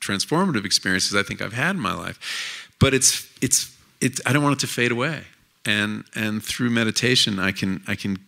transformative 0.00 0.64
experiences 0.64 1.14
i 1.14 1.22
think 1.22 1.40
i've 1.40 1.54
had 1.54 1.76
in 1.76 1.80
my 1.80 1.94
life 1.94 2.68
but 2.78 2.92
it's 2.92 3.28
it's 3.40 3.74
it's 4.00 4.20
i 4.26 4.32
don't 4.32 4.42
want 4.42 4.54
it 4.54 4.60
to 4.60 4.66
fade 4.66 4.92
away 4.92 5.24
and 5.64 6.04
and 6.14 6.42
through 6.42 6.70
meditation 6.70 7.38
I 7.38 7.52
can 7.52 7.82
I 7.86 7.94
can 7.94 8.18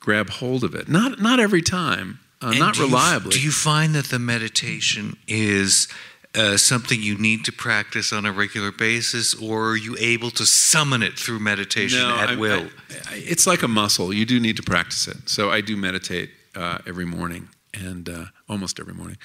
grab 0.00 0.30
hold 0.30 0.64
of 0.64 0.74
it. 0.74 0.88
Not 0.88 1.20
not 1.20 1.40
every 1.40 1.62
time, 1.62 2.20
uh, 2.40 2.52
not 2.52 2.74
do 2.74 2.82
reliably. 2.82 3.34
You, 3.34 3.40
do 3.40 3.44
you 3.46 3.52
find 3.52 3.94
that 3.94 4.06
the 4.06 4.18
meditation 4.18 5.16
is 5.26 5.88
uh, 6.34 6.56
something 6.56 7.02
you 7.02 7.18
need 7.18 7.44
to 7.44 7.52
practice 7.52 8.12
on 8.12 8.24
a 8.24 8.32
regular 8.32 8.72
basis, 8.72 9.34
or 9.34 9.70
are 9.70 9.76
you 9.76 9.96
able 9.98 10.30
to 10.30 10.46
summon 10.46 11.02
it 11.02 11.18
through 11.18 11.38
meditation 11.38 12.00
no, 12.00 12.16
at 12.16 12.30
I, 12.30 12.36
will? 12.36 12.68
I, 12.90 13.14
I, 13.14 13.16
it's 13.16 13.46
like 13.46 13.62
a 13.62 13.68
muscle. 13.68 14.12
You 14.12 14.24
do 14.24 14.40
need 14.40 14.56
to 14.56 14.62
practice 14.62 15.06
it. 15.08 15.28
So 15.28 15.50
I 15.50 15.60
do 15.60 15.76
meditate 15.76 16.30
uh, 16.54 16.78
every 16.86 17.04
morning 17.04 17.48
and 17.74 18.08
uh, 18.08 18.24
almost 18.48 18.80
every 18.80 18.94
morning. 18.94 19.18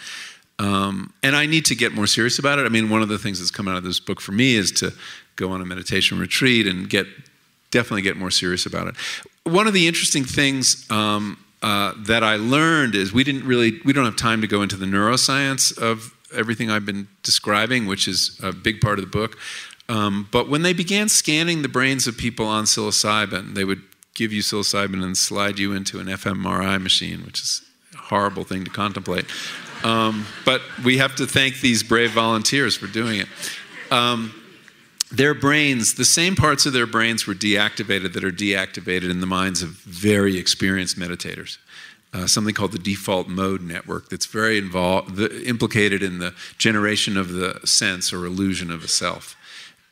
Um, 0.60 1.14
and 1.22 1.36
I 1.36 1.46
need 1.46 1.66
to 1.66 1.76
get 1.76 1.94
more 1.94 2.08
serious 2.08 2.40
about 2.40 2.60
it. 2.60 2.66
I 2.66 2.70
mean, 2.70 2.90
one 2.90 3.02
of 3.02 3.10
the 3.10 3.20
things 3.20 3.40
that's 3.40 3.52
come 3.52 3.68
out 3.68 3.78
of 3.78 3.84
this 3.84 4.00
book 4.00 4.20
for 4.20 4.32
me 4.32 4.56
is 4.56 4.72
to 4.74 4.92
go 5.36 5.52
on 5.52 5.62
a 5.62 5.66
meditation 5.66 6.20
retreat 6.20 6.66
and 6.66 6.90
get 6.90 7.06
definitely 7.72 8.02
get 8.02 8.18
more 8.18 8.32
serious 8.32 8.66
about 8.66 8.88
it. 8.88 8.96
One 9.44 9.68
of 9.68 9.74
the 9.74 9.88
interesting 9.88 10.24
things 10.24 10.90
um, 10.92 11.44
uh, 11.62 11.94
that 12.00 12.24
I 12.24 12.36
learned 12.36 12.96
is 12.96 13.14
we 13.14 13.24
didn't 13.24 13.46
really 13.46 13.80
we 13.84 13.94
don't 13.94 14.06
have 14.06 14.16
time 14.16 14.42
to 14.42 14.48
go 14.48 14.62
into 14.62 14.76
the 14.76 14.86
neuroscience 14.86 15.78
of 15.78 16.14
everything 16.36 16.70
I've 16.70 16.86
been 16.86 17.08
describing, 17.24 17.86
which 17.86 18.08
is 18.08 18.40
a 18.44 18.52
big 18.52 18.82
part 18.82 19.00
of 19.00 19.06
the 19.06 19.12
book. 19.12 19.38
Um, 19.90 20.28
but 20.32 20.50
when 20.50 20.64
they 20.64 20.74
began 20.74 21.08
scanning 21.08 21.62
the 21.62 21.70
brains 21.70 22.08
of 22.08 22.18
people 22.18 22.46
on 22.46 22.66
psilocybin, 22.66 23.54
they 23.56 23.64
would 23.64 23.82
give 24.14 24.34
you 24.34 24.42
psilocybin 24.42 25.04
and 25.04 25.18
slide 25.18 25.60
you 25.60 25.74
into 25.74 26.00
an 26.00 26.08
fMRI 26.08 26.82
machine, 26.82 27.24
which 27.26 27.40
is 27.40 27.62
a 27.94 27.98
horrible 27.98 28.44
thing 28.44 28.66
to 28.66 28.70
contemplate. 28.70 29.26
Um, 29.84 30.26
but 30.44 30.62
we 30.84 30.98
have 30.98 31.16
to 31.18 31.26
thank 31.26 31.62
these 31.62 31.84
brave 31.84 32.12
volunteers 32.12 32.76
for 32.76 32.88
doing 32.88 33.20
it. 33.20 33.28
Um, 33.92 34.34
their 35.12 35.34
brains, 35.34 35.94
the 35.94 36.06
same 36.06 36.36
parts 36.36 36.66
of 36.66 36.74
their 36.74 36.86
brains 36.86 37.26
were 37.26 37.34
deactivated 37.34 38.14
that 38.14 38.24
are 38.24 38.32
deactivated 38.32 39.10
in 39.10 39.22
the 39.22 39.28
minds 39.28 39.62
of 39.62 39.70
very 39.70 40.38
experienced 40.38 40.98
meditators. 41.00 41.58
uh, 42.14 42.26
something 42.26 42.54
called 42.54 42.72
the 42.72 42.80
default 42.80 43.28
mode 43.28 43.62
network 43.62 44.10
that's 44.10 44.26
very 44.26 44.58
involved, 44.58 45.16
the, 45.16 45.44
implicated 45.46 46.02
in 46.02 46.20
the 46.20 46.34
generation 46.58 47.18
of 47.18 47.34
the 47.34 47.60
sense 47.66 48.14
or 48.14 48.26
illusion 48.26 48.72
of 48.72 48.84
a 48.84 48.88
self. 48.88 49.36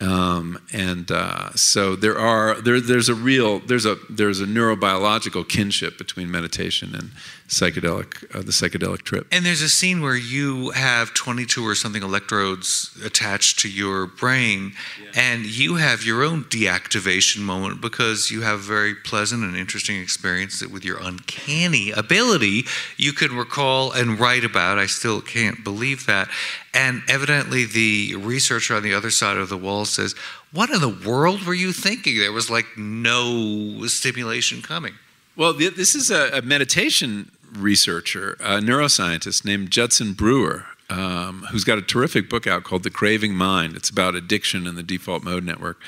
Um, 0.02 0.60
and 0.74 1.10
uh, 1.10 1.52
so 1.56 1.96
there 1.96 2.20
are 2.20 2.60
there, 2.62 2.82
there's 2.82 3.08
a 3.08 3.16
real 3.16 3.60
there's 3.60 3.86
a 3.86 3.96
there's 4.10 4.42
a 4.42 4.46
neurobiological 4.46 5.48
kinship 5.48 5.98
between 5.98 6.30
meditation 6.30 6.94
and 6.94 7.12
psychedelic 7.48 8.24
uh, 8.36 8.40
the 8.40 8.52
psychedelic 8.52 9.04
trip. 9.04 9.28
And 9.32 9.46
there's 9.46 9.62
a 9.62 9.70
scene 9.70 10.02
where 10.02 10.16
you 10.16 10.72
have 10.72 11.14
22 11.14 11.66
or 11.66 11.76
something 11.76 12.02
electrodes 12.02 12.98
attached 13.04 13.60
to 13.60 13.70
your 13.70 14.08
brain, 14.08 14.74
yeah. 15.02 15.12
and 15.16 15.46
you 15.46 15.76
have 15.76 16.04
your 16.04 16.24
own 16.24 16.46
deactivation 16.46 17.40
moment 17.40 17.82
because 17.82 18.32
you 18.32 18.42
have 18.42 18.60
a 18.60 18.64
very 18.64 18.96
pleasant 18.96 19.44
and 19.44 19.56
interesting 19.56 20.02
experience 20.02 20.60
that 20.60 20.72
with 20.72 20.84
your 20.84 21.00
uncanny 21.00 21.92
ability 21.92 22.64
you 22.98 23.14
can 23.14 23.36
recall 23.36 23.92
and 23.92 24.20
write 24.20 24.44
about. 24.44 24.80
I 24.80 24.88
still 24.88 25.22
can't 25.22 25.64
believe 25.64 26.06
that. 26.08 26.30
And 26.74 27.04
evidently, 27.08 27.66
the 27.66 28.16
researcher 28.16 28.76
on 28.76 28.84
the 28.84 28.94
other 28.94 29.12
side 29.12 29.38
of 29.38 29.50
the 29.50 29.58
wall 29.58 29.86
says, 29.86 30.14
What 30.52 30.70
in 30.70 30.82
the 30.82 30.90
world 31.08 31.46
were 31.46 31.54
you 31.54 31.72
thinking? 31.72 32.18
There 32.18 32.34
was 32.34 32.50
like 32.50 32.66
no 32.76 33.86
stimulation 33.86 34.62
coming. 34.62 34.94
Well, 35.38 35.54
this 35.54 35.96
is 35.96 36.12
a, 36.12 36.42
meditation 36.42 37.30
researcher, 37.56 38.34
a 38.40 38.60
neuroscientist 38.60 39.46
named 39.46 39.72
Judson 39.72 40.14
Brewer, 40.14 40.66
um, 40.90 41.46
who's 41.52 41.64
got 41.64 41.78
a 41.78 41.82
terrific 41.82 42.30
book 42.30 42.48
out 42.48 42.64
called 42.64 42.84
The 42.84 42.90
Craving 42.90 43.36
Mind. 43.36 43.76
It's 43.76 43.90
about 43.90 44.16
addiction 44.16 44.68
and 44.68 44.78
the 44.78 44.84
default 44.84 45.24
mode 45.24 45.44
network. 45.44 45.82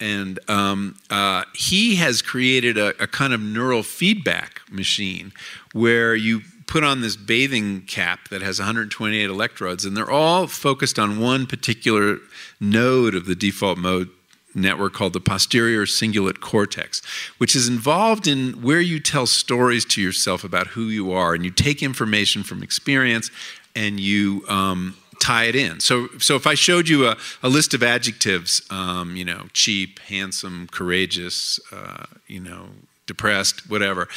And 0.00 0.38
um, 0.48 0.96
uh, 1.10 1.44
he 1.54 1.96
has 1.96 2.20
created 2.20 2.76
a, 2.76 2.88
a 3.02 3.06
kind 3.06 3.32
of 3.32 3.40
neural 3.40 3.82
feedback 3.82 4.60
machine 4.70 5.32
where 5.72 6.14
you 6.14 6.42
put 6.66 6.82
on 6.82 7.00
this 7.00 7.16
bathing 7.16 7.82
cap 7.82 8.28
that 8.28 8.42
has 8.42 8.58
128 8.58 9.24
electrodes, 9.28 9.84
and 9.84 9.96
they're 9.96 10.10
all 10.10 10.46
focused 10.46 10.98
on 10.98 11.20
one 11.20 11.46
particular 11.46 12.18
node 12.60 13.14
of 13.14 13.26
the 13.26 13.34
default 13.34 13.78
mode 13.78 14.08
network 14.54 14.92
called 14.92 15.12
the 15.12 15.20
posterior 15.20 15.84
cingulate 15.86 16.40
cortex, 16.40 17.02
which 17.38 17.56
is 17.56 17.68
involved 17.68 18.26
in 18.26 18.62
where 18.62 18.80
you 18.80 19.00
tell 19.00 19.26
stories 19.26 19.84
to 19.86 20.00
yourself 20.00 20.44
about 20.44 20.68
who 20.68 20.84
you 20.84 21.12
are, 21.12 21.34
and 21.34 21.44
you 21.44 21.50
take 21.50 21.82
information 21.82 22.42
from 22.42 22.62
experience 22.62 23.30
and 23.74 23.98
you 23.98 24.44
um, 24.48 24.96
tie 25.20 25.44
it 25.44 25.56
in. 25.56 25.80
So, 25.80 26.08
so 26.18 26.36
if 26.36 26.46
I 26.46 26.54
showed 26.54 26.88
you 26.88 27.06
a, 27.06 27.16
a 27.42 27.48
list 27.48 27.74
of 27.74 27.82
adjectives, 27.82 28.62
um, 28.70 29.16
you 29.16 29.24
know, 29.24 29.46
cheap, 29.52 29.98
handsome, 30.00 30.68
courageous, 30.70 31.58
uh, 31.72 32.06
you 32.26 32.40
know, 32.40 32.68
depressed, 33.06 33.68
whatever, 33.68 34.08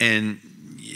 and 0.00 0.40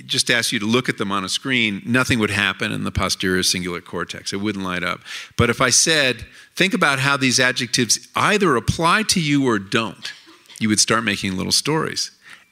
just 0.02 0.30
ask 0.30 0.52
you 0.52 0.58
to 0.58 0.66
look 0.66 0.88
at 0.88 0.98
them 0.98 1.12
on 1.12 1.24
a 1.24 1.28
screen, 1.28 1.82
nothing 1.84 2.18
would 2.18 2.30
happen 2.30 2.72
in 2.72 2.84
the 2.84 2.90
posterior 2.90 3.42
cingulate 3.42 3.84
cortex. 3.84 4.32
It 4.32 4.36
wouldn't 4.36 4.64
light 4.64 4.82
up. 4.82 5.00
But 5.36 5.50
if 5.50 5.60
I 5.60 5.70
said, 5.70 6.26
think 6.54 6.74
about 6.74 6.98
how 6.98 7.16
these 7.16 7.40
adjectives 7.40 8.08
either 8.16 8.56
apply 8.56 9.04
to 9.04 9.20
you 9.20 9.46
or 9.46 9.58
don't, 9.58 10.12
you 10.58 10.68
would 10.68 10.80
start 10.80 11.04
making 11.04 11.36
little 11.36 11.52
stories 11.52 12.10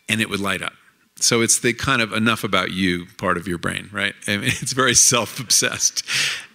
and 0.09 0.20
it 0.20 0.28
would 0.28 0.40
light 0.40 0.62
up. 0.62 0.74
So 1.16 1.40
it's 1.40 1.61
the 1.61 1.72
kind 1.72 2.03
of 2.03 2.12
enough 2.12 2.45
about 2.45 2.72
you 2.72 3.07
part 3.18 3.36
of 3.36 3.49
your 3.49 3.59
brain, 3.59 3.88
right? 3.92 4.14
I 4.26 4.36
mean, 4.36 4.45
it's 4.61 4.72
very 4.72 4.95
self 4.95 5.40
obsessed. 5.40 6.05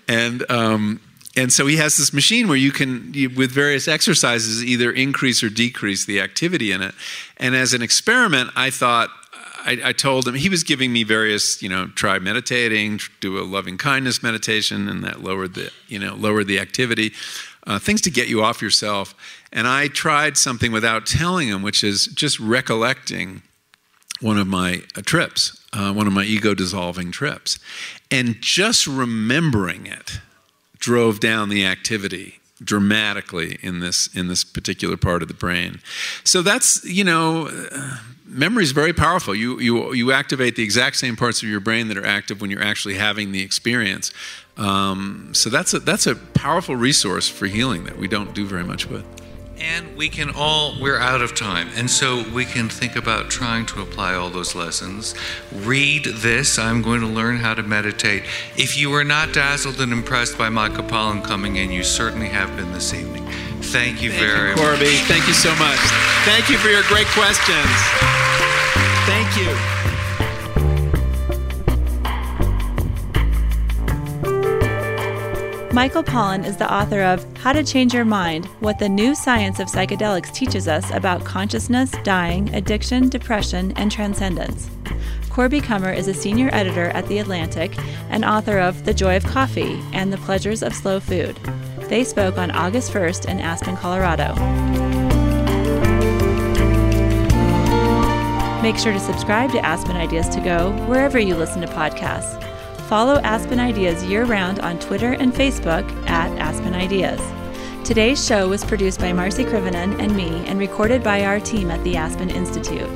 And, 0.07 0.49
um, 0.49 1.01
and 1.35 1.53
so 1.53 1.67
he 1.67 1.77
has 1.77 1.97
this 1.97 2.11
machine 2.11 2.47
where 2.47 2.57
you 2.57 2.71
can, 2.71 3.13
you, 3.13 3.29
with 3.29 3.51
various 3.51 3.87
exercises, 3.87 4.63
either 4.63 4.91
increase 4.91 5.43
or 5.43 5.49
decrease 5.49 6.05
the 6.05 6.19
activity 6.19 6.71
in 6.71 6.81
it. 6.81 6.93
And 7.37 7.55
as 7.55 7.73
an 7.73 7.81
experiment, 7.81 8.49
I 8.55 8.71
thought, 8.71 9.09
I, 9.65 9.79
I, 9.85 9.93
told 9.93 10.27
him 10.27 10.35
he 10.35 10.49
was 10.49 10.63
giving 10.63 10.91
me 10.91 11.03
various, 11.03 11.61
you 11.61 11.69
know, 11.69 11.87
try 11.87 12.19
meditating, 12.19 12.99
do 13.19 13.39
a 13.39 13.43
loving 13.43 13.77
kindness 13.77 14.23
meditation, 14.23 14.87
and 14.89 15.03
that 15.03 15.21
lowered 15.21 15.55
the, 15.55 15.71
you 15.87 15.99
know, 15.99 16.15
lowered 16.15 16.47
the 16.47 16.59
activity, 16.59 17.13
uh, 17.67 17.79
things 17.79 18.01
to 18.01 18.11
get 18.11 18.27
you 18.27 18.41
off 18.41 18.61
yourself. 18.61 19.13
And 19.51 19.67
I 19.67 19.87
tried 19.87 20.37
something 20.37 20.71
without 20.71 21.05
telling 21.05 21.47
him, 21.47 21.61
which 21.61 21.83
is 21.83 22.07
just 22.07 22.39
recollecting 22.39 23.41
one 24.21 24.37
of 24.37 24.47
my 24.47 24.83
uh, 24.95 25.01
trips, 25.01 25.63
uh, 25.73 25.93
one 25.93 26.07
of 26.07 26.13
my 26.13 26.23
ego 26.23 26.53
dissolving 26.53 27.11
trips, 27.11 27.59
and 28.11 28.37
just 28.41 28.87
remembering 28.87 29.85
it 29.85 30.19
drove 30.77 31.19
down 31.19 31.49
the 31.49 31.65
activity 31.65 32.38
dramatically 32.63 33.57
in 33.61 33.79
this 33.79 34.09
in 34.15 34.27
this 34.27 34.43
particular 34.43 34.97
part 34.97 35.21
of 35.21 35.27
the 35.27 35.33
brain. 35.33 35.81
So 36.23 36.41
that's 36.41 36.83
you 36.85 37.03
know. 37.03 37.47
Uh, 37.47 37.97
memory 38.31 38.63
is 38.63 38.71
very 38.71 38.93
powerful. 38.93 39.33
You, 39.33 39.59
you, 39.59 39.91
you 39.93 40.11
activate 40.11 40.55
the 40.55 40.61
exact 40.61 40.97
same 40.97 41.15
parts 41.15 41.41
of 41.41 41.49
your 41.49 41.59
brain 41.59 41.87
that 41.87 41.97
are 41.97 42.05
active 42.05 42.41
when 42.41 42.51
you're 42.51 42.63
actually 42.63 42.93
having 42.93 43.31
the 43.31 43.41
experience. 43.41 44.13
Um, 44.55 45.31
so 45.33 45.49
that's 45.49 45.73
a, 45.73 45.79
that's 45.79 46.05
a 46.05 46.15
powerful 46.15 46.75
resource 46.75 47.27
for 47.27 47.47
healing 47.47 47.85
that 47.85 47.97
we 47.97 48.07
don't 48.07 48.35
do 48.35 48.45
very 48.45 48.63
much 48.63 48.87
with. 48.87 49.03
And 49.61 49.97
we 49.97 50.07
can 50.07 50.29
all, 50.29 50.75
we're 50.79 50.97
out 50.97 51.21
of 51.21 51.35
time. 51.35 51.69
And 51.75 51.89
so 51.89 52.23
we 52.33 52.45
can 52.45 52.69
think 52.69 52.95
about 52.95 53.29
trying 53.29 53.65
to 53.67 53.81
apply 53.81 54.13
all 54.13 54.29
those 54.29 54.55
lessons. 54.55 55.15
Read 55.51 56.05
this. 56.05 56.57
I'm 56.57 56.81
going 56.81 57.01
to 57.01 57.07
learn 57.07 57.37
how 57.37 57.53
to 57.53 57.63
meditate. 57.63 58.23
If 58.55 58.77
you 58.77 58.89
were 58.89 59.03
not 59.03 59.33
dazzled 59.33 59.81
and 59.81 59.91
impressed 59.91 60.37
by 60.37 60.49
Michael 60.49 60.85
Pollan 60.85 61.23
coming 61.23 61.57
in, 61.57 61.71
you 61.71 61.83
certainly 61.83 62.29
have 62.29 62.55
been 62.55 62.71
this 62.71 62.93
evening. 62.93 63.25
Thank 63.61 64.01
you 64.01 64.11
Thank 64.11 64.21
very 64.21 64.49
you, 64.51 64.55
Corby. 64.55 64.85
much. 64.85 65.03
Thank 65.07 65.27
you 65.27 65.33
so 65.33 65.53
much. 65.55 65.79
Thank 66.23 66.49
you 66.49 66.57
for 66.57 66.69
your 66.69 66.83
great 66.83 67.07
questions. 67.07 67.67
Thank 69.05 69.37
you. 69.37 69.78
Michael 75.71 76.03
Pollan 76.03 76.45
is 76.45 76.57
the 76.57 76.73
author 76.73 77.03
of 77.03 77.23
How 77.37 77.53
to 77.53 77.63
Change 77.63 77.93
Your 77.93 78.03
Mind 78.03 78.47
What 78.59 78.79
the 78.79 78.89
New 78.89 79.13
Science 79.13 79.59
of 79.59 79.67
Psychedelics 79.67 80.33
Teaches 80.33 80.67
Us 80.67 80.89
About 80.89 81.23
Consciousness, 81.23 81.91
Dying, 82.03 82.53
Addiction, 82.55 83.07
Depression, 83.07 83.71
and 83.75 83.91
Transcendence. 83.91 84.67
Corby 85.29 85.61
Kummer 85.61 85.95
is 85.95 86.07
a 86.07 86.13
senior 86.13 86.49
editor 86.53 86.85
at 86.89 87.05
The 87.05 87.19
Atlantic 87.19 87.77
and 88.09 88.25
author 88.25 88.57
of 88.57 88.83
The 88.83 88.95
Joy 88.95 89.15
of 89.15 89.23
Coffee 89.25 89.79
and 89.93 90.11
The 90.11 90.17
Pleasures 90.17 90.63
of 90.63 90.73
Slow 90.73 90.99
Food. 90.99 91.39
They 91.81 92.03
spoke 92.03 92.39
on 92.39 92.49
August 92.49 92.91
1st 92.91 93.29
in 93.29 93.39
Aspen, 93.39 93.77
Colorado. 93.77 94.33
Make 98.63 98.77
sure 98.77 98.91
to 98.91 98.99
subscribe 98.99 99.51
to 99.51 99.63
Aspen 99.63 99.95
Ideas 99.95 100.29
to 100.29 100.41
Go 100.41 100.71
wherever 100.87 101.19
you 101.19 101.35
listen 101.35 101.61
to 101.61 101.67
podcasts. 101.67 102.48
Follow 102.89 103.19
Aspen 103.19 103.59
Ideas 103.59 104.03
year 104.05 104.25
round 104.25 104.61
on 104.61 104.79
Twitter 104.79 105.13
and 105.13 105.31
Facebook 105.31 105.87
at 106.09 106.35
Aspen 106.39 106.73
Ideas. 106.73 107.21
Today's 107.87 108.25
show 108.25 108.49
was 108.49 108.65
produced 108.65 108.99
by 108.99 109.11
Marci 109.11 109.45
Krivonen 109.45 110.01
and 110.01 110.17
me 110.17 110.43
and 110.47 110.57
recorded 110.57 111.03
by 111.03 111.23
our 111.23 111.39
team 111.39 111.69
at 111.69 111.83
the 111.83 111.95
Aspen 111.95 112.31
Institute. 112.31 112.89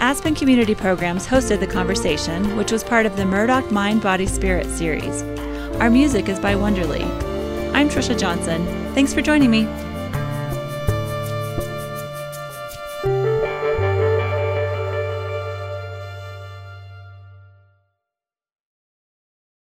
Aspen 0.00 0.34
Community 0.34 0.74
Programs 0.74 1.24
hosted 1.24 1.60
the 1.60 1.68
conversation, 1.68 2.56
which 2.56 2.72
was 2.72 2.82
part 2.82 3.06
of 3.06 3.16
the 3.16 3.24
Murdoch 3.24 3.70
Mind 3.70 4.02
Body 4.02 4.26
Spirit 4.26 4.66
series. 4.66 5.22
Our 5.80 5.88
music 5.88 6.28
is 6.28 6.40
by 6.40 6.56
Wonderly. 6.56 7.04
I'm 7.74 7.88
Trisha 7.88 8.18
Johnson. 8.18 8.66
Thanks 8.92 9.14
for 9.14 9.22
joining 9.22 9.52
me. 9.52 9.87